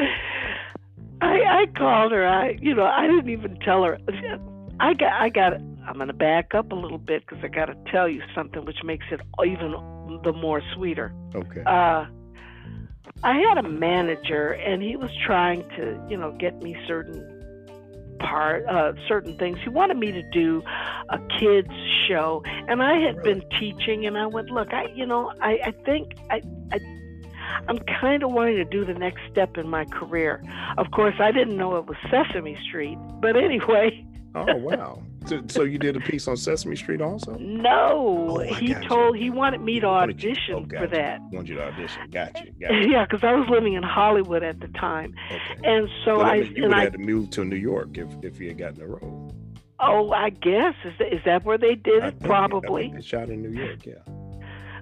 I, 1.20 1.62
I 1.62 1.66
called 1.76 2.12
her. 2.12 2.26
I, 2.26 2.50
you 2.60 2.74
know, 2.74 2.84
I 2.86 3.06
didn't 3.08 3.30
even 3.30 3.56
tell 3.64 3.82
her. 3.84 3.98
I 4.80 4.94
got, 4.94 5.12
I 5.20 5.28
got. 5.30 5.54
I'm 5.88 5.94
going 5.94 6.08
to 6.08 6.14
back 6.14 6.54
up 6.54 6.70
a 6.70 6.74
little 6.74 6.98
bit 6.98 7.26
because 7.26 7.42
I 7.42 7.48
got 7.48 7.66
to 7.66 7.76
tell 7.90 8.08
you 8.08 8.22
something 8.34 8.64
which 8.64 8.82
makes 8.84 9.06
it 9.10 9.20
even 9.44 9.72
the 10.22 10.32
more 10.32 10.62
sweeter. 10.74 11.14
Okay. 11.34 11.62
uh, 11.64 12.06
I 13.22 13.38
had 13.38 13.58
a 13.58 13.68
manager, 13.68 14.50
and 14.50 14.82
he 14.82 14.96
was 14.96 15.10
trying 15.26 15.62
to, 15.70 16.00
you 16.08 16.16
know, 16.16 16.32
get 16.32 16.62
me 16.62 16.76
certain 16.86 18.16
part, 18.20 18.66
uh, 18.66 18.92
certain 19.08 19.36
things. 19.38 19.58
He 19.62 19.70
wanted 19.70 19.96
me 19.96 20.12
to 20.12 20.22
do 20.30 20.62
a 21.08 21.18
kids 21.40 21.72
show, 22.06 22.42
and 22.68 22.82
I 22.82 22.98
had 23.00 23.22
been 23.22 23.42
teaching, 23.58 24.06
and 24.06 24.18
I 24.18 24.26
went, 24.26 24.50
look, 24.50 24.72
I, 24.72 24.86
you 24.94 25.06
know, 25.06 25.32
I, 25.40 25.58
I 25.64 25.70
think 25.84 26.14
I, 26.30 26.42
I, 26.70 26.78
I'm 27.66 27.78
kind 28.00 28.22
of 28.22 28.30
wanting 28.32 28.56
to 28.56 28.64
do 28.64 28.84
the 28.84 28.94
next 28.94 29.20
step 29.30 29.56
in 29.56 29.68
my 29.68 29.84
career. 29.86 30.42
Of 30.76 30.90
course, 30.90 31.14
I 31.18 31.32
didn't 31.32 31.56
know 31.56 31.76
it 31.76 31.86
was 31.86 31.96
Sesame 32.10 32.56
Street, 32.68 32.98
but 33.20 33.36
anyway, 33.36 34.04
Oh 34.48 34.56
wow. 34.56 35.02
So, 35.26 35.42
so 35.48 35.62
you 35.64 35.78
did 35.78 35.94
a 35.96 36.00
piece 36.00 36.26
on 36.28 36.36
Sesame 36.36 36.74
Street 36.76 37.00
also? 37.02 37.34
no, 37.38 38.28
Oh, 38.30 38.38
he 38.54 38.68
got 38.72 38.82
you. 38.82 38.88
told 38.88 39.16
he 39.16 39.28
wanted 39.30 39.60
me 39.60 39.80
to 39.80 39.86
you- 39.86 39.92
audition 39.92 40.54
oh, 40.54 40.60
for 40.62 40.66
gotcha. 40.68 40.88
that. 40.94 41.20
Wanted 41.32 41.48
you 41.50 41.54
to 41.56 41.64
audition. 41.64 42.10
Got 42.10 42.44
you. 42.44 42.52
Got 42.60 42.72
you. 42.72 42.90
Yeah, 42.92 43.04
because 43.04 43.22
I 43.24 43.32
was 43.32 43.46
living 43.50 43.74
in 43.74 43.82
Hollywood 43.82 44.42
at 44.42 44.60
the 44.60 44.68
time. 44.68 45.14
Okay. 45.30 45.40
And 45.64 45.88
so 46.04 46.20
I 46.22 46.40
means 46.40 46.56
you 46.56 46.62
would 46.64 46.72
I 46.72 46.84
have 46.84 46.92
had 46.92 46.92
to 46.94 46.98
move 47.06 47.30
to 47.30 47.44
New 47.44 47.56
York 47.56 47.98
if, 47.98 48.08
if 48.22 48.40
you 48.40 48.48
had 48.48 48.58
gotten 48.58 48.78
the 48.78 48.86
role. 48.86 49.34
oh 49.80 50.10
I 50.12 50.30
guess 50.30 50.74
is 50.84 50.94
that, 50.98 51.12
is 51.12 51.20
that 51.26 51.44
where 51.44 51.58
they 51.58 51.74
did 51.74 52.02
it? 52.04 52.14
I 52.22 52.26
Probably. 52.26 52.90
they 52.94 53.02
shot 53.02 53.28
in 53.28 53.42
New 53.42 53.50
York, 53.60 53.84
yeah. 53.84 53.94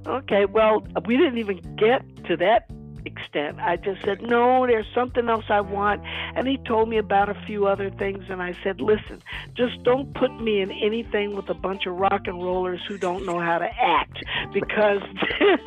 Okay, 0.07 0.45
well 0.45 0.87
we 1.07 1.17
didn't 1.17 1.39
even 1.39 1.57
get 1.77 2.03
to 2.27 2.37
that 2.37 2.71
extent. 3.07 3.59
I 3.61 3.77
just 3.77 4.03
said 4.05 4.23
no, 4.23 4.67
there's 4.67 4.87
something 4.95 5.29
else 5.29 5.45
I 5.49 5.61
want, 5.61 6.03
and 6.35 6.47
he 6.47 6.59
told 6.59 6.89
me 6.89 6.99
about 6.99 7.29
a 7.29 7.35
few 7.47 7.67
other 7.67 7.91
things, 7.91 8.25
and 8.29 8.43
I 8.43 8.55
said, 8.63 8.81
listen, 8.81 9.23
just 9.55 9.83
don't 9.85 10.13
put 10.15 10.39
me 10.41 10.61
in 10.61 10.71
anything 10.71 11.35
with 11.37 11.49
a 11.49 11.55
bunch 11.55 11.87
of 11.87 11.95
rock 11.95 12.23
and 12.27 12.43
rollers 12.43 12.81
who 12.87 12.99
don't 12.99 13.25
know 13.25 13.41
how 13.41 13.59
to 13.59 13.69
act, 13.81 14.23
because. 14.53 15.03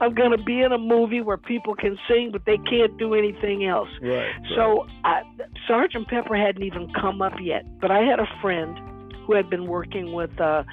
I'm 0.00 0.14
going 0.14 0.30
to 0.30 0.42
be 0.42 0.60
in 0.60 0.70
a 0.70 0.78
movie 0.78 1.22
where 1.22 1.38
people 1.38 1.74
can 1.74 1.98
sing, 2.08 2.30
but 2.30 2.44
they 2.44 2.58
can't 2.58 2.96
do 2.98 3.14
anything 3.14 3.64
else. 3.64 3.88
Right. 4.00 4.30
So 4.54 4.86
I, 5.02 5.22
Sergeant 5.66 6.08
Pepper 6.08 6.36
hadn't 6.36 6.62
even 6.62 6.92
come 6.92 7.22
up 7.22 7.34
yet, 7.40 7.64
but 7.80 7.90
I 7.90 8.00
had 8.00 8.20
a 8.20 8.28
friend 8.40 8.78
who 9.26 9.34
had 9.34 9.48
been 9.48 9.66
working 9.66 10.12
with 10.12 10.38
uh, 10.40 10.64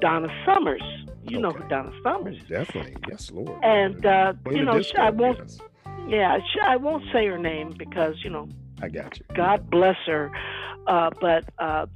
Donna 0.00 0.28
Summers. 0.44 0.82
You 1.24 1.40
know 1.40 1.50
who 1.52 1.58
Okay. 1.60 1.68
Donna 1.68 1.92
Oh, 1.94 2.02
Summers. 2.02 2.38
definitely. 2.48 2.96
Yes, 3.08 3.30
Lord. 3.30 3.62
And 3.62 4.04
uh, 4.06 4.32
you 4.50 4.64
know, 4.64 4.78
disco, 4.78 5.00
I 5.02 5.10
won't. 5.10 5.38
yes. 5.38 5.60
Yeah, 6.08 6.38
sh- 6.38 6.58
I 6.66 6.76
won't 6.76 7.04
say 7.12 7.26
her 7.26 7.38
name 7.38 7.74
because 7.76 8.14
you 8.24 8.30
know, 8.30 8.48
I 8.82 8.88
got 8.88 9.18
you. 9.18 9.24
God 9.34 9.68
bless 9.70 9.96
her. 10.06 10.30
Uh, 10.86 11.10
but 11.20 11.44
uh, 11.58 11.86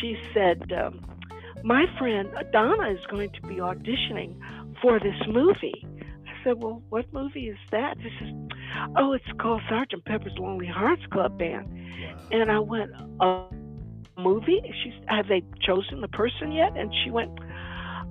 she 0.00 0.16
said, 0.34 0.72
um, 0.72 1.00
"My 1.62 1.86
friend 1.98 2.28
Donna 2.52 2.90
is 2.90 2.98
going 3.10 3.30
to 3.30 3.42
be 3.42 3.54
auditioning 3.56 4.36
for 4.82 4.98
this 4.98 5.14
movie." 5.28 5.86
I 6.26 6.44
said, 6.44 6.62
"Well, 6.62 6.82
what 6.88 7.10
movie 7.12 7.48
is 7.48 7.58
that?" 7.70 7.96
She 8.02 8.10
says, 8.18 8.34
"Oh, 8.96 9.12
it's 9.12 9.24
called 9.40 9.62
Sergeant 9.68 10.04
Pepper's 10.04 10.36
Lonely 10.36 10.66
Hearts 10.66 11.02
Club 11.12 11.38
Band." 11.38 11.68
Wow. 11.72 12.18
And 12.32 12.50
I 12.50 12.58
went, 12.58 12.90
"A 13.20 13.44
movie? 14.18 14.60
She's 14.82 14.94
have 15.06 15.28
they 15.28 15.42
chosen 15.64 16.00
the 16.00 16.08
person 16.08 16.50
yet?" 16.52 16.76
And 16.76 16.92
she 17.04 17.10
went, 17.10 17.30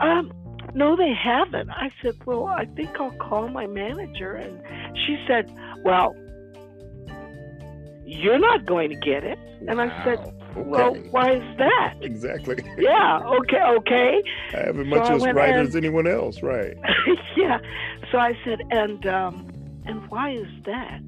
"Um, 0.02 0.32
no, 0.74 0.95
they 0.95 1.14
haven't." 1.14 1.70
I 1.70 1.91
said, 2.02 2.16
"Well, 2.26 2.45
I 2.47 2.66
think 2.66 2.89
I'll 2.99 3.12
call 3.12 3.47
my 3.49 3.68
manager." 3.68 4.34
And 4.34 4.62
she 5.06 5.24
said, 5.28 5.52
"Well, 5.84 6.16
you're 8.06 8.39
not 8.39 8.66
going 8.66 8.89
to 8.89 8.95
get 8.95 9.24
it." 9.24 9.39
And 9.68 9.80
I 9.82 9.89
said. 10.04 10.20
"Well, 10.56 10.91
Okay. 10.91 11.08
why 11.12 11.32
is 11.32 11.58
that?" 11.58 11.93
Exactly. 12.02 12.58
yeah, 12.78 13.20
okay, 13.39 13.64
okay. 13.80 14.22
I 14.54 14.58
have 14.66 14.78
as 14.78 14.86
So 14.86 14.89
much 14.89 15.10
I 15.10 15.16
as 15.16 15.34
right 15.34 15.56
as 15.56 15.76
anyone 15.78 16.08
else, 16.08 16.43
right? 16.43 16.76
yeah. 17.38 17.58
So 18.12 18.18
I 18.18 18.34
said, 18.43 18.60
and 18.70 19.06
um, 19.08 19.47
and 19.86 20.10
why 20.10 20.32
is 20.32 20.47
that? 20.66 21.02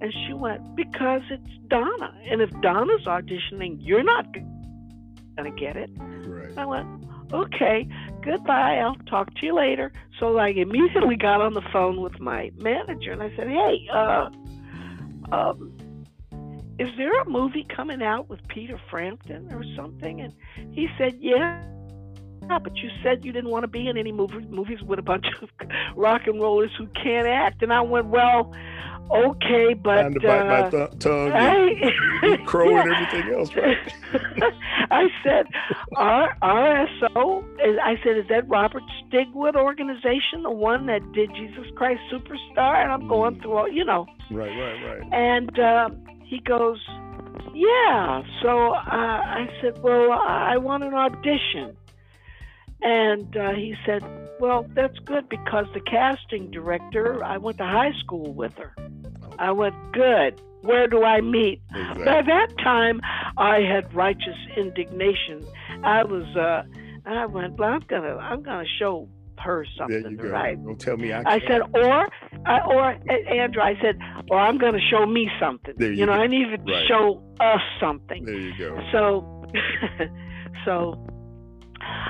And 0.00 0.12
she 0.26 0.32
went, 0.34 0.76
because 0.76 1.22
it's 1.30 1.56
Donna, 1.68 2.12
and 2.30 2.40
if 2.40 2.50
Donna's 2.60 3.04
auditioning, 3.06 3.76
you're 3.80 4.02
not 4.04 4.26
gonna 5.36 5.50
get 5.52 5.76
it. 5.76 5.90
Right. 5.98 6.56
I 6.56 6.64
went, 6.66 6.86
okay, 7.32 7.88
goodbye. 8.24 8.76
I'll 8.76 8.94
talk 9.06 9.34
to 9.34 9.46
you 9.46 9.54
later. 9.54 9.92
So 10.18 10.38
I 10.38 10.48
immediately 10.48 11.16
got 11.16 11.40
on 11.40 11.54
the 11.54 11.62
phone 11.72 12.00
with 12.00 12.18
my 12.20 12.50
manager, 12.56 13.12
and 13.12 13.22
I 13.22 13.34
said, 13.36 13.48
hey, 13.48 13.88
uh, 13.92 14.30
um. 15.32 15.70
Is 16.76 16.88
there 16.96 17.20
a 17.20 17.30
movie 17.30 17.64
coming 17.74 18.02
out 18.02 18.28
with 18.28 18.40
Peter 18.48 18.80
Frampton 18.90 19.52
or 19.52 19.62
something? 19.76 20.20
And 20.20 20.32
he 20.72 20.88
said, 20.98 21.14
Yeah, 21.20 21.62
yeah, 22.48 22.58
but 22.58 22.76
you 22.76 22.90
said 23.02 23.24
you 23.24 23.32
didn't 23.32 23.50
want 23.50 23.62
to 23.64 23.68
be 23.68 23.88
in 23.88 23.96
any 23.96 24.12
movie, 24.12 24.40
movies 24.48 24.82
with 24.82 24.98
a 24.98 25.02
bunch 25.02 25.26
of 25.42 25.48
rock 25.96 26.22
and 26.26 26.40
rollers 26.40 26.70
who 26.78 26.86
can't 26.88 27.26
act. 27.26 27.62
And 27.62 27.72
I 27.72 27.80
went, 27.80 28.06
well, 28.06 28.52
okay, 29.10 29.74
but 29.74 29.96
Time 30.02 30.14
to 30.14 30.20
bite 30.20 30.46
my 30.46 30.60
uh, 30.60 30.70
th- 30.70 30.98
tongue 30.98 31.30
and 31.32 31.36
I, 31.36 32.36
crow 32.46 32.70
Yeah. 32.70 32.82
and 32.82 32.92
everything 32.94 33.34
else, 33.34 33.54
right? 33.54 33.92
I 34.90 35.08
said, 35.22 35.46
R- 35.96 36.36
RSO. 36.42 37.44
I 37.82 37.96
said, 38.02 38.16
is 38.18 38.26
that 38.28 38.48
Robert 38.48 38.82
Stigwood 39.08 39.54
organization, 39.56 40.42
the 40.42 40.50
one 40.50 40.86
that 40.86 41.00
did 41.12 41.30
Jesus 41.34 41.66
Christ 41.76 42.00
Superstar? 42.12 42.82
And 42.82 42.92
I'm 42.92 43.08
going 43.08 43.40
through 43.40 43.52
all, 43.52 43.68
you 43.70 43.84
know. 43.84 44.06
Right, 44.30 44.50
right, 44.50 44.98
right. 45.00 45.12
And 45.12 45.58
uh, 45.58 45.90
he 46.24 46.40
goes, 46.40 46.78
Yeah. 47.54 48.22
So 48.42 48.70
uh, 48.72 48.80
I 48.80 49.48
said, 49.60 49.82
Well, 49.82 50.12
I 50.12 50.56
want 50.56 50.82
an 50.84 50.94
audition. 50.94 51.76
And 52.84 53.36
uh, 53.36 53.52
he 53.54 53.74
said, 53.86 54.02
Well, 54.40 54.66
that's 54.74 54.98
good 55.00 55.28
because 55.28 55.66
the 55.74 55.80
casting 55.80 56.50
director, 56.50 57.24
I 57.24 57.38
went 57.38 57.58
to 57.58 57.64
high 57.64 57.92
school 58.00 58.32
with 58.34 58.52
her. 58.58 58.74
I 59.38 59.50
went, 59.52 59.74
Good. 59.92 60.40
Where 60.62 60.86
do 60.86 61.02
I 61.04 61.20
meet? 61.20 61.60
Exactly. 61.74 62.04
By 62.04 62.22
that 62.22 62.48
time, 62.62 63.00
I 63.36 63.60
had 63.60 63.92
righteous 63.94 64.36
indignation. 64.56 65.44
I 65.82 66.04
was, 66.04 66.24
uh, 66.36 66.62
I 67.04 67.26
went, 67.26 67.58
well, 67.58 67.70
I'm 67.70 67.80
gonna, 67.86 68.16
I'm 68.16 68.42
gonna 68.42 68.64
show 68.78 69.08
her 69.38 69.64
There 69.64 70.00
something, 70.00 70.12
you 70.12 70.16
go. 70.16 70.54
Don't 70.54 70.80
tell 70.80 70.96
me 70.96 71.12
I 71.12 71.20
I 71.20 71.38
can't. 71.40 71.42
said, 71.74 71.82
or, 71.82 72.08
I, 72.46 72.60
or 72.60 72.96
Andrew, 73.30 73.62
I 73.62 73.74
said, 73.82 73.98
or 74.30 74.38
I'm 74.38 74.56
going 74.58 74.72
to 74.74 74.80
show 74.90 75.04
me 75.04 75.28
something. 75.40 75.74
There 75.76 75.92
you 75.92 76.06
know, 76.06 76.14
go. 76.14 76.20
I 76.22 76.26
needed 76.28 76.64
to 76.66 76.72
Right. 76.72 76.88
show 76.88 77.22
us 77.40 77.60
something. 77.80 78.24
There 78.24 78.34
you 78.36 78.56
go. 78.56 78.78
So, 78.92 79.44
so 80.64 81.06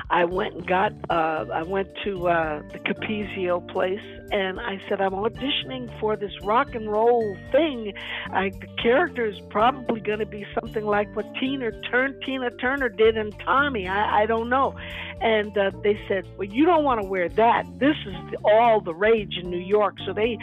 I 0.09 0.25
went 0.25 0.55
and 0.55 0.67
got, 0.67 0.93
uh, 1.09 1.45
I 1.53 1.63
went 1.63 1.89
to 2.03 2.27
uh, 2.27 2.61
the 2.71 2.79
Capezio 2.79 3.67
place 3.71 3.99
and 4.31 4.59
I 4.59 4.81
said, 4.89 5.01
I'm 5.01 5.13
auditioning 5.13 5.99
for 5.99 6.15
this 6.15 6.31
rock 6.43 6.73
and 6.73 6.91
roll 6.91 7.37
thing. 7.51 7.93
I, 8.31 8.49
the 8.49 8.67
character 8.81 9.25
is 9.25 9.39
probably 9.49 9.99
going 9.99 10.19
to 10.19 10.25
be 10.25 10.45
something 10.59 10.85
like 10.85 11.15
what 11.15 11.25
Tina, 11.39 11.71
Turn, 11.89 12.19
Tina 12.25 12.49
Turner 12.51 12.89
did 12.89 13.17
in 13.17 13.31
Tommy. 13.31 13.87
I, 13.87 14.23
I 14.23 14.25
don't 14.25 14.49
know. 14.49 14.75
And 15.21 15.57
uh, 15.57 15.71
they 15.83 15.99
said, 16.07 16.25
Well, 16.37 16.47
you 16.47 16.65
don't 16.65 16.83
want 16.83 17.01
to 17.01 17.07
wear 17.07 17.29
that. 17.29 17.65
This 17.79 17.95
is 18.05 18.15
the, 18.31 18.37
all 18.43 18.81
the 18.81 18.93
rage 18.93 19.37
in 19.41 19.49
New 19.49 19.63
York. 19.63 19.95
So 20.05 20.13
they 20.13 20.37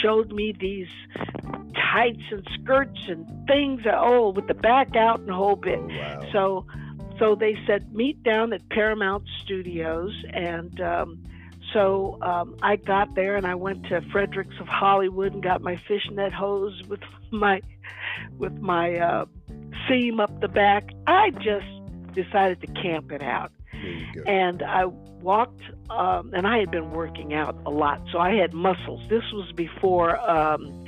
showed 0.00 0.32
me 0.32 0.54
these 0.58 0.88
tights 1.92 2.22
and 2.30 2.46
skirts 2.60 2.98
and 3.08 3.26
things, 3.46 3.82
oh, 3.92 4.30
with 4.30 4.46
the 4.46 4.54
back 4.54 4.96
out 4.96 5.20
and 5.20 5.30
whole 5.30 5.56
bit. 5.56 5.80
Wow. 5.80 6.28
So, 6.32 6.66
so 7.18 7.34
they 7.34 7.56
said 7.66 7.94
meet 7.94 8.22
down 8.22 8.52
at 8.52 8.68
Paramount 8.68 9.24
Studios, 9.42 10.12
and 10.32 10.80
um, 10.80 11.22
so 11.72 12.18
um, 12.22 12.56
I 12.62 12.76
got 12.76 13.14
there 13.14 13.36
and 13.36 13.46
I 13.46 13.54
went 13.54 13.84
to 13.84 14.00
Fredericks 14.12 14.54
of 14.60 14.66
Hollywood 14.66 15.32
and 15.32 15.42
got 15.42 15.62
my 15.62 15.76
fishnet 15.88 16.32
hose 16.32 16.82
with 16.88 17.00
my 17.30 17.60
with 18.38 18.58
my 18.58 18.96
uh, 18.96 19.24
seam 19.88 20.20
up 20.20 20.40
the 20.40 20.48
back. 20.48 20.90
I 21.06 21.30
just 21.30 21.66
decided 22.14 22.60
to 22.60 22.66
camp 22.66 23.10
it 23.12 23.22
out, 23.22 23.52
there 23.72 23.82
you 23.82 24.14
go. 24.14 24.22
and 24.26 24.62
I 24.62 24.86
walked. 24.86 25.62
Um, 25.90 26.32
and 26.32 26.46
I 26.46 26.58
had 26.58 26.70
been 26.70 26.90
working 26.90 27.34
out 27.34 27.54
a 27.66 27.70
lot, 27.70 28.00
so 28.10 28.18
I 28.18 28.34
had 28.34 28.54
muscles. 28.54 29.06
This 29.10 29.24
was 29.32 29.52
before. 29.52 30.18
Um, 30.18 30.84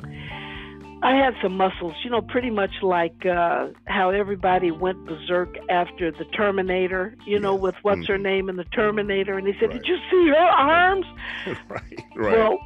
I 1.03 1.15
had 1.17 1.35
some 1.43 1.57
muscles, 1.57 1.95
you 2.03 2.11
know, 2.11 2.23
pretty 2.23 2.51
much 2.51 2.71
like 2.83 3.27
uh, 3.27 3.69
how 3.87 4.11
everybody 4.11 4.71
went 4.71 5.05
berserk 5.07 5.55
after 5.69 6.11
the 6.11 6.25
Terminator, 6.37 7.15
you 7.27 7.39
know, 7.39 7.55
with 7.55 7.75
what's 7.83 8.07
her 8.07 8.17
Mhm. 8.19 8.23
name 8.23 8.49
in 8.49 8.57
the 8.57 8.65
Terminator. 8.65 9.37
And 9.37 9.47
they 9.47 9.53
said, 9.61 9.71
Right. 9.71 9.83
Did 9.83 9.87
you 9.87 9.97
see 10.11 10.29
her 10.29 10.37
arms? 10.37 11.07
right, 11.69 12.01
right. 12.17 12.39
Well, 12.39 12.59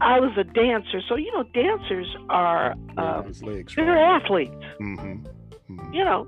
I 0.00 0.18
was 0.18 0.32
a 0.36 0.44
dancer. 0.44 1.00
So, 1.08 1.14
you 1.16 1.30
know, 1.32 1.44
dancers 1.54 2.08
are, 2.30 2.74
his 3.26 3.42
legs. 3.42 3.74
they're 3.76 3.96
athletes, 3.96 4.54
Mm-hmm. 4.80 5.26
mm-hmm. 5.74 5.92
you 5.94 6.04
know. 6.04 6.26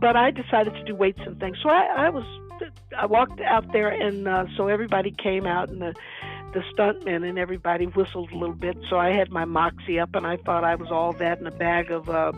But 0.00 0.16
I 0.16 0.30
decided 0.30 0.74
to 0.74 0.84
do 0.84 0.94
weights 0.94 1.20
and 1.24 1.38
things. 1.38 1.56
So 1.62 1.68
I, 1.70 2.06
I 2.06 2.08
was, 2.10 2.24
I 2.98 3.06
walked 3.06 3.40
out 3.40 3.72
there, 3.72 3.88
and 3.88 4.26
uh, 4.28 4.46
so 4.56 4.68
everybody 4.68 5.10
came 5.12 5.46
out, 5.46 5.68
and 5.70 5.80
the, 5.80 5.94
the 6.54 6.62
stuntmen 6.74 7.28
and 7.28 7.38
everybody 7.38 7.86
whistled 7.86 8.30
a 8.32 8.36
little 8.36 8.54
bit. 8.54 8.76
So 8.88 8.96
I 8.96 9.10
had 9.12 9.30
my 9.30 9.44
moxie 9.44 9.98
up, 10.00 10.14
and 10.14 10.26
I 10.26 10.36
thought 10.38 10.64
I 10.64 10.76
was 10.76 10.90
all 10.90 11.12
that 11.14 11.40
in 11.40 11.46
a 11.46 11.50
bag 11.50 11.90
of 11.90 12.08
uh, 12.08 12.32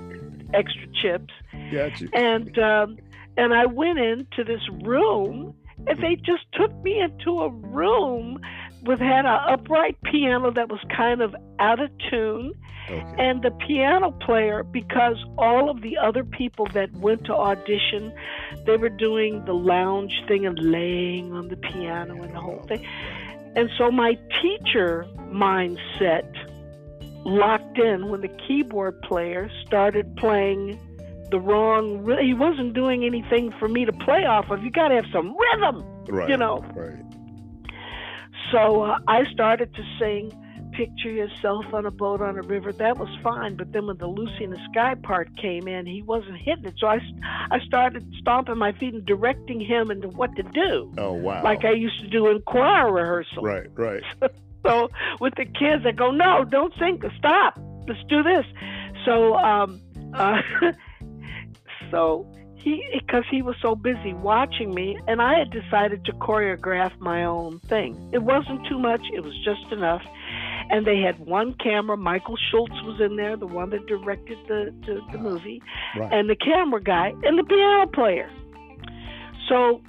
extra 0.54 0.86
chips. 1.00 1.32
Got 1.70 2.00
you. 2.00 2.08
And 2.12 2.58
um, 2.58 2.98
and 3.36 3.54
I 3.54 3.66
went 3.66 3.98
into 3.98 4.42
this 4.44 4.62
room, 4.82 5.54
and 5.86 5.98
they 6.02 6.16
just 6.16 6.44
took 6.54 6.72
me 6.82 7.00
into 7.00 7.40
a 7.40 7.50
room 7.50 8.40
with 8.82 8.98
had 8.98 9.24
a 9.26 9.52
upright 9.52 9.96
piano 10.02 10.50
that 10.52 10.68
was 10.68 10.80
kind 10.96 11.20
of 11.20 11.34
out 11.58 11.80
of 11.80 11.90
tune 12.10 12.52
Okay. 12.88 13.04
and 13.18 13.42
the 13.42 13.50
piano 13.50 14.12
player 14.12 14.62
because 14.62 15.16
all 15.38 15.68
of 15.70 15.82
the 15.82 15.98
other 15.98 16.22
people 16.22 16.68
that 16.72 16.92
went 16.92 17.24
to 17.24 17.34
audition 17.34 18.12
they 18.64 18.76
were 18.76 18.88
doing 18.90 19.44
the 19.44 19.54
lounge 19.54 20.22
thing 20.28 20.46
and 20.46 20.56
laying 20.60 21.32
on 21.32 21.48
the 21.48 21.56
piano 21.56 22.22
and 22.22 22.32
the 22.32 22.38
whole 22.40 22.62
thing 22.68 22.86
and 23.56 23.70
so 23.76 23.90
my 23.90 24.16
teacher 24.42 25.04
mindset 25.32 26.26
locked 27.24 27.78
in 27.78 28.08
when 28.08 28.20
the 28.20 28.28
keyboard 28.46 29.00
player 29.02 29.50
started 29.66 30.14
playing 30.16 30.78
the 31.30 31.40
wrong 31.40 32.06
he 32.20 32.32
wasn't 32.34 32.72
doing 32.72 33.04
anything 33.04 33.52
for 33.58 33.66
me 33.68 33.84
to 33.84 33.92
play 33.92 34.24
off 34.24 34.48
of 34.50 34.62
you 34.62 34.70
got 34.70 34.88
to 34.88 34.94
have 34.94 35.06
some 35.12 35.36
rhythm 35.36 35.84
Right. 36.08 36.28
you 36.28 36.36
know. 36.36 36.64
Right. 36.76 37.02
so 38.52 38.82
uh, 38.82 38.98
I 39.08 39.24
started 39.32 39.74
to 39.74 39.82
sing 39.98 40.30
Picture 40.76 41.10
Yourself 41.10 41.64
on 41.72 41.86
a 41.86 41.90
Boat 41.90 42.20
on 42.20 42.36
a 42.38 42.42
River. 42.42 42.72
That 42.72 42.98
was 42.98 43.08
fine. 43.22 43.56
But 43.56 43.72
then 43.72 43.86
when 43.86 43.96
the 43.96 44.06
Lucy 44.06 44.44
in 44.44 44.50
the 44.50 44.60
Sky 44.70 44.94
part 44.94 45.34
came 45.36 45.66
in, 45.66 45.86
he 45.86 46.02
wasn't 46.02 46.36
hitting 46.36 46.66
it. 46.66 46.74
So 46.78 46.86
I, 46.86 47.00
I 47.50 47.60
started 47.60 48.06
stomping 48.20 48.58
my 48.58 48.72
feet 48.72 48.92
and 48.92 49.04
directing 49.06 49.60
him 49.60 49.90
into 49.90 50.08
what 50.08 50.36
to 50.36 50.42
do, 50.42 50.92
Oh 50.98 51.12
wow. 51.12 51.42
like 51.42 51.64
I 51.64 51.72
used 51.72 52.00
to 52.00 52.08
do 52.08 52.28
in 52.28 52.42
choir 52.42 52.92
rehearsal. 52.92 53.42
Right. 53.42 53.68
Right. 53.74 54.02
So 54.66 54.90
with 55.20 55.34
the 55.36 55.44
kids, 55.44 55.86
I 55.86 55.92
go, 55.92 56.10
no, 56.10 56.44
don't 56.44 56.74
sing. 56.76 57.00
Stop. 57.18 57.56
Let's 57.86 58.02
do 58.08 58.24
this. 58.24 58.44
So, 59.04 59.34
um, 59.36 59.80
uh, 60.14 60.42
so 61.92 62.26
he, 62.56 62.84
because 62.92 63.22
he 63.30 63.42
was 63.42 63.54
so 63.62 63.76
busy 63.76 64.12
watching 64.12 64.74
me, 64.74 64.98
and 65.06 65.22
I 65.22 65.38
had 65.38 65.50
decided 65.50 66.04
to 66.06 66.12
choreograph 66.14 66.98
my 66.98 67.24
own 67.24 67.60
thing. 67.60 68.10
It 68.12 68.24
wasn't 68.24 68.66
too 68.66 68.78
much. 68.80 69.02
It 69.14 69.22
was 69.22 69.34
just 69.44 69.70
enough. 69.72 70.02
And 70.70 70.86
they 70.86 70.98
had 71.00 71.18
one 71.24 71.54
camera. 71.54 71.96
Michael 71.96 72.36
Schultz 72.50 72.74
was 72.82 73.00
in 73.00 73.16
there, 73.16 73.36
the 73.36 73.46
one 73.46 73.70
that 73.70 73.86
directed 73.86 74.38
the, 74.48 74.74
the, 74.86 75.00
the 75.12 75.18
movie, 75.18 75.62
Right. 75.96 76.12
and 76.12 76.28
the 76.28 76.36
camera 76.36 76.82
guy, 76.82 77.12
and 77.22 77.38
the 77.38 77.44
piano 77.44 77.86
player. 77.86 78.28
So 79.48 79.80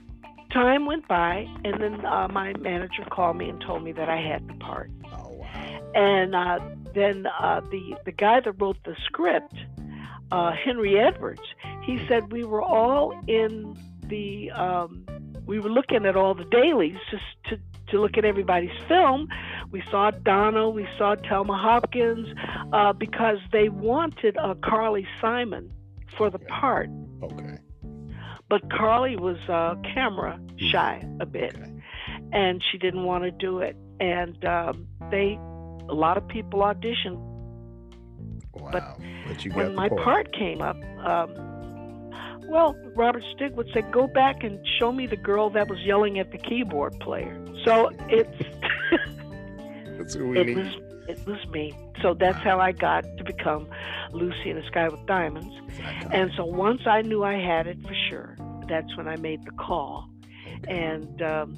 time 0.52 0.86
went 0.86 1.08
by, 1.08 1.46
and 1.66 1.82
then 1.82 2.06
uh, 2.06 2.28
my 2.30 2.54
manager 2.60 3.04
called 3.10 3.38
me 3.38 3.50
and 3.50 3.60
told 3.62 3.84
me 3.84 3.92
that 3.94 4.08
I 4.10 4.18
had 4.22 4.48
the 4.48 4.54
part. 4.56 4.92
oh 5.06 5.32
wow. 5.32 5.92
And 5.96 6.36
uh, 6.36 6.60
then 6.94 7.26
uh, 7.40 7.62
the 7.72 7.96
the 8.06 8.12
guy 8.12 8.40
that 8.42 8.52
wrote 8.62 8.78
the 8.86 8.96
script, 9.06 9.56
uh, 10.32 10.52
Henry 10.64 11.00
Edwards, 11.00 11.42
he 11.86 11.98
said 12.08 12.32
we 12.32 12.44
were 12.44 12.62
all 12.62 13.20
in 13.28 13.76
the 14.04 14.52
um, 14.52 15.06
we 15.48 15.60
were 15.60 15.70
looking 15.70 16.06
at 16.06 16.16
all 16.16 16.34
the 16.36 16.46
dailies 16.46 16.98
just 17.10 17.24
to 17.46 17.60
to 17.90 18.02
look 18.02 18.18
at 18.18 18.26
everybody's 18.26 18.78
film. 18.90 19.30
We 19.72 19.82
saw 19.90 20.12
Donna, 20.12 20.70
we 20.70 20.86
saw 20.98 21.16
Telma 21.16 21.58
Hopkins, 21.58 22.28
uh, 22.74 22.92
because 22.92 23.38
they 23.54 23.70
wanted 23.70 24.36
uh, 24.38 24.56
Carly 24.62 25.08
Simon 25.22 25.72
for 26.18 26.30
the 26.30 26.40
part. 26.40 26.90
Okay. 27.24 27.58
But 28.50 28.70
Carly 28.70 29.16
was 29.16 29.38
uh, 29.48 29.76
camera 29.94 30.38
shy 30.58 31.02
a 31.22 31.26
bit, 31.26 31.56
Okay. 31.56 31.72
and 32.34 32.62
she 32.70 32.78
didn't 32.78 33.04
want 33.06 33.24
to 33.24 33.32
do 33.32 33.60
it. 33.60 33.78
And 34.02 34.44
um, 34.44 34.88
they, 35.10 35.40
a 35.90 35.94
lot 35.94 36.18
of 36.18 36.28
people 36.28 36.60
auditioned. 36.60 37.20
Wow. 38.54 38.70
But 38.72 38.98
But, 39.28 39.46
you 39.46 39.52
got 39.52 39.58
When 39.58 39.76
my 39.76 39.90
part 39.90 40.34
came 40.34 40.62
up, 40.62 40.78
um, 41.06 41.30
well, 42.48 42.76
Robert 42.96 43.24
Stigwood 43.36 43.72
said, 43.74 43.92
"Go 43.92 44.08
back 44.08 44.44
and 44.44 44.60
show 44.80 44.92
me 44.92 45.08
the 45.08 45.18
girl 45.18 45.50
that 45.52 45.68
was 45.70 45.80
yelling 45.82 46.20
at 46.20 46.32
the 46.32 46.38
keyboard 46.38 47.00
player." 47.00 47.38
So 47.66 47.90
it's 48.10 48.44
That's 49.98 50.14
who 50.14 50.30
we 50.30 50.40
it 50.40 50.48
need. 50.48 50.58
was 50.58 50.76
it 51.08 51.26
was 51.26 51.46
me. 51.50 51.74
So 52.02 52.14
that's 52.14 52.38
how 52.40 52.60
I 52.60 52.72
got 52.74 53.04
to 53.18 53.24
become 53.24 53.68
Lucy 54.12 54.50
in 54.52 54.58
the 54.58 54.64
Sky 54.68 54.88
with 54.88 55.06
Diamonds. 55.08 55.54
And 56.12 56.32
so 56.36 56.46
once 56.46 56.82
I 56.86 57.02
knew 57.02 57.24
I 57.24 57.36
had 57.36 57.66
it 57.66 57.82
for 57.82 57.96
sure, 58.10 58.36
that's 58.68 58.96
when 58.98 59.08
I 59.08 59.16
made 59.16 59.44
the 59.46 59.52
call 59.52 60.08
and 60.68 61.22
um, 61.22 61.58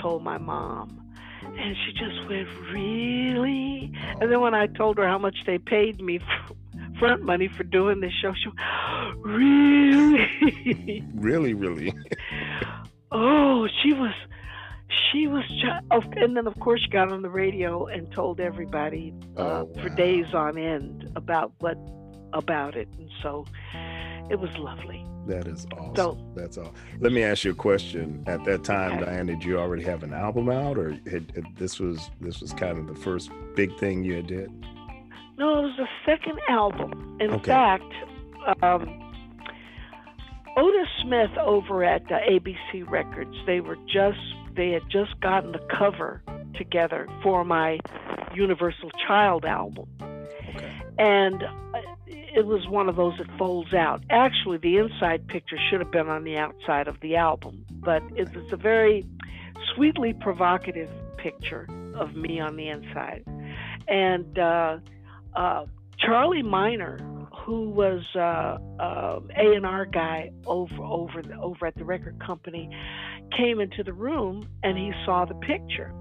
told 0.00 0.22
my 0.22 0.36
mom. 0.38 0.98
And 1.44 1.76
she 1.84 1.92
just 1.92 2.28
went, 2.28 2.48
Really? 2.72 3.92
And 4.20 4.30
then 4.30 4.40
when 4.40 4.54
I 4.54 4.66
told 4.66 4.98
her 4.98 5.06
how 5.06 5.18
much 5.18 5.36
they 5.46 5.58
paid 5.58 6.00
me 6.00 6.18
for 6.18 6.54
front 7.02 7.22
money 7.22 7.48
for 7.48 7.64
doing 7.64 8.00
this 8.00 8.12
show, 8.22 8.32
she 8.34 8.48
went, 8.48 9.26
Really? 9.26 11.04
really, 11.14 11.52
really. 11.54 11.92
oh, 13.12 13.66
she 13.82 13.92
was. 13.92 14.14
She 15.10 15.26
was, 15.26 15.42
oh, 15.90 16.02
and 16.16 16.36
then 16.36 16.46
of 16.46 16.58
course 16.60 16.80
she 16.82 16.88
got 16.90 17.10
on 17.12 17.22
the 17.22 17.28
radio 17.30 17.86
and 17.86 18.10
told 18.12 18.40
everybody 18.40 19.14
uh, 19.38 19.64
Oh, 19.64 19.70
for 19.80 19.88
days 19.90 20.26
on 20.34 20.56
end 20.58 21.10
about 21.16 21.52
what 21.60 21.76
about 22.34 22.76
it, 22.76 22.88
and 22.98 23.10
so 23.22 23.44
it 24.30 24.38
was 24.38 24.50
lovely. 24.58 25.04
That 25.26 25.46
is 25.46 25.66
awesome. 25.78 25.96
So- 25.96 26.18
That's 26.34 26.58
all. 26.58 26.74
Let 27.00 27.12
me 27.12 27.22
ask 27.22 27.44
you 27.44 27.52
a 27.52 27.54
question. 27.54 28.22
At 28.26 28.44
that 28.44 28.64
time, 28.64 28.98
Okay. 28.98 29.04
Diane, 29.06 29.26
did 29.26 29.44
you 29.44 29.58
already 29.58 29.82
have 29.84 30.02
an 30.02 30.12
album 30.12 30.48
out, 30.50 30.78
or 30.78 30.90
had, 31.10 31.32
had- 31.34 31.56
this 31.56 31.78
was 31.80 32.10
this 32.20 32.40
was 32.40 32.52
kind 32.52 32.78
of 32.78 32.86
the 32.86 32.94
first 32.94 33.30
big 33.54 33.76
thing 33.78 34.04
you 34.04 34.16
had 34.16 34.26
did? 34.26 34.50
No, 35.42 35.58
it 35.58 35.62
was 35.62 35.76
the 35.76 35.88
second 36.06 36.38
album. 36.48 37.16
In 37.18 37.32
Okay. 37.32 37.50
fact, 37.50 37.92
um, 38.62 39.12
Otis 40.56 40.86
Smith 41.02 41.36
over 41.36 41.82
at 41.82 42.02
uh, 42.12 42.20
ABC 42.30 42.88
Records, 42.88 43.34
they 43.44 43.60
were 43.60 43.76
just 43.92 44.20
they 44.54 44.70
had 44.70 44.88
just 44.88 45.18
gotten 45.18 45.50
the 45.50 45.58
cover 45.76 46.22
together 46.54 47.08
for 47.24 47.44
my 47.44 47.80
Universal 48.32 48.92
Child 49.04 49.44
album, 49.44 49.88
Okay. 50.00 50.72
and 51.00 51.42
uh, 51.42 51.48
it 52.06 52.46
was 52.46 52.68
one 52.68 52.88
of 52.88 52.94
those 52.94 53.18
that 53.18 53.26
folds 53.36 53.74
out. 53.74 54.04
Actually, 54.10 54.58
the 54.58 54.76
inside 54.76 55.26
picture 55.26 55.58
should 55.68 55.80
have 55.80 55.90
been 55.90 56.08
on 56.08 56.22
the 56.22 56.36
outside 56.36 56.86
of 56.86 57.00
the 57.00 57.16
album, 57.16 57.64
but 57.80 58.00
it 58.14 58.32
was 58.32 58.52
a 58.52 58.56
very 58.56 59.04
sweetly 59.74 60.12
provocative 60.12 60.90
picture 61.16 61.66
of 61.96 62.14
me 62.14 62.38
on 62.38 62.54
the 62.54 62.68
inside, 62.68 63.24
and. 63.88 64.38
Uh, 64.38 64.78
uh, 65.34 65.66
Charlie 65.98 66.42
Miner, 66.42 66.98
who 67.44 67.70
was 67.70 68.02
uh, 68.14 68.58
uh, 68.80 69.20
A 69.36 69.54
and 69.54 69.66
R 69.66 69.86
guy 69.86 70.30
over 70.46 70.82
over 70.82 71.22
the, 71.22 71.34
over 71.40 71.66
at 71.66 71.74
the 71.74 71.84
record 71.84 72.20
company, 72.24 72.68
came 73.36 73.60
into 73.60 73.82
the 73.82 73.92
room 73.92 74.48
and 74.62 74.76
he 74.76 74.92
saw 75.04 75.24
the 75.24 75.34
picture. 75.34 75.92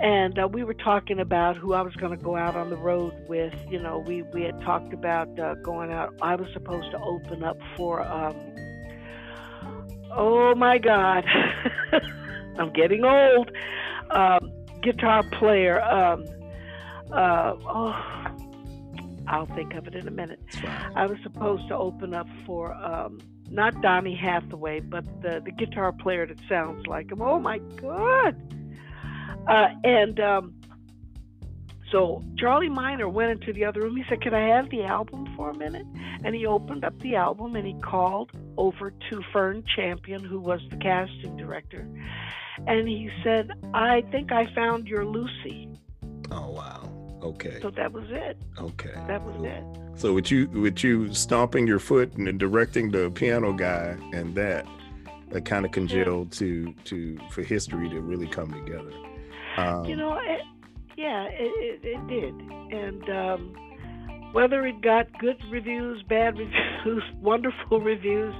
And 0.00 0.38
uh, 0.38 0.48
we 0.48 0.64
were 0.64 0.74
talking 0.74 1.20
about 1.20 1.58
who 1.58 1.74
I 1.74 1.82
was 1.82 1.94
going 1.96 2.16
to 2.16 2.24
go 2.24 2.34
out 2.34 2.56
on 2.56 2.70
the 2.70 2.76
road 2.76 3.12
with. 3.28 3.54
You 3.68 3.82
know, 3.82 3.98
we, 3.98 4.22
we 4.22 4.42
had 4.42 4.58
talked 4.62 4.94
about 4.94 5.38
uh, 5.38 5.56
going 5.56 5.92
out. 5.92 6.14
I 6.22 6.36
was 6.36 6.48
supposed 6.54 6.90
to 6.92 6.98
open 7.00 7.44
up 7.44 7.58
for, 7.76 8.00
um, 8.00 8.34
oh 10.16 10.54
my 10.54 10.78
God, 10.78 11.26
I'm 12.58 12.72
getting 12.72 13.04
old. 13.04 13.50
Um, 14.10 14.50
guitar 14.80 15.22
player. 15.38 15.82
Um, 15.82 16.24
uh, 17.12 17.54
oh, 17.66 18.26
I'll 19.30 19.46
think 19.46 19.74
of 19.74 19.86
it 19.86 19.94
in 19.94 20.08
a 20.08 20.10
minute. 20.10 20.40
Fine. 20.52 20.92
I 20.96 21.06
was 21.06 21.16
supposed 21.22 21.68
to 21.68 21.76
open 21.76 22.14
up 22.14 22.26
for 22.44 22.74
um, 22.74 23.20
not 23.48 23.80
Donny 23.80 24.16
Hathaway, 24.16 24.80
but 24.80 25.04
the 25.22 25.40
the 25.44 25.52
guitar 25.52 25.92
player 25.92 26.26
that 26.26 26.38
sounds 26.48 26.86
like 26.88 27.12
him. 27.12 27.22
Oh 27.22 27.38
my 27.38 27.58
God! 27.58 28.34
Uh, 29.46 29.68
and 29.84 30.18
um, 30.18 30.54
so 31.92 32.24
Charlie 32.38 32.68
Miner 32.68 33.08
went 33.08 33.30
into 33.30 33.52
the 33.52 33.64
other 33.64 33.82
room. 33.82 33.96
He 33.96 34.02
said, 34.08 34.20
"Can 34.20 34.34
I 34.34 34.48
have 34.56 34.68
the 34.70 34.82
album 34.82 35.32
for 35.36 35.50
a 35.50 35.56
minute?" 35.56 35.86
And 36.24 36.34
he 36.34 36.44
opened 36.44 36.84
up 36.84 36.98
the 36.98 37.14
album 37.14 37.54
and 37.54 37.64
he 37.64 37.74
called 37.80 38.32
over 38.56 38.90
to 38.90 39.22
Fern 39.32 39.62
Champion, 39.76 40.24
who 40.24 40.40
was 40.40 40.60
the 40.70 40.76
casting 40.76 41.36
director, 41.36 41.88
and 42.66 42.88
he 42.88 43.08
said, 43.22 43.52
"I 43.74 44.02
think 44.10 44.32
I 44.32 44.52
found 44.56 44.88
your 44.88 45.04
Lucy." 45.04 45.68
Oh 46.32 46.50
wow. 46.50 46.99
Okay. 47.22 47.58
So 47.60 47.70
that 47.70 47.92
was 47.92 48.04
it. 48.08 48.38
Okay. 48.58 48.94
That 49.06 49.22
was 49.22 49.36
it. 49.44 49.64
So 50.00 50.14
with 50.14 50.30
you 50.30 50.48
with 50.48 50.82
you 50.82 51.12
stomping 51.12 51.66
your 51.66 51.78
foot 51.78 52.14
and 52.14 52.38
directing 52.38 52.90
the 52.90 53.10
piano 53.10 53.52
guy 53.52 53.96
and 54.12 54.34
that 54.34 54.66
that 55.30 55.44
kind 55.44 55.64
of 55.64 55.72
congealed 55.72 56.32
to 56.32 56.74
to 56.84 57.18
for 57.30 57.42
history 57.42 57.88
to 57.90 58.00
really 58.00 58.26
come 58.26 58.52
together. 58.52 58.92
Um, 59.56 59.84
You 59.84 59.96
know, 59.96 60.18
it, 60.22 60.40
yeah, 60.96 61.24
it, 61.30 61.82
it, 61.82 61.84
it 61.84 62.06
did. 62.08 62.34
And 62.72 63.10
um, 63.10 64.30
whether 64.32 64.66
it 64.66 64.80
got 64.80 65.06
good 65.18 65.36
reviews, 65.50 66.02
bad 66.08 66.38
reviews, 66.84 67.02
wonderful 67.20 67.80
reviews, 67.80 68.34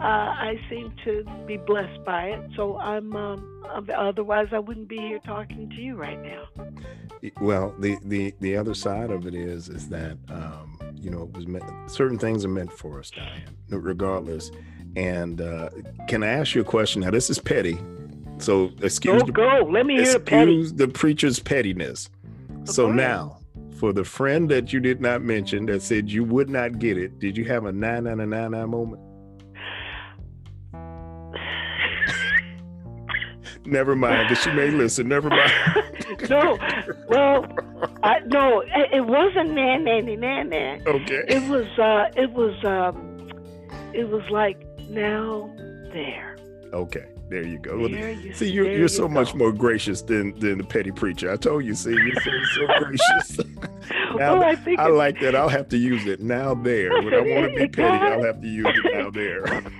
uh, 0.00 0.04
I 0.04 0.60
seem 0.70 0.92
to 1.04 1.24
be 1.46 1.58
blessed 1.58 2.04
by 2.04 2.28
it. 2.28 2.50
So 2.56 2.78
I'm, 2.78 3.14
um, 3.14 3.64
I'm, 3.70 3.88
otherwise 3.96 4.48
I 4.52 4.58
wouldn't 4.58 4.88
be 4.88 4.96
here 4.96 5.20
talking 5.24 5.68
to 5.68 5.76
you 5.76 5.96
right 5.96 6.20
now. 6.22 6.44
Well, 7.40 7.74
the 7.78 7.96
the 8.04 8.34
the 8.40 8.56
other 8.56 8.74
side 8.74 9.10
of 9.10 9.26
it 9.26 9.34
is 9.34 9.68
is 9.68 9.88
that 9.88 10.18
um, 10.28 10.78
you 10.94 11.10
know 11.10 11.22
it 11.22 11.36
was 11.36 11.46
meant, 11.46 11.64
certain 11.90 12.18
things 12.18 12.44
are 12.44 12.48
meant 12.48 12.72
for 12.72 12.98
us, 12.98 13.10
Diane, 13.10 13.56
regardless. 13.70 14.50
And 14.96 15.40
uh, 15.40 15.70
can 16.08 16.22
I 16.22 16.28
ask 16.28 16.54
you 16.54 16.60
a 16.60 16.64
question? 16.64 17.02
Now 17.02 17.10
this 17.10 17.30
is 17.30 17.38
petty, 17.38 17.78
so 18.38 18.70
excuse 18.82 19.22
Go, 19.22 19.26
the 19.26 19.32
go. 19.32 19.68
Let 19.70 19.86
me 19.86 19.96
hear 20.02 20.14
the 20.14 20.20
petty. 20.20 20.58
excuse 20.60 20.72
the 20.74 20.88
preacher's 20.88 21.38
pettiness. 21.38 22.10
So 22.64 22.88
Go 22.88 22.92
now, 22.92 23.38
for 23.78 23.92
the 23.92 24.04
friend 24.04 24.50
that 24.50 24.72
you 24.72 24.80
did 24.80 25.00
not 25.00 25.22
mention 25.22 25.66
that 25.66 25.82
said 25.82 26.10
you 26.10 26.24
would 26.24 26.50
not 26.50 26.78
get 26.78 26.98
it, 26.98 27.18
did 27.20 27.36
you 27.36 27.44
have 27.46 27.64
a 27.66 27.72
nine 27.72 28.04
nine 28.04 28.18
nine 28.18 28.30
nine 28.50 28.70
moment? 28.70 29.00
Never 33.64 33.94
mind, 33.94 34.28
because 34.28 34.42
she 34.42 34.50
may 34.50 34.70
listen. 34.70 35.08
Never 35.08 35.30
mind. 35.30 35.52
no, 36.30 36.58
well, 37.08 37.46
I, 38.02 38.20
no, 38.26 38.60
it, 38.60 38.92
it 38.92 39.06
wasn't 39.06 39.54
man, 39.54 39.84
na 39.84 40.00
na 40.00 40.14
na 40.14 40.42
na. 40.42 40.76
okay. 40.86 41.24
It 41.28 41.48
was, 41.50 41.66
uh, 41.78 42.20
it 42.20 42.32
was, 42.32 42.54
um, 42.64 43.30
it 43.92 44.08
was 44.08 44.22
like 44.30 44.58
now 44.88 45.52
there. 45.92 46.36
Okay. 46.72 47.11
There 47.32 47.46
you 47.46 47.58
go. 47.58 47.88
There 47.88 48.10
you- 48.12 48.34
see, 48.34 48.50
you're 48.50 48.66
you're 48.66 48.78
you 48.80 48.88
so 48.88 49.08
much 49.08 49.32
go. 49.32 49.38
more 49.38 49.52
gracious 49.52 50.02
than 50.02 50.38
than 50.38 50.58
the 50.58 50.64
petty 50.64 50.90
preacher. 50.90 51.32
I 51.32 51.36
told 51.36 51.64
you. 51.64 51.74
See, 51.74 51.90
you're 51.90 52.14
so, 52.20 52.30
so 52.54 52.66
gracious. 52.84 53.40
Now 54.14 54.34
well, 54.38 54.44
I 54.44 54.54
think 54.56 54.78
I 54.78 54.88
like 54.88 55.20
that. 55.20 55.34
I'll 55.34 55.48
have 55.48 55.68
to 55.70 55.78
use 55.78 56.06
it 56.06 56.20
now. 56.20 56.54
There. 56.54 56.90
When 57.02 57.14
I 57.14 57.20
want 57.40 57.52
to 57.54 57.58
be 57.60 57.68
petty, 57.68 57.82
I'll 58.12 58.22
have 58.22 58.42
to 58.42 58.46
use 58.46 58.66
it 58.84 58.94
now. 58.94 59.10
There. 59.10 59.62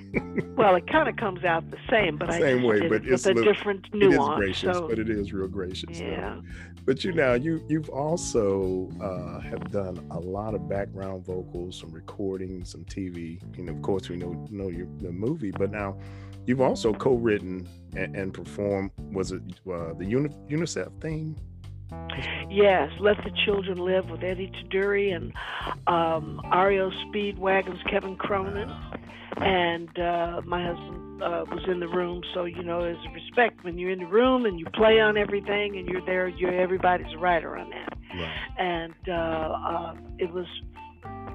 Well, 0.56 0.74
it 0.76 0.86
kind 0.86 1.08
of 1.08 1.16
comes 1.16 1.42
out 1.44 1.70
the 1.70 1.78
same, 1.90 2.18
but 2.18 2.28
I 2.30 2.38
Same 2.38 2.58
just 2.58 2.68
way, 2.68 2.86
but 2.88 3.04
it's 3.06 3.24
a 3.24 3.32
little- 3.32 3.50
different 3.52 3.86
It 3.94 4.02
is 4.02 4.18
gracious, 4.36 4.76
so, 4.76 4.86
but 4.86 4.98
it 4.98 5.08
is 5.08 5.32
real 5.32 5.48
gracious. 5.48 5.98
yeah. 5.98 6.40
But 6.84 7.02
you 7.04 7.12
now 7.12 7.32
you 7.32 7.64
you've 7.68 7.88
also 7.88 8.90
uh, 9.00 9.40
have 9.40 9.70
done 9.72 10.06
a 10.10 10.18
lot 10.18 10.54
of 10.54 10.68
background 10.68 11.24
vocals, 11.24 11.78
some 11.80 11.90
recordings, 11.90 12.70
some 12.70 12.84
TV. 12.84 13.40
You 13.56 13.64
know, 13.64 13.72
of 13.72 13.80
course, 13.82 14.08
we 14.10 14.16
know 14.16 14.46
know 14.50 14.68
your 14.68 14.86
the 15.00 15.10
movie, 15.12 15.50
but 15.52 15.70
now 15.72 15.96
you've 16.46 16.60
also 16.60 16.92
co-written 16.92 17.68
and, 17.96 18.16
and 18.16 18.34
performed. 18.34 18.90
Was 19.12 19.32
it 19.32 19.42
uh, 19.66 19.94
the 19.94 20.04
UNICEF 20.04 21.00
theme? 21.00 21.36
Yes, 22.50 22.90
Let 23.00 23.18
the 23.18 23.30
Children 23.44 23.78
Live 23.78 24.10
with 24.10 24.22
Eddie 24.22 24.50
Taduri 24.50 25.14
and 25.14 25.32
um, 25.86 26.40
REO 26.50 26.90
Speedwagon's 27.06 27.82
Kevin 27.90 28.16
Cronin. 28.16 28.70
And 29.36 29.98
uh, 29.98 30.42
my 30.44 30.66
husband 30.66 31.22
uh, 31.22 31.44
was 31.50 31.64
in 31.68 31.80
the 31.80 31.88
room, 31.88 32.22
so 32.34 32.44
you 32.44 32.62
know, 32.62 32.80
as 32.80 32.96
a 33.08 33.12
respect, 33.12 33.64
when 33.64 33.78
you're 33.78 33.90
in 33.90 34.00
the 34.00 34.06
room 34.06 34.44
and 34.44 34.58
you 34.60 34.66
play 34.74 35.00
on 35.00 35.16
everything 35.16 35.76
and 35.76 35.88
you're 35.88 36.04
there, 36.04 36.28
you're 36.28 36.52
everybody's 36.52 37.12
a 37.14 37.18
writer 37.18 37.56
on 37.56 37.70
that. 37.70 37.88
Right. 38.14 38.30
and 38.58 38.94
uh, 39.08 39.12
uh, 39.12 39.94
it 40.18 40.30
was 40.30 40.44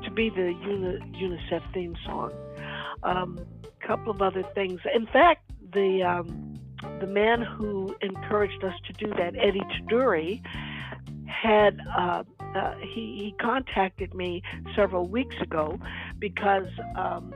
to 0.03 0.11
be 0.11 0.29
the 0.29 0.53
UNICEF 0.63 1.73
theme 1.73 1.95
song. 2.05 2.31
Um, 3.01 3.39
couple 3.87 4.11
of 4.11 4.21
other 4.21 4.43
things. 4.53 4.81
In 4.93 5.07
fact, 5.07 5.49
the 5.73 6.03
um, 6.03 6.59
the 6.99 7.07
man 7.07 7.41
who 7.41 7.95
encouraged 8.01 8.63
us 8.63 8.73
to 8.85 8.93
do 8.93 9.07
that, 9.17 9.33
Eddie 9.35 9.61
Taduri, 9.61 10.41
had 11.25 11.79
uh, 11.97 12.23
uh, 12.55 12.75
he, 12.81 13.15
he 13.17 13.35
contacted 13.39 14.13
me 14.13 14.41
several 14.75 15.07
weeks 15.07 15.35
ago 15.41 15.79
because 16.19 16.67
um, 16.95 17.33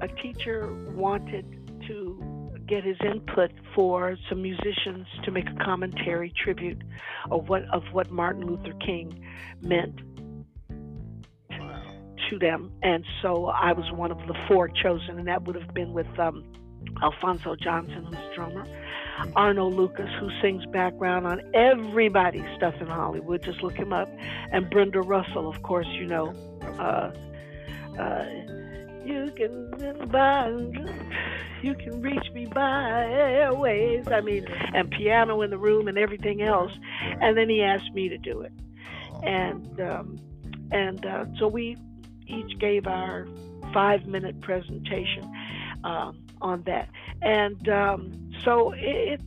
a 0.00 0.08
teacher 0.08 0.72
wanted 0.94 1.44
to 1.86 2.52
get 2.66 2.84
his 2.84 2.96
input 3.04 3.50
for 3.74 4.16
some 4.28 4.42
musicians 4.42 5.06
to 5.24 5.30
make 5.30 5.48
a 5.48 5.64
commentary 5.64 6.32
tribute 6.44 6.82
of 7.30 7.48
what 7.48 7.62
of 7.72 7.82
what 7.92 8.10
Martin 8.10 8.46
Luther 8.46 8.74
King 8.84 9.24
meant 9.62 10.00
to 12.30 12.38
them, 12.38 12.72
and 12.82 13.04
so 13.22 13.46
I 13.46 13.72
was 13.72 13.90
one 13.92 14.10
of 14.10 14.18
the 14.26 14.34
four 14.46 14.68
chosen, 14.68 15.18
and 15.18 15.28
that 15.28 15.44
would 15.44 15.56
have 15.56 15.72
been 15.74 15.92
with 15.92 16.06
um, 16.18 16.44
Alphonso 17.02 17.56
Johnson, 17.56 18.04
who's 18.04 18.34
drummer, 18.34 18.66
Arno 19.34 19.68
Lucas, 19.68 20.10
who 20.20 20.30
sings 20.40 20.64
background 20.66 21.26
on 21.26 21.40
everybody's 21.54 22.46
stuff 22.56 22.74
in 22.80 22.86
Hollywood. 22.86 23.42
Just 23.42 23.62
look 23.62 23.76
him 23.76 23.92
up, 23.92 24.08
and 24.52 24.68
Brenda 24.70 25.00
Russell, 25.00 25.48
of 25.48 25.62
course, 25.62 25.88
you 25.88 26.06
know. 26.06 26.34
Uh, 26.78 27.12
uh, 27.98 28.24
you 29.04 29.32
can 29.36 29.72
you 31.62 31.74
can 31.74 32.02
reach 32.02 32.30
me 32.32 32.46
by 32.46 33.06
airways. 33.10 34.06
I 34.08 34.20
mean, 34.20 34.46
and 34.74 34.90
piano 34.90 35.42
in 35.42 35.50
the 35.50 35.58
room 35.58 35.88
and 35.88 35.98
everything 35.98 36.42
else. 36.42 36.72
And 37.20 37.36
then 37.36 37.48
he 37.48 37.62
asked 37.62 37.92
me 37.94 38.08
to 38.08 38.18
do 38.18 38.42
it, 38.42 38.52
and 39.22 39.80
um, 39.80 40.18
and 40.70 41.04
uh, 41.04 41.24
so 41.38 41.48
we 41.48 41.76
each 42.28 42.58
gave 42.58 42.86
our 42.86 43.26
five 43.72 44.06
minute 44.06 44.40
presentation 44.40 45.30
um, 45.84 46.24
on 46.40 46.62
that. 46.62 46.88
And 47.22 47.68
um, 47.68 48.30
so 48.44 48.72
it's, 48.76 49.22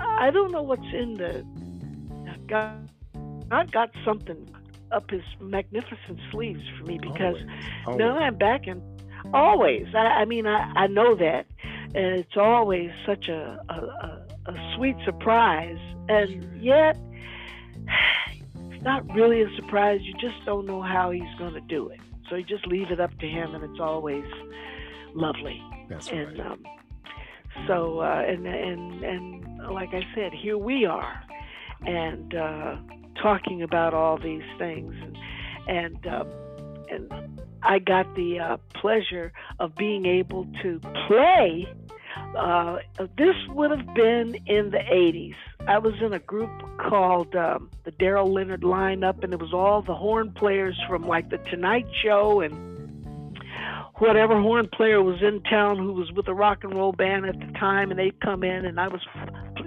I 0.00 0.30
don't 0.30 0.52
know 0.52 0.62
what's 0.62 0.82
in 0.92 1.14
the, 1.14 1.44
God, 2.46 2.90
God 3.48 3.72
got 3.72 3.90
something 4.04 4.48
up 4.92 5.10
his 5.10 5.22
magnificent 5.40 6.20
sleeves 6.30 6.62
for 6.78 6.84
me 6.84 6.98
because 6.98 7.36
always. 7.86 7.98
now 7.98 8.18
I'm 8.18 8.36
back 8.36 8.66
and 8.66 8.82
always, 9.32 9.86
I, 9.94 9.98
I 9.98 10.24
mean, 10.24 10.46
I, 10.46 10.70
I 10.74 10.86
know 10.86 11.14
that. 11.16 11.46
And 11.94 12.18
it's 12.18 12.36
always 12.36 12.90
such 13.06 13.28
a, 13.28 13.60
a, 13.68 13.74
a, 13.74 14.26
a 14.52 14.74
sweet 14.74 14.96
surprise. 15.04 15.78
And 16.08 16.62
yet, 16.62 16.98
it's 18.70 18.82
not 18.82 19.06
really 19.14 19.42
a 19.42 19.56
surprise. 19.56 20.00
You 20.02 20.14
just 20.14 20.44
don't 20.44 20.66
know 20.66 20.82
how 20.82 21.10
he's 21.10 21.34
going 21.38 21.54
to 21.54 21.60
do 21.60 21.88
it. 21.88 22.00
So 22.28 22.36
you 22.36 22.44
just 22.44 22.66
leave 22.66 22.90
it 22.90 23.00
up 23.00 23.18
to 23.18 23.26
him, 23.26 23.54
and 23.54 23.64
it's 23.64 23.80
always 23.80 24.24
lovely. 25.14 25.62
That's 25.88 26.08
and, 26.08 26.38
right. 26.38 26.46
Um, 26.46 26.64
so 27.66 28.00
uh, 28.00 28.24
and 28.26 28.46
and 28.46 29.04
and 29.04 29.72
like 29.72 29.90
I 29.94 30.02
said, 30.14 30.32
here 30.32 30.58
we 30.58 30.86
are, 30.86 31.22
and 31.86 32.34
uh, 32.34 32.76
talking 33.22 33.62
about 33.62 33.94
all 33.94 34.18
these 34.18 34.42
things, 34.58 34.94
and 35.00 35.18
and 35.68 36.06
uh, 36.06 36.24
and 36.90 37.40
I 37.62 37.78
got 37.78 38.14
the 38.14 38.38
uh, 38.38 38.56
pleasure 38.74 39.32
of 39.58 39.74
being 39.76 40.06
able 40.06 40.46
to 40.62 40.80
play. 41.06 41.66
Uh, 42.36 42.78
this 43.16 43.36
would 43.48 43.70
have 43.70 43.94
been 43.94 44.34
in 44.46 44.70
the 44.70 44.78
80s. 44.78 45.34
I 45.66 45.78
was 45.78 45.94
in 46.00 46.12
a 46.12 46.18
group 46.18 46.50
called 46.78 47.34
um, 47.34 47.70
the 47.84 47.92
Daryl 47.92 48.32
Leonard 48.32 48.62
lineup, 48.62 49.24
and 49.24 49.32
it 49.32 49.40
was 49.40 49.52
all 49.52 49.82
the 49.82 49.94
horn 49.94 50.32
players 50.32 50.78
from 50.88 51.06
like 51.06 51.30
the 51.30 51.38
Tonight 51.38 51.86
Show 52.02 52.40
and 52.40 53.38
whatever 53.98 54.40
horn 54.40 54.68
player 54.72 55.02
was 55.02 55.22
in 55.22 55.40
town 55.42 55.78
who 55.78 55.92
was 55.92 56.10
with 56.12 56.26
a 56.28 56.34
rock 56.34 56.64
and 56.64 56.74
roll 56.74 56.92
band 56.92 57.26
at 57.26 57.38
the 57.38 57.58
time, 57.58 57.90
and 57.90 57.98
they'd 57.98 58.20
come 58.20 58.42
in, 58.42 58.66
and 58.66 58.80
I 58.80 58.88
was 58.88 59.00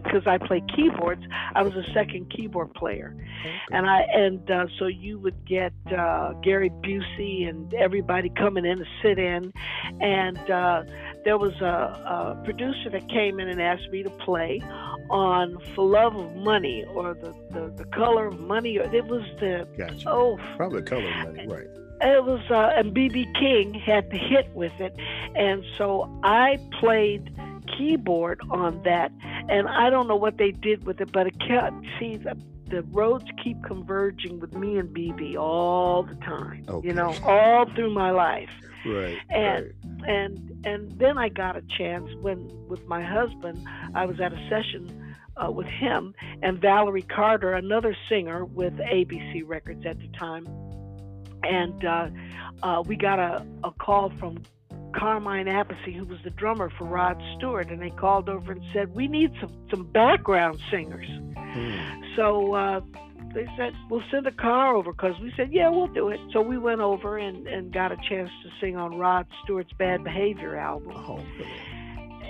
because 0.03 0.25
I 0.25 0.37
play 0.37 0.63
keyboards, 0.75 1.23
I 1.55 1.63
was 1.63 1.73
a 1.75 1.83
second 1.93 2.29
keyboard 2.29 2.73
player, 2.73 3.15
and 3.71 3.89
I 3.89 4.01
and 4.13 4.49
uh, 4.49 4.67
so 4.77 4.87
you 4.87 5.19
would 5.19 5.45
get 5.45 5.73
uh, 5.87 6.33
Gary 6.43 6.69
Busey 6.69 7.49
and 7.49 7.73
everybody 7.73 8.29
coming 8.29 8.65
in 8.65 8.77
to 8.77 8.85
sit 9.01 9.19
in, 9.19 9.51
and 9.99 10.37
uh, 10.49 10.83
there 11.25 11.37
was 11.37 11.53
a, 11.61 11.65
a 11.65 12.41
producer 12.43 12.89
that 12.91 13.09
came 13.09 13.39
in 13.39 13.49
and 13.49 13.61
asked 13.61 13.89
me 13.91 14.03
to 14.03 14.09
play 14.09 14.61
on 15.09 15.57
"For 15.75 15.85
Love 15.85 16.15
of 16.15 16.35
Money" 16.35 16.85
or 16.93 17.13
the 17.13 17.33
the, 17.51 17.73
the 17.75 17.85
color 17.85 18.27
of 18.27 18.39
money, 18.39 18.77
or 18.77 18.93
it 18.93 19.05
was 19.05 19.23
the 19.39 19.67
gotcha. 19.77 20.09
oh. 20.09 20.39
Probably 20.55 20.81
color 20.83 21.07
of 21.07 21.35
money, 21.35 21.47
right. 21.47 21.67
it 22.01 22.23
was 22.23 22.41
uh, 22.49 22.73
and 22.77 22.95
BB 22.95 23.33
King 23.39 23.73
had 23.73 24.09
the 24.11 24.17
hit 24.17 24.49
with 24.53 24.79
it, 24.79 24.95
and 25.35 25.63
so 25.77 26.09
I 26.23 26.57
played 26.79 27.31
keyboard 27.77 28.41
on 28.49 28.81
that, 28.83 29.11
and 29.49 29.67
I 29.67 29.89
don't 29.89 30.07
know 30.07 30.15
what 30.15 30.37
they 30.37 30.51
did 30.51 30.85
with 30.85 31.01
it, 31.01 31.11
but 31.11 31.27
it 31.27 31.39
kept 31.39 31.75
see 31.99 32.17
the 32.17 32.37
the 32.69 32.81
roads 32.83 33.25
keep 33.41 33.63
converging 33.63 34.39
with 34.39 34.53
me 34.53 34.77
and 34.77 34.89
BB 34.89 35.37
all 35.37 36.03
the 36.03 36.15
time, 36.15 36.65
okay. 36.67 36.87
you 36.87 36.93
know, 36.93 37.15
all 37.23 37.65
through 37.75 37.93
my 37.93 38.11
life, 38.11 38.49
right? 38.85 39.17
And 39.29 39.73
right. 40.01 40.09
and 40.09 40.65
and 40.65 40.99
then 40.99 41.17
I 41.17 41.29
got 41.29 41.55
a 41.55 41.61
chance 41.61 42.09
when 42.21 42.49
with 42.67 42.85
my 42.87 43.03
husband, 43.03 43.65
I 43.95 44.05
was 44.05 44.19
at 44.19 44.33
a 44.33 44.49
session. 44.49 45.03
Uh, 45.39 45.51
with 45.51 45.67
him 45.67 46.15
and 46.41 46.59
Valerie 46.59 47.03
Carter, 47.03 47.53
another 47.53 47.95
singer 48.09 48.43
with 48.43 48.73
ABC 48.77 49.43
Records 49.45 49.85
at 49.85 49.99
the 49.99 50.07
time, 50.17 50.47
and 51.43 51.85
uh, 51.85 52.09
uh, 52.63 52.81
we 52.87 52.95
got 52.95 53.19
a, 53.19 53.45
a 53.63 53.69
call 53.69 54.11
from 54.17 54.39
Carmine 54.97 55.45
Appice, 55.45 55.93
who 55.93 56.05
was 56.05 56.17
the 56.23 56.29
drummer 56.31 56.71
for 56.77 56.85
Rod 56.85 57.21
Stewart, 57.37 57.69
and 57.69 57.81
they 57.81 57.91
called 57.91 58.29
over 58.29 58.51
and 58.51 58.61
said, 58.73 58.95
"We 58.95 59.07
need 59.07 59.31
some 59.39 59.53
some 59.69 59.85
background 59.91 60.59
singers." 60.71 61.07
Mm. 61.07 62.15
So 62.15 62.53
uh, 62.53 62.81
they 63.33 63.47
said, 63.57 63.73
"We'll 63.89 64.03
send 64.09 64.25
a 64.25 64.31
car 64.31 64.75
over," 64.75 64.91
because 64.91 65.19
we 65.21 65.31
said, 65.37 65.51
"Yeah, 65.51 65.69
we'll 65.69 65.87
do 65.87 66.09
it." 66.09 66.19
So 66.33 66.41
we 66.41 66.57
went 66.57 66.81
over 66.81 67.17
and, 67.17 67.47
and 67.47 67.71
got 67.71 67.91
a 67.91 67.97
chance 68.09 68.29
to 68.43 68.49
sing 68.59 68.75
on 68.75 68.97
Rod 68.97 69.27
Stewart's 69.43 69.73
Bad 69.73 70.03
Behavior 70.03 70.57
album, 70.57 70.93
oh, 70.95 71.19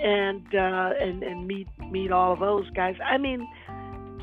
and 0.02 0.46
uh, 0.54 0.90
and 1.00 1.22
and 1.22 1.46
meet 1.46 1.68
meet 1.90 2.12
all 2.12 2.34
of 2.34 2.40
those 2.40 2.68
guys. 2.70 2.96
I 3.02 3.16
mean, 3.16 3.48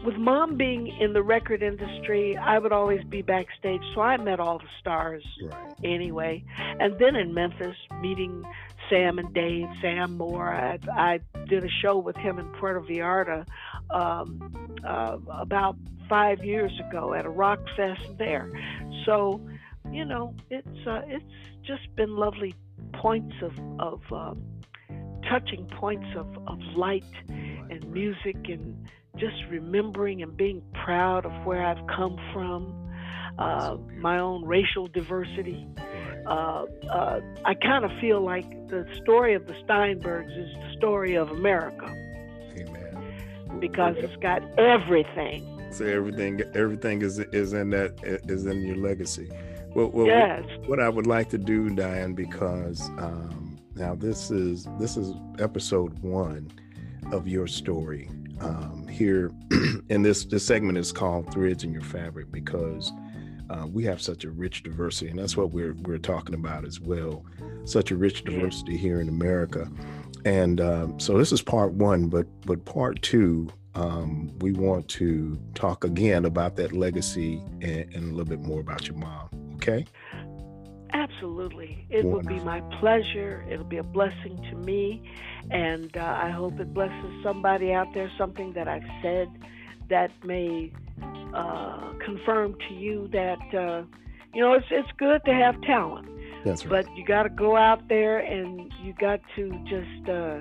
with 0.06 0.16
mom 0.18 0.56
being 0.56 0.88
in 1.00 1.14
the 1.14 1.24
record 1.24 1.64
industry, 1.64 2.38
I 2.38 2.60
would 2.60 2.72
always 2.72 3.04
be 3.06 3.22
backstage, 3.22 3.82
so 3.94 4.02
I 4.02 4.18
met 4.18 4.40
all 4.40 4.60
the 4.60 4.70
stars 4.80 5.24
right. 5.42 5.74
anyway. 5.84 6.44
And 6.80 6.98
then 7.00 7.16
in 7.16 7.34
Memphis, 7.34 7.76
meeting 8.02 8.44
Sam 8.90 9.18
and 9.18 9.34
Dave, 9.34 9.68
Sam 9.82 10.18
Moore, 10.18 10.54
I, 10.54 10.78
I 10.92 11.20
did 11.48 11.64
a 11.64 11.70
show 11.82 11.98
with 11.98 12.16
him 12.16 12.38
in 12.38 12.46
Puerto 12.60 12.82
Vallarta 12.82 13.46
um, 13.90 14.78
uh, 14.88 15.18
about 15.30 15.76
five 16.08 16.44
years 16.44 16.72
ago 16.88 17.14
at 17.14 17.26
a 17.26 17.30
rock 17.30 17.60
fest 17.76 18.18
there. 18.18 18.52
So, 19.06 19.42
you 19.92 20.06
know, 20.06 20.36
it's 20.50 20.88
uh, 20.88 21.02
it's 21.08 21.26
just 21.64 21.96
been 21.96 22.16
lovely 22.16 22.54
points 22.94 23.36
of 23.42 23.54
of 23.80 24.02
um, 24.12 24.44
touching 25.30 25.66
points 25.66 26.08
of, 26.16 26.28
of 26.48 26.60
light 26.76 27.04
and 27.28 27.92
music 27.92 28.38
and 28.48 28.88
just 29.18 29.36
remembering 29.50 30.22
and 30.22 30.36
being 30.36 30.62
proud 30.74 31.26
of 31.26 31.32
where 31.46 31.66
I've 31.66 31.86
come 31.88 32.18
from, 32.34 32.74
uh, 33.38 33.78
my 33.98 34.20
own 34.20 34.46
racial 34.46 34.88
diversity. 34.88 35.68
Uh, 36.26 36.66
uh, 36.90 37.20
I 37.44 37.54
kind 37.54 37.86
of 37.86 37.92
feel 38.00 38.22
like 38.22 38.50
the 38.70 38.88
story 39.02 39.36
of 39.36 39.46
the 39.48 39.54
Steinbergs 39.68 40.32
is 40.32 40.54
the 40.56 40.74
story 40.78 41.16
of 41.16 41.30
America. 41.30 41.86
Amen. 42.58 43.60
Because 43.60 43.96
it's 44.00 44.16
got 44.18 44.42
everything. 44.58 45.52
So 45.72 45.86
everything, 45.86 46.42
everything 46.54 47.02
is 47.02 47.20
is 47.20 47.54
in 47.54 47.72
that 47.72 48.00
is 48.04 48.46
in 48.46 48.62
your 48.62 48.78
legacy. 48.78 49.30
Well, 49.76 49.90
well 49.90 50.06
yes. 50.06 50.46
what 50.68 50.80
I 50.80 50.88
would 50.88 51.06
like 51.06 51.30
to 51.30 51.38
do, 51.38 51.70
Diane, 51.70 52.14
because 52.14 52.90
um, 52.98 53.58
now 53.76 53.94
this 53.94 54.32
is 54.32 54.68
this 54.80 54.96
is 54.96 55.14
episode 55.40 56.00
one 56.00 56.50
of 57.12 57.28
your 57.28 57.46
story, 57.46 58.10
um, 58.42 58.88
here 58.88 59.32
in 59.90 60.02
this 60.02 60.26
this 60.26 60.46
segment 60.46 60.78
is 60.78 60.92
called 60.92 61.32
threads 61.32 61.64
in 61.64 61.72
your 61.72 61.82
fabric 61.82 62.32
because 62.32 62.92
uh, 63.50 63.68
we 63.68 63.84
have 63.84 64.02
such 64.02 64.24
a 64.24 64.32
rich 64.32 64.64
diversity 64.64 65.10
and 65.10 65.20
that's 65.20 65.38
what 65.38 65.52
we're 65.52 65.76
we're 65.84 65.98
talking 65.98 66.36
about 66.36 66.66
as 66.66 66.80
well. 66.80 67.26
Such 67.66 67.92
a 67.92 67.96
rich 67.96 68.24
diversity 68.24 68.78
here 68.78 69.02
in 69.02 69.10
america. 69.10 69.70
And 70.24 70.60
um, 70.60 71.00
so 71.00 71.18
this 71.18 71.32
is 71.32 71.42
part 71.42 71.74
one 71.74 72.08
but 72.08 72.28
but 72.46 72.66
part 72.66 73.02
two 73.02 73.50
um, 73.76 74.32
we 74.40 74.54
want 74.54 74.88
to 74.88 75.38
talk 75.54 75.84
again 75.84 76.24
about 76.24 76.56
that 76.56 76.72
legacy 76.72 77.44
and, 77.62 77.94
and, 77.94 78.06
a 78.06 78.16
little 78.16 78.24
bit 78.24 78.40
more 78.40 78.62
about 78.62 78.88
your 78.88 78.96
mom 78.96 79.30
okay 79.56 79.86
Absolutely. 80.96 81.86
It 81.90 82.06
will 82.06 82.22
be 82.22 82.40
my 82.40 82.62
pleasure. 82.80 83.46
It'll 83.50 83.66
be 83.66 83.78
a 83.78 83.84
blessing 83.84 84.42
to 84.50 84.56
me. 84.56 85.04
And 85.52 85.96
uh, 85.98 86.20
I 86.24 86.30
hope 86.30 86.58
it 86.60 86.74
blesses 86.74 87.22
somebody 87.22 87.74
out 87.74 87.94
there, 87.94 88.10
something 88.18 88.54
that 88.54 88.70
I've 88.70 88.88
said 89.02 89.28
that 89.90 90.12
may 90.24 90.72
uh, 91.34 91.92
confirm 92.04 92.56
to 92.70 92.74
you 92.74 93.10
that, 93.12 93.54
uh, 93.54 93.84
you 94.34 94.42
know, 94.42 94.54
it's, 94.54 94.68
it's 94.72 94.90
good 94.98 95.22
to 95.26 95.34
have 95.34 95.62
talent. 95.64 96.08
That's 96.46 96.66
right. 96.66 96.86
But 96.86 96.98
you 96.98 97.04
got 97.06 97.24
to 97.24 97.30
go 97.30 97.58
out 97.58 97.90
there 97.90 98.20
and 98.20 98.72
you 98.82 98.94
got 98.94 99.20
to 99.36 99.52
just 99.68 100.10
uh, 100.10 100.40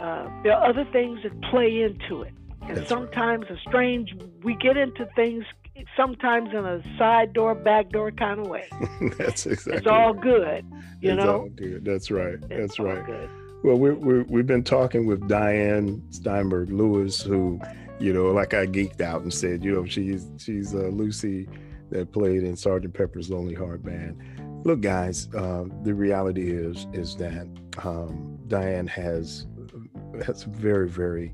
uh, 0.00 0.28
there 0.42 0.52
are 0.52 0.68
other 0.68 0.84
things 0.92 1.20
that 1.22 1.40
play 1.50 1.82
into 1.82 2.22
it. 2.22 2.32
And 2.62 2.76
That's 2.76 2.88
sometimes 2.88 3.46
a 3.50 3.56
strange, 3.68 4.14
we 4.42 4.54
get 4.56 4.76
into 4.76 5.06
things 5.16 5.44
sometimes 5.96 6.50
in 6.50 6.64
a 6.64 6.82
side 6.98 7.32
door, 7.32 7.54
back 7.54 7.90
door 7.90 8.10
kind 8.10 8.40
of 8.40 8.46
way. 8.46 8.68
That's 9.18 9.46
exactly. 9.46 9.78
It's 9.78 9.86
all 9.86 10.12
good, 10.12 10.64
you 11.00 11.12
It's 11.12 11.24
know. 11.24 11.40
all 11.42 11.48
good. 11.48 11.84
That's 11.84 12.10
right. 12.10 12.36
That's 12.48 12.78
right. 12.78 13.28
Well, 13.64 13.78
we 13.78 13.92
we 13.92 14.22
we've 14.22 14.46
been 14.46 14.64
talking 14.64 15.06
with 15.06 15.28
Diane 15.28 16.02
Steinberg 16.10 16.70
Lewis, 16.70 17.22
who, 17.22 17.60
you 18.00 18.12
know, 18.12 18.26
like 18.32 18.54
I 18.54 18.66
geeked 18.66 19.00
out 19.00 19.22
and 19.22 19.32
said, 19.32 19.64
you 19.64 19.72
know, 19.72 19.84
she's 19.84 20.26
she's 20.38 20.74
uh, 20.74 20.88
Lucy 20.88 21.48
that 21.90 22.12
played 22.12 22.42
in 22.42 22.56
Sergeant 22.56 22.94
Pepper's 22.94 23.30
Lonely 23.30 23.54
Heart 23.54 23.84
Band. 23.84 24.20
Look, 24.64 24.80
guys, 24.80 25.28
um, 25.36 25.72
the 25.84 25.94
reality 25.94 26.50
is 26.50 26.86
is 26.92 27.16
that 27.16 27.46
um, 27.84 28.38
Diane 28.48 28.86
has 28.88 29.46
has 30.26 30.42
very 30.44 30.88
very 30.88 31.32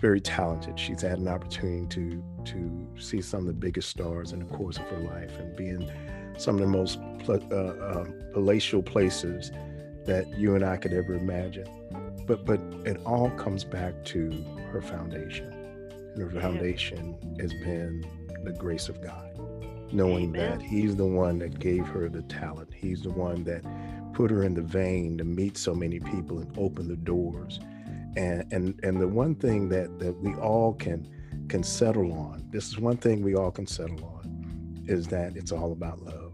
very 0.00 0.20
talented. 0.20 0.78
She's 0.78 1.02
had 1.02 1.18
an 1.18 1.28
opportunity 1.28 1.86
to 1.88 2.24
to 2.46 2.88
see 2.98 3.20
some 3.20 3.40
of 3.40 3.46
the 3.46 3.52
biggest 3.52 3.90
stars 3.90 4.32
in 4.32 4.38
the 4.40 4.46
course 4.56 4.78
of 4.78 4.84
her 4.84 4.98
life 5.00 5.38
and 5.38 5.54
be 5.56 5.68
in 5.68 5.90
some 6.38 6.54
of 6.54 6.60
the 6.62 6.66
most 6.66 6.98
uh, 7.28 7.32
uh, 7.54 8.04
palatial 8.32 8.82
places 8.82 9.50
that 10.06 10.26
you 10.38 10.54
and 10.54 10.64
I 10.64 10.76
could 10.78 10.92
ever 10.94 11.14
imagine. 11.14 11.68
But 12.26 12.44
but 12.46 12.60
it 12.84 12.98
all 13.04 13.30
comes 13.32 13.62
back 13.64 14.04
to 14.06 14.30
her 14.72 14.80
foundation. 14.80 15.52
And 16.14 16.22
her 16.22 16.30
Yeah. 16.34 16.40
foundation 16.40 17.36
has 17.40 17.52
been 17.52 18.04
the 18.44 18.52
grace 18.52 18.88
of 18.88 19.02
God. 19.02 19.26
Knowing 19.92 20.28
Amen. 20.34 20.58
that 20.58 20.62
He's 20.62 20.96
the 20.96 21.06
one 21.06 21.38
that 21.40 21.58
gave 21.58 21.84
her 21.86 22.08
the 22.08 22.22
talent. 22.22 22.72
He's 22.74 23.02
the 23.02 23.10
one 23.10 23.44
that 23.44 23.62
put 24.14 24.30
her 24.30 24.44
in 24.44 24.54
the 24.54 24.62
vein 24.62 25.18
to 25.18 25.24
meet 25.24 25.56
so 25.58 25.74
many 25.74 25.98
people 26.00 26.38
and 26.38 26.56
open 26.58 26.88
the 26.88 26.96
doors. 26.96 27.60
And 28.16 28.52
and 28.52 28.80
and 28.82 29.00
the 29.00 29.08
one 29.08 29.34
thing 29.34 29.68
that 29.70 29.98
that 29.98 30.16
we 30.20 30.34
all 30.34 30.74
can 30.74 31.08
can 31.48 31.62
settle 31.62 32.12
on, 32.12 32.46
this 32.50 32.68
is 32.68 32.78
one 32.78 32.96
thing 32.96 33.22
we 33.22 33.34
all 33.34 33.50
can 33.50 33.66
settle 33.66 34.04
on, 34.04 34.84
is 34.86 35.06
that 35.08 35.36
it's 35.36 35.52
all 35.52 35.72
about 35.72 36.00
love. 36.02 36.32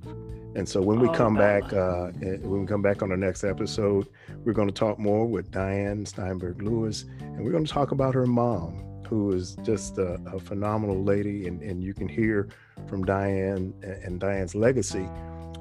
And 0.57 0.66
so 0.66 0.81
when 0.81 0.99
we 1.01 1.09
All 1.09 1.14
come 1.14 1.35
back, 1.35 1.70
uh, 1.74 2.07
eh, 2.22 2.39
when 2.41 2.62
we 2.62 2.66
come 2.66 2.81
back 2.81 3.03
on 3.03 3.11
the 3.11 3.16
next 3.16 3.45
episode, 3.45 4.07
we're 4.43 4.55
going 4.55 4.68
to 4.68 4.74
talk 4.74 4.99
more 4.99 5.27
with 5.27 5.51
Diane 5.51 6.07
Steinberg 6.07 6.62
Lewis, 6.62 7.05
and 7.20 7.45
we're 7.45 7.53
going 7.53 7.66
to 7.66 7.72
talk 7.72 7.91
about 7.91 8.14
her 8.14 8.24
mom, 8.24 9.03
who 9.07 9.33
is 9.33 9.57
just 9.62 9.99
a, 9.99 10.18
a 10.33 10.41
phenomenal 10.41 11.05
lady. 11.05 11.47
And, 11.47 11.61
and 11.61 11.85
you 11.85 11.93
can 11.93 12.09
hear 12.09 12.49
from 12.89 13.05
Diane 13.05 13.74
and, 13.83 14.03
and 14.03 14.18
Diane's 14.18 14.55
legacy 14.55 15.07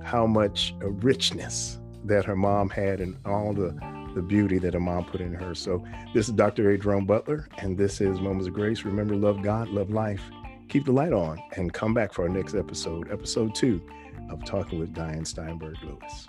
how 0.01 0.25
much 0.25 0.73
uh, 0.81 0.89
richness 0.91 1.77
that 2.05 2.23
her 2.23 2.37
mom 2.37 2.69
had 2.69 3.01
and 3.01 3.17
all 3.25 3.51
the, 3.51 3.77
the 4.15 4.21
beauty 4.21 4.57
that 4.57 4.73
her 4.73 4.79
mom 4.79 5.05
put 5.05 5.21
in 5.21 5.33
her. 5.33 5.53
So 5.53 5.85
this 6.13 6.27
is 6.27 6.33
Dr. 6.33 6.75
Adrone 6.75 7.05
Butler, 7.05 7.47
and 7.59 7.77
this 7.77 8.01
is 8.01 8.19
Moments 8.19 8.47
of 8.47 8.53
Grace. 8.53 8.83
Remember, 8.83 9.15
love 9.15 9.43
God, 9.43 9.67
love 9.67 9.91
life, 9.91 10.23
keep 10.69 10.85
the 10.85 10.91
light 10.91 11.13
on, 11.13 11.39
and 11.57 11.71
come 11.71 11.93
back 11.93 12.13
for 12.13 12.23
our 12.23 12.29
next 12.29 12.55
episode, 12.55 13.11
episode 13.11 13.53
two 13.53 13.81
of 14.29 14.43
Talking 14.45 14.79
with 14.79 14.93
Diane 14.93 15.25
Steinberg 15.25 15.75
Lewis. 15.83 16.27